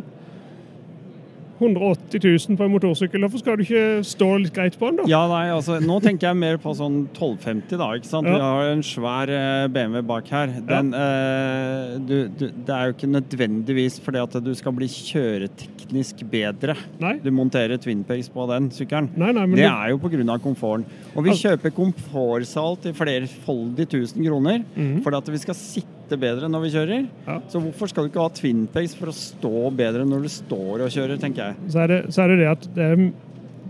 180 1.61 2.23
000 2.49 2.57
på 2.59 2.65
en 2.65 2.73
motorsykkel, 2.73 3.21
hvorfor 3.25 3.41
skal 3.43 3.57
du 3.59 3.63
ikke 3.65 3.83
stå 4.07 4.29
litt 4.41 4.53
greit 4.55 4.77
på 4.79 4.89
den, 4.89 5.01
da? 5.01 5.07
Ja, 5.11 5.21
nei, 5.29 5.43
altså, 5.53 5.77
Nå 5.83 5.99
tenker 6.03 6.31
jeg 6.31 6.39
mer 6.41 6.57
på 6.61 6.73
sånn 6.77 7.03
1250, 7.11 7.77
da. 7.79 7.89
ikke 7.97 8.09
sant? 8.09 8.29
Ja. 8.29 8.35
Vi 8.35 8.41
har 8.47 8.71
en 8.71 8.83
svær 8.85 9.33
eh, 9.35 9.67
BMW 9.73 10.03
bak 10.09 10.31
her. 10.33 10.55
Den, 10.67 10.91
eh, 10.97 11.95
du, 12.01 12.15
du, 12.33 12.47
det 12.49 12.75
er 12.75 12.89
jo 12.89 12.97
ikke 12.97 13.11
nødvendigvis 13.11 13.99
fordi 14.01 14.23
at 14.23 14.39
du 14.43 14.51
skal 14.57 14.75
bli 14.77 14.89
kjøreteknisk 14.91 16.25
bedre. 16.31 16.75
Nei, 17.01 17.15
Du 17.23 17.31
monterer 17.35 17.79
twinpegs 17.81 18.31
på 18.33 18.47
den 18.51 18.71
sykkelen. 18.75 19.11
nei, 19.15 19.31
nei 19.31 19.45
men 19.45 19.57
Det 19.59 19.67
du- 19.67 19.71
er 19.71 19.93
jo 19.93 20.01
pga. 20.01 20.37
komforten. 20.41 20.85
Og 21.15 21.23
vi 21.23 21.31
altså... 21.31 21.51
kjøper 21.51 21.75
komfortsal 21.75 22.77
til 22.81 22.93
flerfoldig 22.97 23.87
tusen 23.89 24.23
kroner 24.25 24.63
mm 24.63 24.75
-hmm. 24.75 25.03
fordi 25.03 25.17
at 25.17 25.29
vi 25.29 25.37
skal 25.37 25.55
sitte 25.55 26.00
bedre 26.19 26.49
når 26.51 26.65
vi 26.65 26.73
kjører. 26.75 27.07
Ja. 27.27 27.39
Så 27.51 27.61
hvorfor 27.63 27.91
skal 27.91 28.05
du 28.05 28.11
ikke 28.11 28.25
ha 28.25 28.33
twinpegs 28.35 28.95
for 28.97 29.11
å 29.11 29.15
stå 29.15 29.71
bedre 29.77 30.05
når 30.07 30.27
du 30.27 30.31
står 30.33 30.85
og 30.85 30.93
kjører, 30.93 31.19
tenker 31.21 31.51
jeg. 31.51 31.71
så, 31.71 31.83
er 31.85 31.93
det, 31.93 31.99
så 32.11 32.25
er 32.25 32.33
det 32.33 32.39
det 32.41 32.51
at 32.51 32.69
det 32.75 32.87
er, 32.87 33.03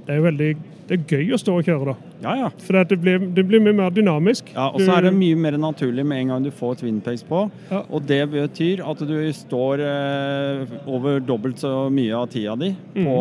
det 0.08 0.18
er 0.18 0.28
veldig 0.28 0.52
det 0.92 0.98
er 0.98 1.04
gøy 1.08 1.30
å 1.32 1.38
stå 1.40 1.54
og 1.56 1.68
kjøre, 1.68 1.94
da. 1.94 2.10
Ja, 2.26 2.32
ja. 2.36 2.48
For 2.66 2.76
det, 2.84 2.98
blir, 3.00 3.22
det 3.32 3.46
blir 3.48 3.62
mye 3.64 3.78
mer 3.78 3.94
dynamisk. 3.96 4.50
Ja, 4.52 4.66
og 4.74 4.82
så 4.84 4.98
er 4.98 5.06
det 5.08 5.14
mye 5.16 5.38
mer 5.40 5.56
naturlig 5.62 6.04
med 6.04 6.20
en 6.20 6.34
gang 6.34 6.44
du 6.44 6.50
får 6.52 6.82
twinpegs 6.82 7.24
på. 7.30 7.46
Ja. 7.70 7.80
Og 7.88 8.04
det 8.10 8.26
betyr 8.34 8.84
at 8.84 9.04
du 9.08 9.16
står 9.38 9.86
eh, 9.86 10.74
over 10.92 11.24
dobbelt 11.24 11.62
så 11.64 11.86
mye 11.94 12.18
av 12.18 12.28
tida 12.34 12.58
di 12.60 12.74
på 12.98 13.16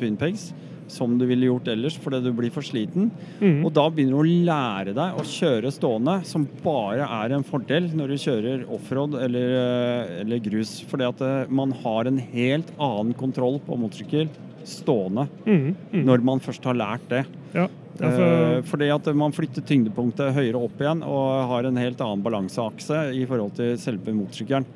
twinpegs 0.00 0.48
som 0.92 1.16
du 1.18 1.26
ville 1.28 1.48
gjort 1.48 1.70
ellers 1.72 1.96
fordi 2.00 2.20
du 2.24 2.32
blir 2.36 2.52
for 2.54 2.66
sliten. 2.66 3.10
Mm. 3.40 3.62
Og 3.66 3.72
da 3.76 3.86
begynner 3.92 4.16
du 4.16 4.20
å 4.20 4.44
lære 4.48 4.96
deg 4.96 5.18
å 5.18 5.26
kjøre 5.28 5.72
stående, 5.74 6.18
som 6.28 6.46
bare 6.64 7.06
er 7.20 7.36
en 7.36 7.46
fordel 7.46 7.90
når 7.96 8.14
du 8.14 8.22
kjører 8.24 8.66
offroad 8.78 9.18
eller, 9.20 9.54
eh, 9.60 10.12
eller 10.24 10.44
grus. 10.44 10.78
Fordi 10.88 11.08
at 11.08 11.24
eh, 11.24 11.52
man 11.52 11.74
har 11.84 12.08
en 12.08 12.20
helt 12.32 12.72
annen 12.76 13.16
kontroll 13.18 13.60
på 13.64 13.78
motorsykkel 13.80 14.30
stående 14.68 15.28
mm, 15.44 15.68
mm. 15.92 16.00
når 16.06 16.24
man 16.30 16.42
først 16.44 16.64
har 16.68 16.78
lært 16.78 17.06
det. 17.10 17.24
Ja, 17.56 17.66
Eh, 17.98 18.06
derfor, 18.06 18.62
fordi 18.70 18.88
at 18.94 19.08
man 19.16 19.34
flytter 19.34 19.64
tyngdepunktet 19.66 20.34
høyere 20.36 20.60
opp 20.60 20.82
igjen 20.82 21.00
og 21.02 21.48
har 21.50 21.66
en 21.66 21.80
helt 21.80 22.00
annen 22.04 22.22
balanseakse 22.22 23.08
i 23.18 23.24
forhold 23.26 23.56
til 23.58 23.74
selve 23.80 24.14
motorsykkelen. 24.14 24.66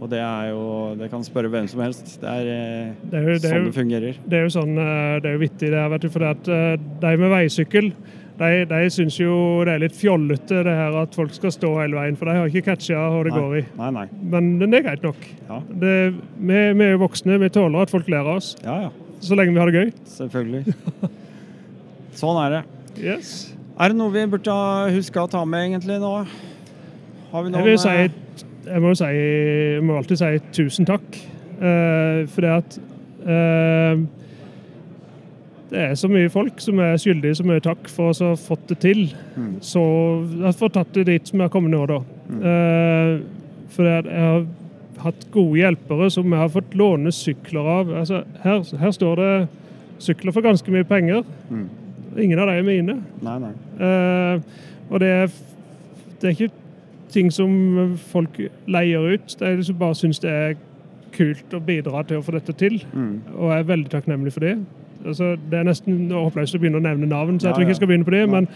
Og 0.00 0.08
det 0.10 0.22
er 0.24 0.50
jo 0.50 0.94
Det 1.00 1.10
kan 1.10 1.22
spørre 1.24 1.48
hvem 1.48 1.68
som 1.68 1.80
helst. 1.80 2.20
Det 2.20 2.28
er, 2.28 2.46
eh, 2.48 2.94
det 3.10 3.18
er 3.18 3.22
jo, 3.22 3.34
det 3.36 3.44
er 3.44 3.50
sånn 3.50 3.60
jo 3.60 3.70
det 3.70 3.76
fungerer. 3.76 4.16
det 4.26 4.38
er 4.38 4.42
jo 4.42 4.54
sånn, 4.56 4.78
eh, 4.78 5.20
det 5.20 5.28
er 5.28 5.36
jo 5.36 5.44
vittig 5.44 5.70
det 5.70 5.78
her, 5.78 5.90
vet 5.90 6.00
du, 6.00 6.08
for 6.08 6.24
at 6.24 6.48
eh, 6.48 6.76
de 6.76 7.16
med 7.16 7.30
veisykkel 7.30 7.92
de, 8.40 8.64
de 8.64 8.88
syns 8.88 9.18
jo 9.20 9.34
det 9.68 9.74
er 9.74 9.82
litt 9.82 9.92
fjollete 9.92 10.62
det 10.64 10.72
her 10.72 10.94
at 10.96 11.14
folk 11.14 11.34
skal 11.34 11.52
stå 11.52 11.74
hele 11.82 11.98
veien, 11.98 12.16
for 12.16 12.24
de 12.24 12.38
har 12.38 12.48
ikke 12.48 12.70
catcha 12.70 12.96
hvor 12.96 13.28
det 13.28 13.34
går 13.36 13.58
i. 13.58 13.64
Nei, 13.76 13.90
nei. 13.90 14.06
Men 14.32 14.56
det 14.62 14.80
er 14.80 14.86
greit 14.88 15.04
nok. 15.04 15.28
Ja, 15.50 15.60
Det, 15.68 16.14
vi, 16.38 16.72
vi 16.72 16.86
er 16.86 16.94
jo 16.94 17.02
voksne, 17.04 17.36
vi 17.36 17.52
tåler 17.52 17.84
at 17.84 17.92
folk 17.92 18.08
ler 18.08 18.24
av 18.24 18.38
oss, 18.38 18.54
ja. 18.64 18.86
ja. 18.86 19.09
Så 19.20 19.38
lenge 19.38 19.54
vi 19.54 19.60
har 19.60 19.70
det 19.70 19.80
gøy. 19.80 19.90
Selvfølgelig. 20.16 20.74
Sånn 22.20 22.38
er 22.42 22.54
det. 22.56 22.62
Yes. 23.00 23.32
Er 23.80 23.92
det 23.92 23.96
noe 24.00 24.12
vi 24.12 24.26
burde 24.28 24.54
huske 24.94 25.22
å 25.22 25.30
ta 25.30 25.42
med 25.48 25.70
egentlig 25.70 25.98
nå? 26.02 26.14
Har 27.30 27.44
vi 27.44 27.50
Jeg 27.50 27.54
noen 27.54 27.68
vil 27.68 27.78
si 27.80 27.92
eh, 27.94 28.08
Jeg 28.66 28.82
må, 28.82 28.92
jo 28.92 28.98
si, 28.98 29.10
jeg 29.10 29.84
må 29.86 29.98
alltid 30.00 30.20
si 30.20 30.32
tusen 30.56 30.88
takk. 30.88 31.20
Uh, 31.60 32.24
for 32.32 32.44
det 32.44 32.52
at 32.54 32.76
uh, 33.28 34.00
Det 35.68 35.82
er 35.84 35.98
så 36.00 36.08
mye 36.08 36.30
folk 36.32 36.62
som 36.64 36.80
er 36.80 36.96
skyldige 37.00 37.36
så 37.36 37.44
mye 37.44 37.60
takk 37.64 37.88
for 37.92 38.10
å 38.10 38.30
ha 38.32 38.38
fått 38.40 38.64
det 38.72 38.80
til. 38.84 39.04
Mm. 39.36 39.58
Så 39.64 39.82
jeg 40.32 40.46
har 40.48 40.56
fått 40.56 40.76
tatt 40.76 40.96
det 40.96 41.06
dit 41.08 41.28
som 41.28 41.38
jeg 41.38 41.46
har 41.46 41.52
kommet 41.52 41.76
nå, 41.76 41.84
da. 41.86 42.00
Eh, 42.30 43.12
for 43.70 43.86
det 43.86 43.94
at 44.00 44.08
jeg 44.10 44.24
har 44.26 44.46
hatt 45.04 45.26
gode 45.34 45.58
hjelpere 45.60 46.10
som 46.12 46.30
vi 46.30 46.38
har 46.38 46.48
fått 46.52 46.74
låne 46.78 47.12
sykler 47.14 47.68
av. 47.78 47.92
Altså, 48.02 48.22
her, 48.44 48.64
her 48.80 48.94
står 48.96 49.20
det 49.20 49.32
sykler 50.00 50.34
for 50.34 50.44
ganske 50.44 50.72
mye 50.72 50.86
penger. 50.88 51.22
Mm. 51.50 51.68
Ingen 52.18 52.40
av 52.42 52.50
de 52.50 52.56
er 52.58 52.66
mine. 52.66 52.96
Nei, 53.22 53.36
nei. 53.42 53.52
Eh, 53.78 54.40
og 54.90 55.02
det 55.02 55.12
er, 55.14 55.38
det 56.20 56.28
er 56.28 56.34
ikke 56.34 56.52
ting 57.14 57.30
som 57.34 57.96
folk 58.10 58.38
leier 58.70 59.14
ut. 59.14 59.36
Det 59.38 59.46
er 59.46 59.56
liksom 59.60 59.78
bare 59.80 59.98
syns 59.98 60.22
det 60.22 60.30
er 60.30 60.58
kult 61.14 61.54
å 61.54 61.60
bidra 61.64 62.04
til 62.06 62.20
å 62.20 62.24
få 62.24 62.36
dette 62.36 62.54
til. 62.58 62.80
Mm. 62.92 63.14
Og 63.36 63.50
jeg 63.52 63.64
er 63.64 63.70
veldig 63.70 63.92
takknemlig 63.92 64.34
for 64.34 64.46
det. 64.46 64.56
Altså, 65.04 65.34
det 65.50 65.58
er 65.58 65.68
nesten 65.68 66.10
håpløst 66.12 66.56
å 66.56 66.60
begynne 66.60 66.80
å 66.80 66.84
nevne 66.84 67.08
navn, 67.08 67.38
så 67.40 67.48
jeg 67.48 67.50
Ja, 67.50 67.54
tror 67.56 67.64
ikke 67.64 67.74
jeg 67.74 67.80
skal 67.80 67.90
begynne 67.90 68.08
på 68.08 68.14
det. 68.14 68.24
Men, 68.30 68.48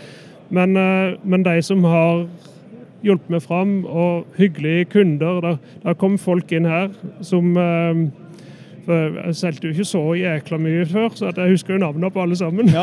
men, 0.51 0.77
eh, 0.77 1.17
men 1.25 1.47
de 1.47 1.55
som 1.63 1.85
har 1.89 2.27
hjulpet 3.05 3.31
meg 3.33 3.43
fram, 3.45 3.73
og 3.85 4.27
hyggelige 4.39 4.85
kunder 4.85 5.41
Der, 5.45 5.57
der 5.85 5.97
kom 5.99 6.19
folk 6.19 6.53
inn 6.53 6.69
her 6.69 6.93
som 7.25 7.57
eh, 7.57 8.05
Jeg 8.85 9.37
solgte 9.39 9.69
jo 9.69 9.73
ikke 9.73 9.87
så 9.89 10.03
jækla 10.19 10.59
mye 10.61 10.87
før, 10.87 11.09
så 11.17 11.31
at 11.31 11.39
jeg 11.41 11.55
husker 11.55 11.75
jo 11.75 11.81
navnene 11.81 12.11
på 12.13 12.21
alle 12.21 12.37
sammen. 12.37 12.69
Ja. 12.69 12.83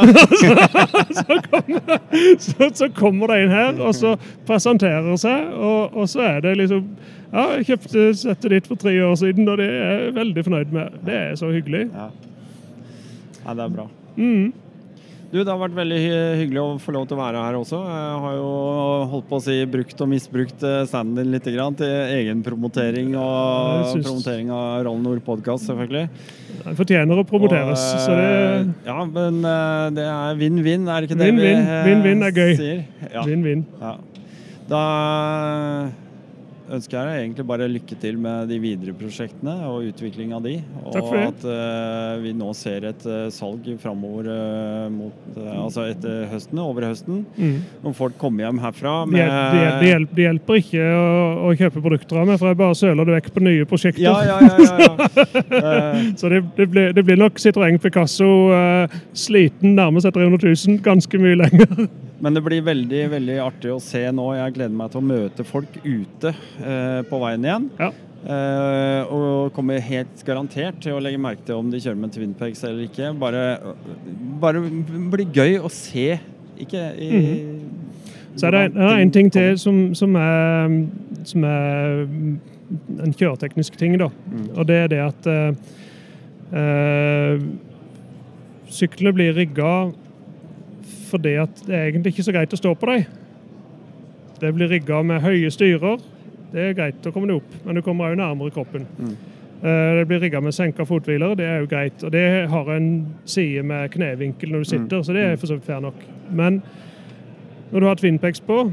så, 1.20 1.36
kommer, 1.46 2.00
så, 2.42 2.70
så 2.74 2.88
kommer 2.96 3.30
de 3.30 3.44
inn 3.44 3.54
her 3.54 3.78
og 3.78 3.94
så 3.96 4.16
presenterer 4.50 5.20
seg, 5.22 5.52
og, 5.54 5.94
og 5.94 6.10
så 6.10 6.26
er 6.26 6.40
det 6.48 6.56
liksom 6.58 6.88
Ja, 7.32 7.46
jeg 7.56 7.70
kjøpte 7.70 8.10
settet 8.18 8.52
ditt 8.52 8.66
for 8.68 8.82
tre 8.82 8.96
år 9.06 9.14
siden, 9.16 9.46
og 9.48 9.62
det 9.62 9.70
er 9.70 9.86
jeg 9.86 10.16
veldig 10.18 10.44
fornøyd 10.44 10.74
med. 10.76 10.98
Det 11.06 11.14
er 11.16 11.38
så 11.40 11.54
hyggelig. 11.54 11.86
ja. 11.94 12.10
ja 13.46 13.54
det 13.56 13.64
er 13.64 13.78
bra. 13.78 13.88
Mm. 14.18 14.52
Du, 15.32 15.38
Det 15.40 15.48
har 15.48 15.60
vært 15.62 15.78
veldig 15.78 15.98
hyggelig 16.42 16.60
å 16.60 16.72
få 16.84 16.92
lov 16.92 17.06
til 17.08 17.16
å 17.16 17.22
være 17.22 17.40
her 17.46 17.56
også. 17.56 17.78
Jeg 17.88 18.16
har 18.26 18.34
jo 18.36 18.48
holdt 19.14 19.30
på 19.30 19.38
å 19.38 19.44
si 19.46 19.54
brukt 19.72 20.04
og 20.04 20.10
misbrukt 20.12 20.66
eh, 20.68 20.82
standen 20.90 21.22
din 21.22 21.32
litt 21.32 21.48
grann, 21.56 21.78
til 21.80 21.88
egenpromotering 22.18 23.14
og 23.16 23.86
synes... 23.94 24.10
promotering 24.10 24.52
av 24.52 24.84
Roll 24.90 25.00
Nord 25.00 25.24
podkast, 25.24 25.70
selvfølgelig. 25.70 26.04
Den 26.66 26.78
fortjener 26.82 27.24
å 27.24 27.26
promoteres. 27.30 27.80
Og, 27.80 28.04
så 28.04 28.20
det 28.20 28.28
eh, 28.28 28.76
Ja, 28.90 28.98
men 29.08 29.40
eh, 29.54 29.88
det 29.96 30.10
er 30.12 30.38
vinn-vinn, 30.44 30.92
er 30.92 31.00
det 31.00 31.08
ikke 31.08 31.22
det 31.24 31.32
Vinn-vinn. 31.32 31.64
vi 31.64 31.72
sier? 31.72 31.88
Vinn-vinn 31.88 32.28
er 32.28 32.36
gøy. 32.36 32.54
sier? 32.60 32.86
Ja. 33.08 33.28
Vinn-vinn. 33.32 33.66
ja. 33.80 33.96
Da 34.72 34.86
ønsker 36.76 36.98
jeg 36.98 37.08
deg 37.08 37.22
egentlig 37.22 37.46
bare 37.50 37.68
lykke 37.70 37.96
til 38.02 38.18
med 38.22 38.50
de 38.52 38.58
videre 38.62 38.94
prosjektene 38.98 39.54
og 39.68 39.88
utvikling 39.90 40.34
av 40.36 40.44
de. 40.46 40.56
Og 40.88 41.12
at 41.18 41.46
uh, 41.46 42.20
vi 42.24 42.34
nå 42.38 42.52
ser 42.58 42.88
et 42.90 43.06
uh, 43.08 43.28
salg 43.34 43.68
framover 43.82 44.30
uh, 44.32 44.88
mot 44.94 45.18
Altså 45.42 45.86
etter 45.90 46.26
høsten, 46.32 46.60
over 46.62 46.86
høsten. 46.90 47.24
Mm. 47.38 47.62
Om 47.88 47.96
folk 47.96 48.18
kommer 48.22 48.46
hjem 48.46 48.60
herfra 48.64 48.94
med 49.10 49.20
det 49.22 49.26
hjel- 49.28 49.80
det 49.82 49.90
hjelper, 49.92 50.16
det 50.16 50.26
hjelper 50.26 50.60
ikke 50.62 50.86
å, 50.98 51.08
å 51.48 51.54
kjøpe 51.60 51.84
produkter 51.84 52.22
av 52.22 52.30
meg, 52.30 52.40
for 52.42 52.52
jeg 52.52 52.60
bare 52.62 52.78
søler 52.78 53.08
det 53.08 53.18
vekk 53.18 53.32
på 53.36 53.46
nye 53.48 53.68
prosjekter. 53.70 54.04
Ja, 54.06 54.16
ja, 54.28 54.38
ja. 54.44 54.60
ja, 54.62 55.62
ja. 55.62 56.06
Så 56.20 56.32
det, 56.32 56.44
det, 56.58 56.68
blir, 56.72 56.96
det 56.96 57.06
blir 57.08 57.20
nok 57.20 57.40
Citroën 57.42 57.80
Picasso 57.82 58.30
sliten, 59.18 59.76
nærmest 59.80 60.10
etter 60.10 60.24
300 60.24 60.56
000, 60.68 60.82
ganske 60.86 61.22
mye 61.22 61.44
lenger. 61.46 61.86
Men 62.22 62.38
det 62.38 62.44
blir 62.46 62.62
veldig 62.62 63.02
veldig 63.16 63.36
artig 63.42 63.74
å 63.74 63.82
se 63.82 64.04
nå. 64.14 64.28
Jeg 64.38 64.56
gleder 64.58 64.78
meg 64.78 64.94
til 64.94 65.02
å 65.02 65.10
møte 65.10 65.46
folk 65.48 65.78
ute 65.82 66.34
eh, 66.62 67.02
på 67.10 67.20
veien 67.24 67.48
igjen. 67.48 67.68
Ja. 67.82 67.90
Eh, 68.22 69.10
og 69.10 69.56
kommer 69.56 69.82
helt 69.82 70.22
garantert 70.28 70.78
til 70.84 70.94
å 70.94 71.02
legge 71.02 71.18
merke 71.22 71.42
til 71.48 71.58
om 71.58 71.72
de 71.74 71.80
kjører 71.82 71.98
med 71.98 72.14
Twinpegs 72.14 72.62
eller 72.68 72.86
ikke. 72.86 73.10
Bare, 73.18 73.46
bare 74.44 74.62
blir 74.62 75.34
gøy 75.34 75.58
å 75.66 75.72
se. 75.74 76.20
Ikke 76.62 76.84
i, 77.02 77.10
Så 78.38 78.52
er 78.52 78.54
det, 78.54 78.64
det 78.76 78.86
er 78.86 79.02
en 79.02 79.14
ting 79.18 79.32
til 79.34 79.58
som, 79.58 79.80
som, 79.98 80.14
er, 80.22 80.78
som 81.26 81.48
er 81.50 82.06
en 83.02 83.18
kjøreteknisk 83.18 83.80
ting, 83.82 83.98
da. 83.98 84.12
Og 84.54 84.70
det 84.70 84.78
er 84.84 84.94
det 84.94 85.02
at 85.08 85.32
eh, 85.32 85.74
eh, 86.62 87.42
syklene 88.70 89.16
blir 89.18 89.34
rigga 89.42 89.74
fordi 91.12 91.36
at 91.44 91.66
det 91.68 91.76
er 91.76 91.90
egentlig 91.90 92.16
ikke 92.16 92.26
så 92.28 92.36
greit 92.36 92.56
å 92.56 92.60
stå 92.60 92.74
på 92.80 92.90
dem. 92.90 93.04
Det 94.42 94.54
blir 94.56 94.72
rigga 94.72 95.02
med 95.06 95.22
høye 95.22 95.52
styrer. 95.54 96.02
Det 96.52 96.64
er 96.64 96.78
greit, 96.78 97.06
å 97.06 97.14
komme 97.14 97.30
du 97.30 97.38
opp, 97.38 97.52
men 97.66 97.78
du 97.78 97.84
kommer 97.86 98.10
òg 98.10 98.18
nærmere 98.20 98.54
kroppen. 98.56 98.88
Mm. 99.00 99.14
Det 99.62 100.08
blir 100.10 100.24
rigga 100.24 100.40
med 100.42 100.56
senka 100.58 100.88
fothviler, 100.90 101.36
det 101.38 101.46
er 101.46 101.60
jo 101.62 101.70
greit. 101.70 102.02
Og 102.04 102.12
det 102.12 102.26
har 102.50 102.72
en 102.74 102.90
side 103.30 103.62
med 103.64 103.92
knevinkel 103.94 104.52
når 104.52 104.64
du 104.64 104.70
sitter, 104.72 105.04
så 105.06 105.14
det 105.14 105.24
er 105.28 105.38
for 105.38 105.52
så 105.52 105.60
vidt 105.60 105.70
fair 105.70 105.84
nok. 105.86 106.02
Men 106.34 106.64
når 107.72 107.80
du 107.80 107.88
har 107.88 108.00
Twinpex 108.02 108.42
på, 108.44 108.64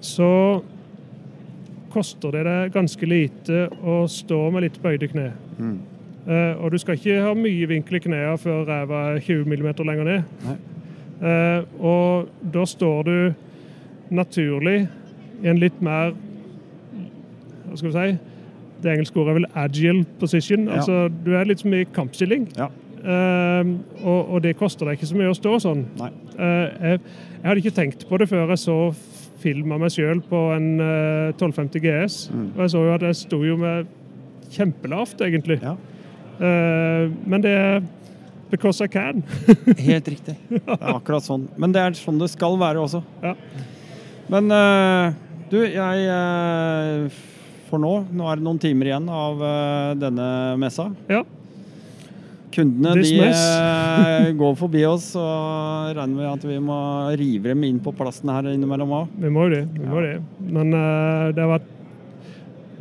så 0.00 0.30
koster 1.92 2.32
det 2.34 2.46
deg 2.46 2.74
ganske 2.74 3.06
lite 3.06 3.66
å 3.82 4.02
stå 4.10 4.40
med 4.54 4.64
litt 4.64 4.80
bøyde 4.82 5.10
kne. 5.12 5.28
Eh, 6.30 6.52
og 6.60 6.72
du 6.72 6.78
skal 6.80 6.98
ikke 6.98 7.20
ha 7.24 7.32
mye 7.36 7.68
vinkel 7.70 7.98
i 7.98 8.02
knærne 8.04 8.36
før 8.40 8.64
ræva 8.68 9.04
er 9.14 9.22
20 9.24 9.46
mm 9.50 9.70
lenger 9.86 10.08
ned. 10.08 10.34
Nei. 10.46 10.56
Eh, 11.20 11.62
og 11.84 12.30
da 12.54 12.64
står 12.66 13.02
du 13.08 13.16
naturlig 14.10 14.88
i 15.42 15.48
en 15.50 15.60
litt 15.60 15.76
mer 15.84 16.14
Hva 17.68 17.76
skal 17.76 17.90
vi 17.90 17.94
si? 17.94 18.18
Det 18.80 18.92
engelske 18.94 19.20
ordet 19.20 19.30
er 19.30 19.36
vel 19.36 19.50
agile 19.60 20.04
position. 20.18 20.64
Ja. 20.66 20.80
Altså, 20.80 21.02
du 21.24 21.34
er 21.36 21.44
litt 21.46 21.60
som 21.60 21.74
i 21.76 21.84
kampstilling. 21.94 22.48
Ja. 22.56 22.70
Eh, 23.00 23.68
og, 24.02 24.32
og 24.34 24.42
det 24.42 24.56
koster 24.58 24.88
deg 24.88 24.98
ikke 24.98 25.10
så 25.12 25.18
mye 25.20 25.30
å 25.30 25.36
stå 25.36 25.52
sånn. 25.62 25.84
Eh, 26.00 26.40
jeg, 26.40 27.00
jeg 27.36 27.46
hadde 27.46 27.62
ikke 27.62 27.76
tenkt 27.76 28.06
på 28.08 28.18
det 28.20 28.28
før 28.32 28.50
jeg 28.54 28.62
så 28.64 28.78
film 29.40 29.72
av 29.72 29.84
meg 29.84 29.94
sjøl 29.94 30.20
på 30.26 30.40
en 30.56 30.68
eh, 30.82 31.30
1250 31.36 31.84
GS. 31.84 32.18
Mm. 32.32 32.50
Og 32.56 32.64
jeg 32.64 32.74
så 32.74 32.82
jo 32.88 32.96
at 32.96 33.06
jeg 33.06 33.20
sto 33.20 33.40
jo 33.44 33.56
med 33.60 33.94
kjempelavt, 34.50 35.22
egentlig. 35.24 35.60
Ja. 35.62 35.76
Eh, 36.40 37.06
men 37.30 37.44
det 37.44 37.54
er 37.56 37.80
because 38.50 38.84
I 38.84 38.88
can. 38.88 39.22
Helt 39.78 40.08
riktig. 40.08 40.36
Det 40.48 40.76
er 40.76 40.94
akkurat 40.94 41.24
sånn. 41.24 41.48
Men 41.60 41.74
det 41.74 41.82
er 41.82 41.98
sånn 41.98 42.20
det 42.20 42.30
skal 42.32 42.58
være 42.60 42.82
også. 42.82 43.02
Ja. 43.22 43.34
Men 44.30 44.52
uh, 44.54 45.10
du, 45.50 45.58
jeg 45.64 46.06
uh, 46.06 47.20
For 47.70 47.82
nå, 47.82 47.92
nå 48.14 48.28
er 48.30 48.38
det 48.38 48.46
noen 48.46 48.60
timer 48.62 48.90
igjen 48.90 49.08
av 49.10 49.42
uh, 49.42 49.92
denne 49.98 50.28
messa. 50.60 50.90
Ja. 51.10 51.24
Kundene 52.50 52.96
This 52.98 53.12
de 53.14 54.32
går 54.40 54.56
forbi 54.58 54.82
oss, 54.88 55.12
og 55.18 55.92
regner 55.94 56.16
med 56.16 56.30
at 56.32 56.46
vi 56.46 56.56
må 56.62 56.78
rive 57.18 57.52
dem 57.52 57.62
inn 57.68 57.78
på 57.82 57.94
plassen 57.94 58.32
her 58.34 58.48
innimellom 58.50 58.96
òg. 59.02 59.12
Vi 59.22 59.30
må 59.30 59.46
jo 59.46 59.52
det. 59.54 59.66
Vi 59.76 59.86
må 59.86 60.02
det. 60.02 60.16
Men 60.50 60.74
det 60.74 61.44
har 61.44 61.52
vært 61.52 61.76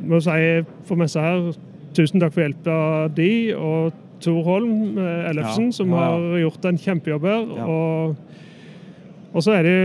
må 0.07 0.19
si 0.23 0.65
for 0.87 0.99
messa 0.99 1.23
her, 1.23 1.51
tusen 1.97 2.21
takk 2.21 2.33
for 2.35 2.45
hjelpa 2.45 2.77
de 3.15 3.31
og 3.57 3.93
Tor 4.23 4.41
Holm 4.43 4.97
eh, 4.97 5.29
Ellefsen, 5.29 5.69
Ja, 5.71 5.77
som 5.79 5.93
har 5.95 6.19
gjort 6.41 6.65
en 6.69 6.79
kjempejobb 6.79 7.27
her. 7.29 7.47
Og, 7.65 8.15
og 9.33 9.45
så, 9.45 9.57
er 9.59 9.67
det, 9.67 9.77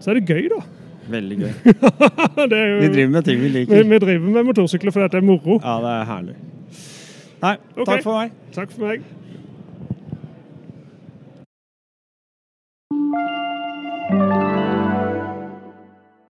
så 0.00 0.12
er 0.12 0.20
det 0.20 0.26
gøy, 0.30 0.48
da. 0.52 0.62
Veldig 1.10 1.38
gøy. 1.42 1.52
Det 2.50 2.58
er 2.58 2.68
jo, 2.70 2.78
Vi 2.80 2.88
driver 2.94 3.12
med 3.12 3.26
ting 3.26 3.40
vi 3.40 3.48
vi, 3.48 3.52
liker. 3.58 3.82
vi 3.90 3.98
driver 4.06 4.30
med 4.38 4.48
motorsykler 4.50 4.94
fordi 4.94 5.10
det 5.12 5.20
er 5.20 5.26
moro. 5.26 5.58
Ja, 5.60 5.76
det 5.84 5.92
er 5.98 6.08
herlig. 6.08 6.36
Nei, 7.44 7.56
okay. 7.76 7.84
takk 7.90 8.06
for 8.06 8.20
meg. 8.22 8.38
Takk 8.54 8.72
for 8.72 8.86
meg. 8.88 9.04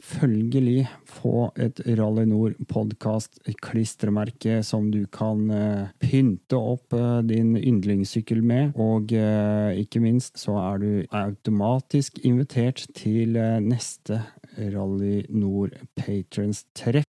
få 0.00 1.50
et 1.60 1.80
Rally 1.98 2.24
Nord 2.28 2.56
podkast-klistremerke 2.70 4.60
som 4.66 4.90
du 4.92 5.04
kan 5.12 5.50
eh, 5.54 5.90
pynte 6.02 6.56
opp 6.56 6.96
eh, 6.96 7.20
din 7.28 7.56
yndlingssykkel 7.58 8.42
med. 8.42 8.72
Og 8.80 9.12
eh, 9.16 9.80
ikke 9.82 10.02
minst 10.04 10.40
så 10.40 10.56
er 10.62 10.82
du 10.82 10.90
automatisk 11.10 12.18
invitert 12.24 12.86
til 12.96 13.38
neste 13.64 14.22
Rally 14.58 15.24
Nord 15.28 15.76
Patrons-treff. 15.98 17.09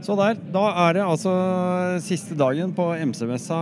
Så 0.00 0.14
der. 0.16 0.38
Da 0.48 0.62
er 0.88 0.94
det 0.96 1.02
altså 1.04 1.32
siste 2.00 2.32
dagen 2.38 2.72
på 2.72 2.86
MC-messa 3.04 3.58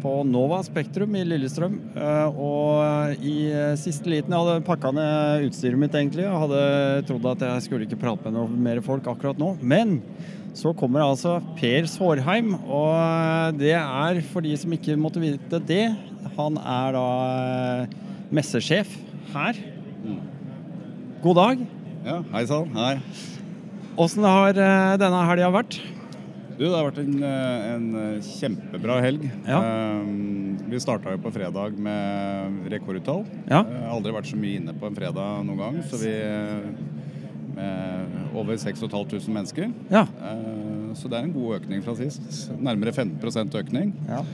på 0.00 0.12
Nova 0.28 0.60
Spektrum 0.62 1.16
i 1.18 1.24
Lillestrøm. 1.26 1.74
Eh, 1.98 2.38
Og 2.38 3.18
i 3.18 3.50
siste 3.80 4.06
liten 4.12 4.30
Jeg 4.30 4.38
hadde 4.38 4.62
pakka 4.68 4.92
ned 4.94 5.48
utstyret 5.48 5.80
mitt, 5.82 5.90
egentlig. 5.98 6.22
Jeg 6.22 6.38
hadde 6.44 6.62
trodd 7.10 7.26
at 7.32 7.42
jeg 7.48 7.66
skulle 7.66 7.88
ikke 7.88 7.98
prate 7.98 8.30
med 8.30 8.38
noe 8.38 8.62
mer 8.68 8.80
folk 8.86 9.10
akkurat 9.10 9.42
nå. 9.42 9.56
Men 9.60 9.98
så 10.54 10.70
kommer 10.70 11.02
altså 11.02 11.40
Per 11.58 11.90
Sårheim, 11.90 12.54
og 12.66 13.58
det 13.58 13.74
er 13.74 14.22
for 14.30 14.46
de 14.46 14.54
som 14.58 14.70
ikke 14.74 14.96
måtte 14.98 15.22
vite 15.22 15.60
det, 15.66 15.84
han 16.38 16.56
er 16.62 16.94
da 16.94 17.04
eh, 17.34 18.00
messesjef 18.30 18.94
her. 19.34 19.58
God 21.20 21.36
dag. 21.36 21.62
Ja, 22.06 22.20
hei 22.32 22.44
sann. 22.48 22.70
Hei. 22.72 22.94
Åssen 24.00 24.24
har 24.24 24.56
eh, 24.56 24.92
denne 25.00 25.18
helga 25.28 25.50
vært? 25.52 25.76
Du, 26.56 26.62
det 26.62 26.72
har 26.72 26.86
vært 26.86 27.00
en, 27.02 27.18
eh, 27.24 27.66
en 27.74 27.84
eh, 28.00 28.24
kjempebra 28.24 29.00
helg. 29.04 29.26
Ja. 29.44 29.60
Vi 30.70 30.80
starta 30.80 31.12
jo 31.12 31.20
på 31.20 31.32
fredag 31.34 31.76
med 31.76 32.70
rekordtall. 32.72 33.26
Ja. 33.50 33.60
Jeg 33.66 33.84
har 33.84 33.92
aldri 33.98 34.16
vært 34.16 34.30
så 34.30 34.40
mye 34.40 34.62
inne 34.62 34.76
på 34.80 34.88
en 34.88 34.96
fredag 34.96 35.44
noen 35.44 35.60
gang. 35.60 35.78
Så 35.90 36.00
vi 36.00 36.14
med 37.50 38.36
over 38.38 38.56
6500 38.56 39.26
mennesker. 39.34 39.72
Ja. 39.92 40.06
Så 40.96 41.10
det 41.10 41.18
er 41.18 41.26
en 41.26 41.34
god 41.34 41.58
økning 41.58 41.82
fra 41.84 41.96
sist. 41.98 42.46
Nærmere 42.56 42.94
15% 42.94 43.58
økning. 43.60 43.92
ja. 44.08 44.24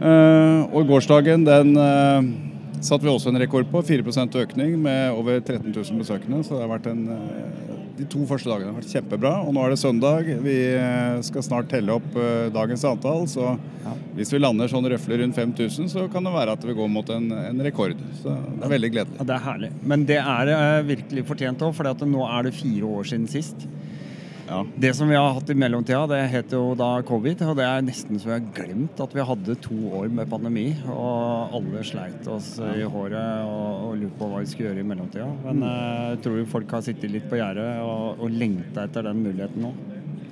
Og 0.00 0.86
gårsdagen 0.88 1.42
den 1.44 1.74
satte 2.80 3.04
vi 3.04 3.10
også 3.12 3.30
en 3.32 3.40
rekord 3.40 3.68
på. 3.70 3.82
4% 3.86 4.36
økning 4.42 4.76
med 4.82 5.12
over 5.16 5.40
13 5.40 5.68
000 5.72 6.00
besøkende. 6.00 6.42
Så 6.46 6.56
det 6.56 6.64
har 6.64 6.72
vært 6.72 6.88
en, 6.90 7.02
eh, 7.14 7.74
de 7.98 8.06
to 8.08 8.24
første 8.28 8.48
dagene 8.50 8.72
har 8.72 8.78
vært 8.80 8.92
kjempebra. 8.94 9.32
Og 9.46 9.54
nå 9.54 9.64
er 9.64 9.74
det 9.74 9.80
søndag. 9.82 10.30
Vi 10.44 10.56
eh, 10.74 11.20
skal 11.26 11.44
snart 11.46 11.68
telle 11.72 11.98
opp 11.98 12.16
eh, 12.16 12.48
dagens 12.54 12.84
antall. 12.88 13.26
Så 13.30 13.46
Ja. 13.80 13.94
hvis 14.14 14.32
vi 14.32 14.38
lander 14.38 14.68
sånn 14.68 14.84
røftlig 14.84 15.20
rundt 15.22 15.34
5000, 15.36 15.88
så 15.88 16.06
kan 16.12 16.24
det 16.24 16.32
være 16.34 16.52
at 16.52 16.64
vi 16.64 16.74
går 16.76 16.88
mot 16.92 17.08
en, 17.10 17.30
en 17.32 17.62
rekord. 17.64 17.96
Så 18.22 18.34
det 18.34 18.64
er 18.66 18.74
veldig 18.76 18.90
gledelig. 18.92 19.18
Ja, 19.20 19.24
det 19.24 19.36
er 19.36 19.46
herlig. 19.46 19.70
Men 19.82 20.04
det 20.08 20.18
er 20.20 20.82
virkelig 20.84 21.24
fortjent 21.26 21.64
òg, 21.64 21.74
for 21.74 21.84
nå 22.06 22.26
er 22.28 22.42
det 22.48 22.54
fire 22.54 22.84
år 22.84 23.08
siden 23.08 23.28
sist. 23.28 23.66
Ja. 24.50 24.64
Det 24.82 24.90
som 24.98 25.08
vi 25.08 25.14
har 25.14 25.30
hatt 25.36 25.50
i 25.50 25.54
mellomtida, 25.54 26.00
det 26.10 26.24
heter 26.32 26.58
jo 26.58 26.72
da 26.78 26.88
covid. 27.06 27.44
Og 27.46 27.58
det 27.60 27.66
er 27.68 27.84
nesten 27.86 28.18
så 28.18 28.32
vi 28.32 28.34
har 28.34 28.48
glemt 28.56 28.98
at 29.02 29.14
vi 29.14 29.26
hadde 29.28 29.56
to 29.62 29.78
år 30.00 30.08
med 30.10 30.30
pandemi. 30.32 30.66
Og 30.90 31.54
alle 31.60 31.84
sleit 31.86 32.26
oss 32.30 32.56
i 32.58 32.82
håret 32.82 33.46
og, 33.46 33.86
og 33.86 34.00
lurte 34.00 34.18
på 34.18 34.30
hva 34.32 34.42
vi 34.42 34.50
skulle 34.50 34.72
gjøre 34.72 34.82
i 34.82 34.88
mellomtida. 34.90 35.28
Men 35.46 35.62
eh, 35.68 36.06
jeg 36.16 36.22
tror 36.26 36.40
jo 36.40 36.48
folk 36.50 36.74
har 36.74 36.86
sittet 36.86 37.14
litt 37.14 37.30
på 37.30 37.38
gjerdet 37.38 37.68
og, 37.84 38.24
og 38.24 38.40
lengta 38.42 38.88
etter 38.88 39.06
den 39.06 39.22
muligheten 39.22 39.68
nå. 39.68 39.74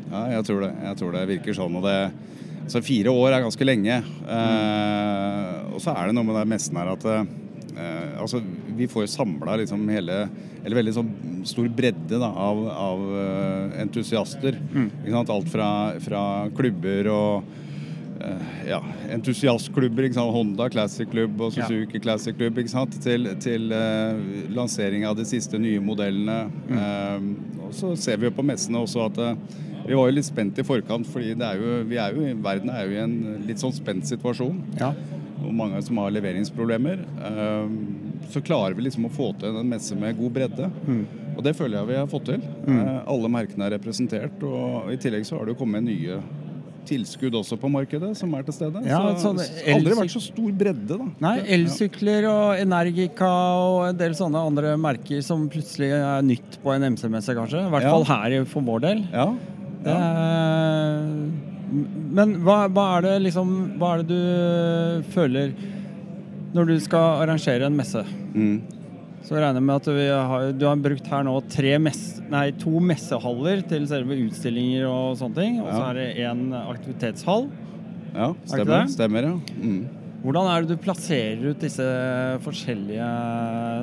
Ja, 0.08 0.24
jeg 0.34 0.48
tror 0.48 0.64
det. 0.66 0.72
Jeg 0.88 0.98
tror 0.98 1.14
det 1.14 1.26
virker 1.36 1.60
sånn. 1.60 1.78
Og 1.78 1.86
det, 1.86 1.98
så 2.74 2.82
fire 2.82 3.14
år 3.14 3.36
er 3.36 3.46
ganske 3.46 3.70
lenge. 3.70 4.00
Eh, 4.02 5.52
og 5.70 5.84
så 5.84 5.94
er 5.94 6.08
det 6.10 6.18
noe 6.18 6.26
med 6.26 6.42
den 6.42 6.56
messen 6.56 6.82
her 6.82 6.96
at 6.96 7.06
eh, 7.78 8.18
altså, 8.20 8.42
vi 8.76 8.88
får 8.90 9.06
jo 9.06 9.12
samla 9.12 9.56
liksom 9.62 9.86
hele 9.92 10.24
Eller 10.64 10.80
veldig 10.80 10.94
sånn 10.96 11.10
stor 11.48 11.68
bredde 11.72 12.18
da, 12.18 12.28
av, 12.28 12.64
av 12.68 13.04
eh, 13.22 13.78
entusiaster. 13.84 14.58
Sant? 15.06 15.30
Alt 15.30 15.48
fra, 15.52 15.68
fra 16.02 16.22
klubber 16.58 17.08
og 17.14 17.46
eh, 18.20 18.50
ja, 18.72 18.80
entusiastklubber. 19.14 20.10
Honda 20.18 20.66
Classic 20.74 21.08
Club 21.08 21.40
og 21.40 21.54
Suzuki 21.54 22.02
Classic 22.02 22.36
Club. 22.36 22.58
Til, 23.00 23.30
til 23.40 23.72
eh, 23.72 24.26
lansering 24.52 25.06
av 25.08 25.16
de 25.16 25.24
siste 25.30 25.62
nye 25.62 25.80
modellene. 25.80 26.40
Eh, 26.74 27.30
og 27.68 27.72
så 27.78 27.94
ser 28.00 28.18
vi 28.18 28.28
jo 28.28 28.34
på 28.34 28.44
messene 28.46 28.82
også 28.82 29.06
at 29.06 29.22
eh, 29.24 29.64
vi 29.88 29.96
var 29.96 30.10
jo 30.10 30.18
litt 30.18 30.26
spent 30.26 30.58
i 30.60 30.64
forkant, 30.66 31.06
fordi 31.08 31.32
det 31.38 31.46
er 31.46 31.62
jo, 31.62 31.76
vi 31.88 31.96
er 31.96 32.12
jo, 32.12 32.26
verden 32.44 32.68
er 32.74 32.84
jo 32.84 32.92
i 32.92 33.00
en 33.00 33.14
litt 33.48 33.62
sånn 33.62 33.72
spent 33.72 34.04
situasjon. 34.10 34.58
Ja. 34.76 34.90
Og 35.44 35.52
mange 35.54 35.80
som 35.86 35.96
har 36.02 36.10
leveringsproblemer. 36.10 37.04
Eh, 37.28 37.68
så 38.32 38.42
klarer 38.44 38.74
vi 38.76 38.82
liksom 38.88 39.06
å 39.08 39.12
få 39.14 39.30
til 39.38 39.56
en 39.56 39.68
messe 39.70 39.94
med 39.96 40.18
god 40.18 40.32
bredde. 40.34 40.70
Og 41.38 41.44
det 41.46 41.54
føler 41.54 41.78
jeg 41.78 41.86
vi 41.92 41.96
har 42.00 42.10
fått 42.10 42.24
til. 42.32 42.42
Eh, 42.66 42.98
alle 43.06 43.28
merkene 43.30 43.68
er 43.68 43.76
representert. 43.78 44.42
Og 44.42 44.90
i 44.92 44.98
tillegg 45.00 45.24
så 45.28 45.38
har 45.38 45.46
det 45.46 45.54
jo 45.54 45.60
kommet 45.64 45.84
nye 45.86 46.18
tilskudd 46.88 47.34
også 47.36 47.58
på 47.60 47.68
markedet 47.68 48.14
som 48.16 48.32
er 48.34 48.42
til 48.46 48.54
stede. 48.56 48.80
Ja, 48.88 48.96
så 49.12 49.26
sånn 49.28 49.40
så 49.44 49.74
aldri 49.74 49.96
vært 49.98 50.12
så 50.14 50.22
stor 50.24 50.52
bredde, 50.56 50.96
da. 50.96 51.08
Nei, 51.20 51.34
elsykler 51.58 52.24
og 52.30 52.62
Energica 52.62 53.28
og 53.60 53.82
en 53.90 53.98
del 54.00 54.16
sånne 54.16 54.40
andre 54.50 54.72
merker 54.80 55.20
som 55.22 55.44
plutselig 55.52 55.90
er 55.98 56.22
nytt 56.24 56.56
på 56.64 56.72
en 56.72 56.88
MC-messe, 56.94 57.36
kanskje. 57.36 57.66
I 57.66 57.70
hvert 57.74 57.84
Ja. 57.84 57.92
fall 57.92 58.04
her 58.08 58.44
for 58.48 58.62
vår 58.62 58.80
del. 58.80 59.04
Ja. 59.12 59.26
Det 59.84 59.92
er- 59.94 61.47
Men 61.70 62.36
hva, 62.46 62.62
hva 62.72 62.84
er 62.96 63.02
det 63.04 63.14
liksom 63.26 63.48
Hva 63.80 63.90
er 63.98 64.02
det 64.02 64.08
du 64.08 65.08
føler 65.12 65.52
når 66.56 66.64
du 66.70 66.78
skal 66.80 67.20
arrangere 67.26 67.66
en 67.68 67.76
messe? 67.76 68.00
Mm. 68.32 68.62
Så 69.26 69.34
regner 69.36 69.58
jeg 69.58 69.66
med 69.68 69.74
at 69.82 69.88
vi 69.92 70.06
har, 70.08 70.46
du 70.56 70.64
har 70.64 70.78
brukt 70.80 71.10
her 71.12 71.26
nå 71.26 71.34
tre 71.52 71.74
mess, 71.82 72.00
nei, 72.32 72.46
to 72.56 72.80
messehaller 72.80 73.60
til 73.68 73.84
selve 73.90 74.16
utstillinger 74.24 74.86
og 74.88 75.18
sånne 75.20 75.36
ting. 75.36 75.58
Og 75.60 75.68
så 75.68 75.82
Ja. 75.82 75.90
er 75.90 75.94
det 75.98 76.06
én 76.24 76.40
aktivitetshall. 76.56 77.50
ja 78.14 78.30
stemmer. 78.48 78.88
Stemmer, 78.88 79.22
ja. 79.28 79.34
Mm. 79.60 79.82
Hvordan 80.24 80.48
er 80.50 80.62
det 80.64 80.68
du 80.72 80.82
plasserer 80.82 81.50
ut 81.50 81.60
disse 81.60 81.84
forskjellige 82.42 83.10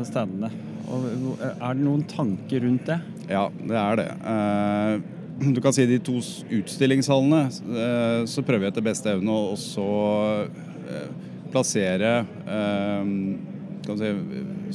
standene? 0.10 0.50
Og 0.90 1.06
er 1.44 1.74
det 1.78 1.84
noen 1.86 2.04
tanker 2.10 2.66
rundt 2.66 2.86
det? 2.90 2.98
Ja, 3.30 3.46
det 3.62 3.78
er 3.78 3.96
det. 4.02 4.10
Eh, 4.26 4.98
Du 5.40 5.62
kan 5.62 5.74
si 5.76 5.86
de 5.86 6.00
to 6.00 6.20
utstillingshallene, 6.56 7.42
eh, 7.84 8.22
så 8.30 8.44
prøver 8.46 8.68
jeg 8.68 8.76
etter 8.76 8.86
beste 8.86 9.12
evne 9.12 9.34
å 9.36 9.50
også 9.56 9.88
eh, 10.88 11.10
plassere 11.52 12.12
eh, 12.48 13.10
si, 13.86 14.12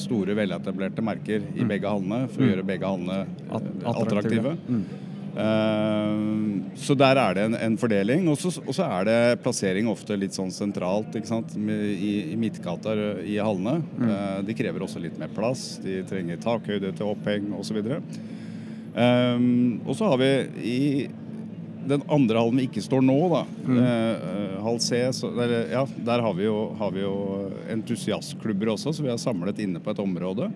store, 0.05 0.37
veletablerte 0.39 1.05
merker 1.05 1.47
i 1.57 1.67
begge 1.69 1.89
hallene 1.89 2.27
for 2.31 2.45
å 2.45 2.51
gjøre 2.51 2.67
begge 2.69 2.91
hallene 2.93 3.23
attraktive. 3.95 4.59
Mm. 4.69 4.85
Så 6.75 6.97
der 6.99 7.19
er 7.23 7.37
det 7.37 7.45
en, 7.47 7.55
en 7.55 7.77
fordeling. 7.79 8.27
Og 8.31 8.39
så 8.41 8.87
er 8.87 9.07
det 9.07 9.19
plassering 9.45 9.89
ofte 9.91 10.17
litt 10.19 10.35
sånn 10.37 10.51
sentralt 10.55 11.15
ikke? 11.17 11.43
I, 11.57 12.13
i 12.33 12.39
midtgata 12.41 12.97
i 13.23 13.39
hallene. 13.39 13.81
Eh, 14.03 14.37
de 14.49 14.57
krever 14.59 14.85
også 14.87 15.03
litt 15.03 15.19
mer 15.21 15.31
plass. 15.35 15.79
De 15.85 16.01
trenger 16.11 16.41
takhøyde 16.43 16.93
til 16.99 17.13
oppheng 17.13 17.53
osv. 17.59 17.81
Um, 19.01 19.81
og 19.87 19.97
så 19.97 20.11
har 20.11 20.21
vi 20.21 20.31
i 20.67 20.81
den 21.91 22.03
andre 22.13 22.39
hallen 22.39 22.61
vi 22.61 22.67
ikke 22.69 22.83
står 22.85 23.03
nå, 23.05 23.19
da, 23.33 23.45
mm. 23.65 23.79
eh, 23.81 24.57
hall 24.63 24.81
C, 24.85 25.01
så, 25.17 25.31
der, 25.35 25.55
ja, 25.73 25.85
der 26.07 26.23
har 26.23 26.35
vi, 26.37 26.45
jo, 26.45 26.59
har 26.79 26.93
vi 26.95 27.03
jo 27.03 27.15
entusiastklubber 27.73 28.75
også, 28.75 28.93
så 28.93 29.05
vi 29.05 29.11
har 29.13 29.21
samlet 29.21 29.63
inne 29.65 29.81
på 29.83 29.95
et 29.95 30.03
område. 30.03 30.51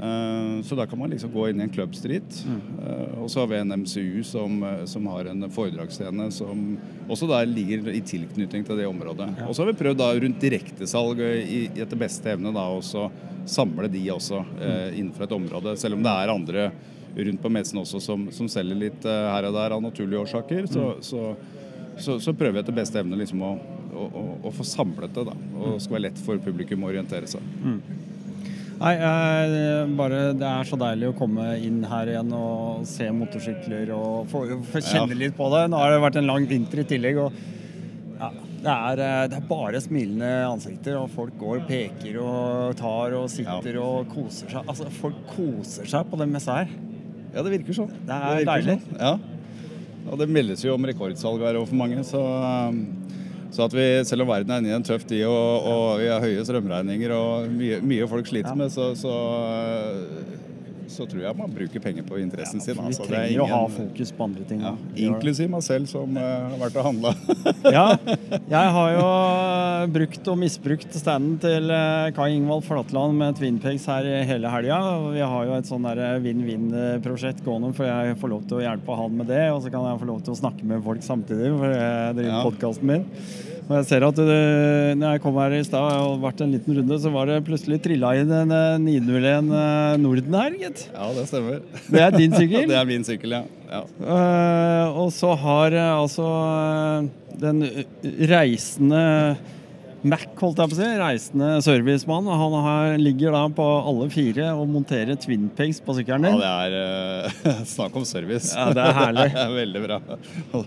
Eh, 0.00 0.62
så 0.64 0.78
da 0.78 0.86
kan 0.86 0.98
man 0.98 1.12
liksom 1.12 1.32
gå 1.32 1.48
inn 1.50 1.60
i 1.60 1.66
en 1.68 1.72
Club 1.72 1.94
Mm. 1.94 2.60
Eh, 2.86 3.18
og 3.22 3.30
så 3.30 3.40
har 3.40 3.46
vi 3.46 3.56
en 3.56 3.72
MCU 3.82 4.22
som, 4.24 4.62
eh, 4.62 4.84
som 4.84 5.06
har 5.06 5.24
en 5.24 5.50
foredragsscene 5.50 6.30
som 6.32 6.78
også 7.08 7.28
der 7.28 7.46
ligger 7.46 7.88
i 7.92 8.00
tilknytning 8.00 8.64
til 8.64 8.76
det 8.76 8.86
området. 8.86 9.28
Og 9.46 9.54
så 9.54 9.62
har 9.62 9.72
vi 9.72 9.78
prøvd 9.84 9.98
da 9.98 10.12
rundt 10.14 10.40
direktesalg 10.40 11.20
i, 11.20 11.66
i 11.76 11.82
etter 11.82 12.00
beste 12.00 12.32
evne 12.32 12.52
da 12.54 12.64
også 12.70 13.10
samle 13.46 13.90
de 13.92 14.06
også 14.12 14.40
eh, 14.60 14.98
innenfor 14.98 15.26
et 15.26 15.36
område. 15.36 15.76
Selv 15.76 15.98
om 15.98 16.02
det 16.02 16.14
er 16.16 16.32
andre 16.32 16.70
rundt 17.28 17.42
på 17.42 17.52
messen 17.52 17.80
også 17.82 18.00
som, 18.04 18.28
som 18.34 18.48
selger 18.50 18.78
litt 18.78 19.08
eh, 19.08 19.26
her 19.34 19.48
og 19.48 19.56
der 19.56 19.76
av 19.76 19.82
naturlige 19.84 20.22
årsaker, 20.24 20.68
så, 20.70 20.86
så, 21.04 21.34
så, 21.98 22.18
så 22.22 22.34
prøver 22.36 22.58
vi 22.58 22.64
etter 22.64 22.76
beste 22.76 23.02
evne 23.02 23.18
liksom 23.20 23.42
å, 23.46 23.54
å, 23.92 24.06
å, 24.06 24.24
å 24.48 24.54
få 24.54 24.66
samlet 24.66 25.14
det. 25.16 25.26
da, 25.30 25.36
Og 25.56 25.74
det 25.76 25.84
skal 25.84 25.98
være 25.98 26.06
lett 26.08 26.22
for 26.24 26.42
publikum 26.44 26.86
å 26.86 26.92
orientere 26.92 27.30
seg. 27.30 27.44
Nei, 28.80 28.94
jeg, 28.96 29.88
bare, 29.98 30.20
det 30.40 30.46
er 30.48 30.68
så 30.68 30.76
deilig 30.80 31.10
å 31.10 31.16
komme 31.18 31.50
inn 31.60 31.82
her 31.84 32.08
igjen 32.14 32.30
og 32.32 32.86
se 32.88 33.10
motorsykler 33.12 33.90
og 33.92 34.30
få, 34.30 34.46
få 34.72 34.80
kjenne 34.80 35.18
litt 35.20 35.36
på 35.36 35.50
det. 35.52 35.66
Nå 35.68 35.82
har 35.82 35.92
det 35.92 36.04
vært 36.06 36.16
en 36.22 36.30
lang 36.30 36.46
vinter 36.48 36.80
i 36.80 36.86
tillegg. 36.88 37.20
og 37.20 37.58
ja, 38.20 38.30
det, 38.64 38.72
er, 38.72 39.02
eh, 39.04 39.26
det 39.32 39.36
er 39.36 39.44
bare 39.48 39.80
smilende 39.84 40.30
ansikter, 40.48 40.96
og 41.00 41.12
folk 41.12 41.36
går 41.40 41.60
og 41.60 41.68
peker 41.68 42.16
og 42.24 42.74
tar 42.80 43.16
og 43.20 43.28
sitter 43.32 43.78
og 43.80 44.08
koser 44.14 44.52
seg. 44.52 44.64
Altså, 44.64 44.88
Folk 45.00 45.20
koser 45.34 45.88
seg 45.88 46.08
på 46.08 46.20
den 46.20 46.32
messa 46.32 46.62
her. 46.62 46.72
Ja, 47.34 47.42
det 47.46 47.52
virker 47.58 47.76
sånn. 47.76 47.92
Det 48.06 48.16
er 48.16 48.40
det 48.40 48.48
deilig. 48.48 48.78
Sånn. 48.80 48.98
Ja. 48.98 49.12
Og 50.10 50.18
det 50.18 50.26
meldes 50.32 50.64
jo 50.64 50.74
om 50.74 50.86
rekordsalg 50.88 51.42
her 51.44 51.58
for 51.60 51.76
mange, 51.78 52.02
så, 52.08 52.20
um, 52.70 52.80
så 53.54 53.66
at 53.68 53.74
vi, 53.76 53.84
selv 54.08 54.24
om 54.24 54.30
verden 54.32 54.50
er 54.54 54.62
inne 54.62 54.72
i 54.72 54.76
en 54.78 54.86
tøff 54.86 55.04
tid 55.06 55.26
og, 55.28 55.66
og 55.70 55.84
vi 56.00 56.08
har 56.10 56.22
høye 56.24 56.42
strømregninger 56.46 57.12
og 57.14 57.50
mye, 57.54 57.78
mye 57.84 58.08
folk 58.10 58.26
sliter 58.30 58.50
Ja. 58.54 58.58
med, 58.58 58.72
så, 58.74 58.90
så, 58.98 59.12
så 60.90 61.06
tror 61.08 61.22
jeg 61.24 61.38
man 61.38 61.52
bruker 61.54 61.82
penger 61.84 62.06
på 62.08 62.18
interessen 62.20 62.60
sin. 62.62 62.74
Vi 62.76 62.84
altså. 62.90 63.04
Vi 63.06 63.12
trenger 63.12 63.38
trenger 63.38 63.44
å 63.44 63.48
ha 63.52 63.68
fokus 63.74 64.12
på 64.16 64.26
andre 64.26 64.46
ting. 64.48 64.60
ja. 64.64 64.74
Inklusiv 65.06 65.50
meg 65.52 65.62
selv, 65.66 65.88
som 65.90 66.16
uh, 66.18 66.22
har 66.50 66.58
vært 66.64 66.80
og 66.80 66.88
handla. 66.90 67.14
Ja, 67.76 67.86
jeg 68.50 68.70
har 68.74 68.92
jo 68.96 69.08
brukt 69.94 70.28
og 70.32 70.38
misbrukt 70.40 70.94
standen 70.96 71.36
til 71.42 71.70
eh, 71.72 72.08
Kai 72.16 72.30
Ingvald 72.34 72.64
Flatland 72.66 73.14
med 73.18 73.36
Twin 73.38 73.58
Twinpegs 73.60 73.86
her 73.90 74.06
hele 74.26 74.50
helga. 74.52 74.78
Vi 75.14 75.22
har 75.22 75.46
jo 75.48 75.56
et 75.58 75.68
sånn 75.68 75.86
vinn-vinn-prosjekt 76.24 77.44
gående, 77.46 77.72
for 77.76 77.88
jeg 77.88 78.16
får 78.20 78.32
lov 78.32 78.48
til 78.50 78.60
å 78.60 78.64
hjelpe 78.64 78.96
han 78.98 79.16
med 79.20 79.30
det. 79.30 79.44
Og 79.54 79.62
så 79.64 79.72
kan 79.72 79.86
jeg 79.88 80.02
få 80.02 80.10
lov 80.10 80.24
til 80.26 80.34
å 80.34 80.40
snakke 80.40 80.66
med 80.72 80.82
folk 80.86 81.04
samtidig, 81.06 81.52
for 81.58 81.72
jeg 81.74 82.18
driver 82.18 82.30
Ja. 82.30 82.42
podkasten 82.46 82.90
min. 82.90 83.06
Og 83.70 83.76
jeg 83.78 83.86
ser 83.86 84.02
at 84.02 84.16
det, 84.18 84.38
når 84.98 85.12
jeg 85.14 85.20
kom 85.22 85.36
her 85.38 85.52
i 85.54 85.62
stad 85.62 85.84
og 85.84 85.92
har 85.94 86.16
vært 86.24 86.40
en 86.42 86.54
liten 86.56 86.74
runde, 86.74 86.96
så 86.98 87.12
var 87.14 87.28
det 87.30 87.36
plutselig 87.46 87.76
trilla 87.84 88.16
inn 88.18 88.32
en 88.34 88.54
eh, 88.56 88.80
901 88.82 89.52
eh, 89.54 89.92
Norden 90.02 90.34
her, 90.34 90.56
gitt. 90.58 90.82
Ja, 90.90 91.06
det 91.14 91.28
stemmer. 91.30 91.60
Det 91.86 92.02
er 92.02 92.16
din 92.16 92.34
sykkel? 92.34 92.66
det 92.72 92.80
er 92.80 92.88
min 92.88 93.06
sykkel, 93.06 93.36
ja. 93.38 93.44
ja. 93.70 93.84
Uh, 94.02 94.98
og 95.04 95.14
så 95.14 95.36
har 95.38 95.78
eh, 95.78 95.92
altså 96.00 96.26
den 97.38 97.62
reisende 98.32 99.04
Mac, 100.00 100.22
holdt 100.40 100.56
jeg 100.62 100.70
på 100.70 100.76
å 100.76 100.78
si, 100.78 100.86
reisende 100.96 101.48
servicemann, 101.60 102.28
han 102.40 102.54
har, 102.64 102.94
ligger 102.96 103.34
da 103.36 103.42
på 103.52 103.64
alle 103.90 104.06
fire 104.12 104.46
og 104.56 104.70
monterer 104.72 105.18
twinpings 105.20 105.82
på 105.84 105.96
sykkelen 105.98 106.24
Ja, 106.30 106.38
det 106.40 106.78
er 106.80 107.26
uh, 107.50 107.60
Snakk 107.74 107.98
om 108.00 108.06
service. 108.08 108.54
Ja, 108.56 108.70
det 108.76 108.86
er 108.86 108.96
herlig. 108.96 109.26
det 109.34 109.42
er 109.42 109.52
veldig 109.58 109.82
bra. 109.84 109.98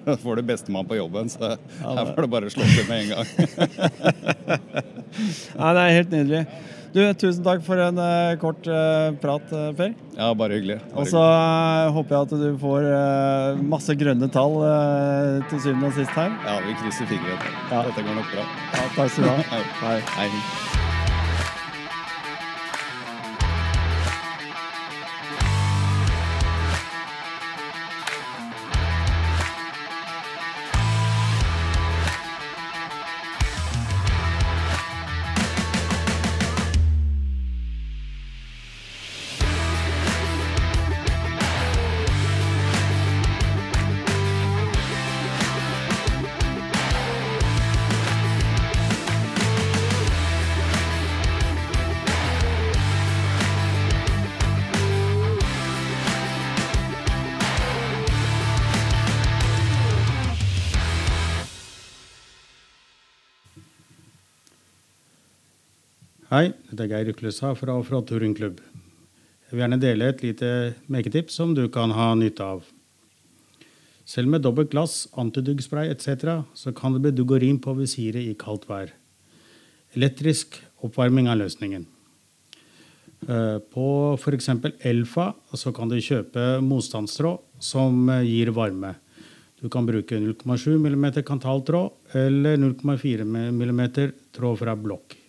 Da 0.06 0.18
får 0.22 0.38
du 0.38 0.46
bestemann 0.52 0.86
på 0.90 1.00
jobben, 1.00 1.34
så 1.34 1.56
her 1.56 2.14
får 2.14 2.22
du 2.22 2.30
bare 2.36 2.54
slå 2.54 2.68
til 2.76 2.86
med 2.92 2.98
en 3.02 3.10
gang. 3.16 3.28
Nei, 5.64 5.74
det 5.74 5.82
er 5.82 5.98
helt 5.98 6.14
nydelig. 6.14 6.44
Du, 6.94 7.02
Tusen 7.18 7.42
takk 7.46 7.64
for 7.66 7.80
en 7.82 7.98
uh, 7.98 8.36
kort 8.42 8.68
uh, 8.70 9.10
prat, 9.22 9.48
uh, 9.50 9.72
Per. 9.78 9.96
Ja, 10.14 10.28
bare 10.38 10.60
hyggelig. 10.60 10.78
Og 10.94 11.10
så 11.10 11.24
håper 11.96 12.16
jeg 12.16 12.28
at 12.28 12.36
du 12.44 12.60
får 12.62 12.86
masse 13.66 13.96
grønne 13.98 14.30
tall 14.34 14.60
til 15.50 15.64
syvende 15.66 15.90
og 15.90 15.98
sist 15.98 16.14
her. 16.14 16.38
Ja, 16.46 16.60
vi 16.68 16.78
krysser 16.84 17.10
fingrene. 17.10 17.56
Ja. 17.72 17.82
Dette 17.90 18.06
går 18.06 18.22
nok 18.22 18.30
bra. 18.36 18.46
Ja, 18.78 18.86
takk 19.00 19.10
skal 19.10 19.26
du 19.26 19.34
ha. 19.34 19.66
Hei. 19.88 20.00
Hei. 20.20 20.73
Hei, 66.84 66.90
er 66.90 66.98
Geir 66.98 67.14
Uklesa 67.14 67.54
fra 67.56 67.78
Offroad 67.80 68.10
Touringklubb. 68.10 68.58
Jeg 68.60 69.54
vil 69.54 69.62
gjerne 69.62 69.78
dele 69.80 70.08
et 70.12 70.20
lite 70.20 70.48
meketips 70.92 71.38
som 71.40 71.54
du 71.56 71.62
kan 71.72 71.94
ha 71.96 72.10
nytte 72.20 72.44
av. 72.44 72.66
Selv 74.04 74.28
med 74.34 74.44
dobbelt 74.44 74.74
glass, 74.74 75.06
antiduggspray 75.16 75.88
etc. 75.94 76.44
så 76.52 76.74
kan 76.76 76.92
det 76.92 77.00
bli 77.06 77.14
dugg 77.16 77.32
på 77.64 77.78
visiret 77.78 78.28
i 78.28 78.36
kaldt 78.36 78.68
vær. 78.68 78.92
Elektrisk 79.96 80.60
oppvarming 80.84 81.32
er 81.32 81.40
løsningen. 81.40 81.88
Eh, 83.30 83.64
på 83.64 83.88
f.eks. 84.20 84.52
Elfa 84.84 85.32
så 85.56 85.72
kan 85.72 85.88
du 85.88 85.96
kjøpe 86.04 86.60
motstandstråd 86.60 87.64
som 87.64 88.10
eh, 88.10 88.28
gir 88.28 88.52
varme. 88.52 88.98
Du 89.56 89.70
kan 89.70 89.88
bruke 89.88 90.20
0,7 90.20 90.76
mm 90.84 91.24
kantaltråd 91.24 92.18
eller 92.28 92.58
0,4 92.60 93.24
mm 93.24 93.86
tråd 94.36 94.66
fra 94.66 94.76
blokk. 94.76 95.23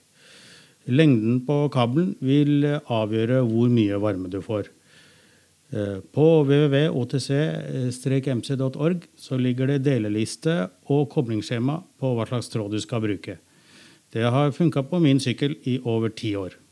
Lengden 0.87 1.47
på 1.47 1.69
kabelen 1.73 2.17
vil 2.21 2.81
avgjøre 2.93 3.41
hvor 3.49 3.69
mye 3.73 3.97
varme 4.03 4.29
du 4.33 4.41
får. 4.45 4.65
Eh, 5.75 5.99
på 6.15 6.27
www.otc-mc.org 6.45 9.01
så 9.17 9.37
ligger 9.41 9.67
det 9.73 9.85
deleliste 9.87 10.69
og 10.93 11.09
koblingsskjema 11.15 11.77
på 11.99 12.07
hva 12.15 12.25
slags 12.29 12.49
tråd 12.53 12.71
du 12.77 12.81
skal 12.85 13.01
bruke. 13.03 13.35
Det 14.15 14.25
har 14.31 14.55
funka 14.55 14.81
på 14.87 14.97
min 15.03 15.21
sykkel 15.21 15.53
i 15.67 15.81
over 15.83 16.09
ti 16.15 16.37
år. 16.39 16.64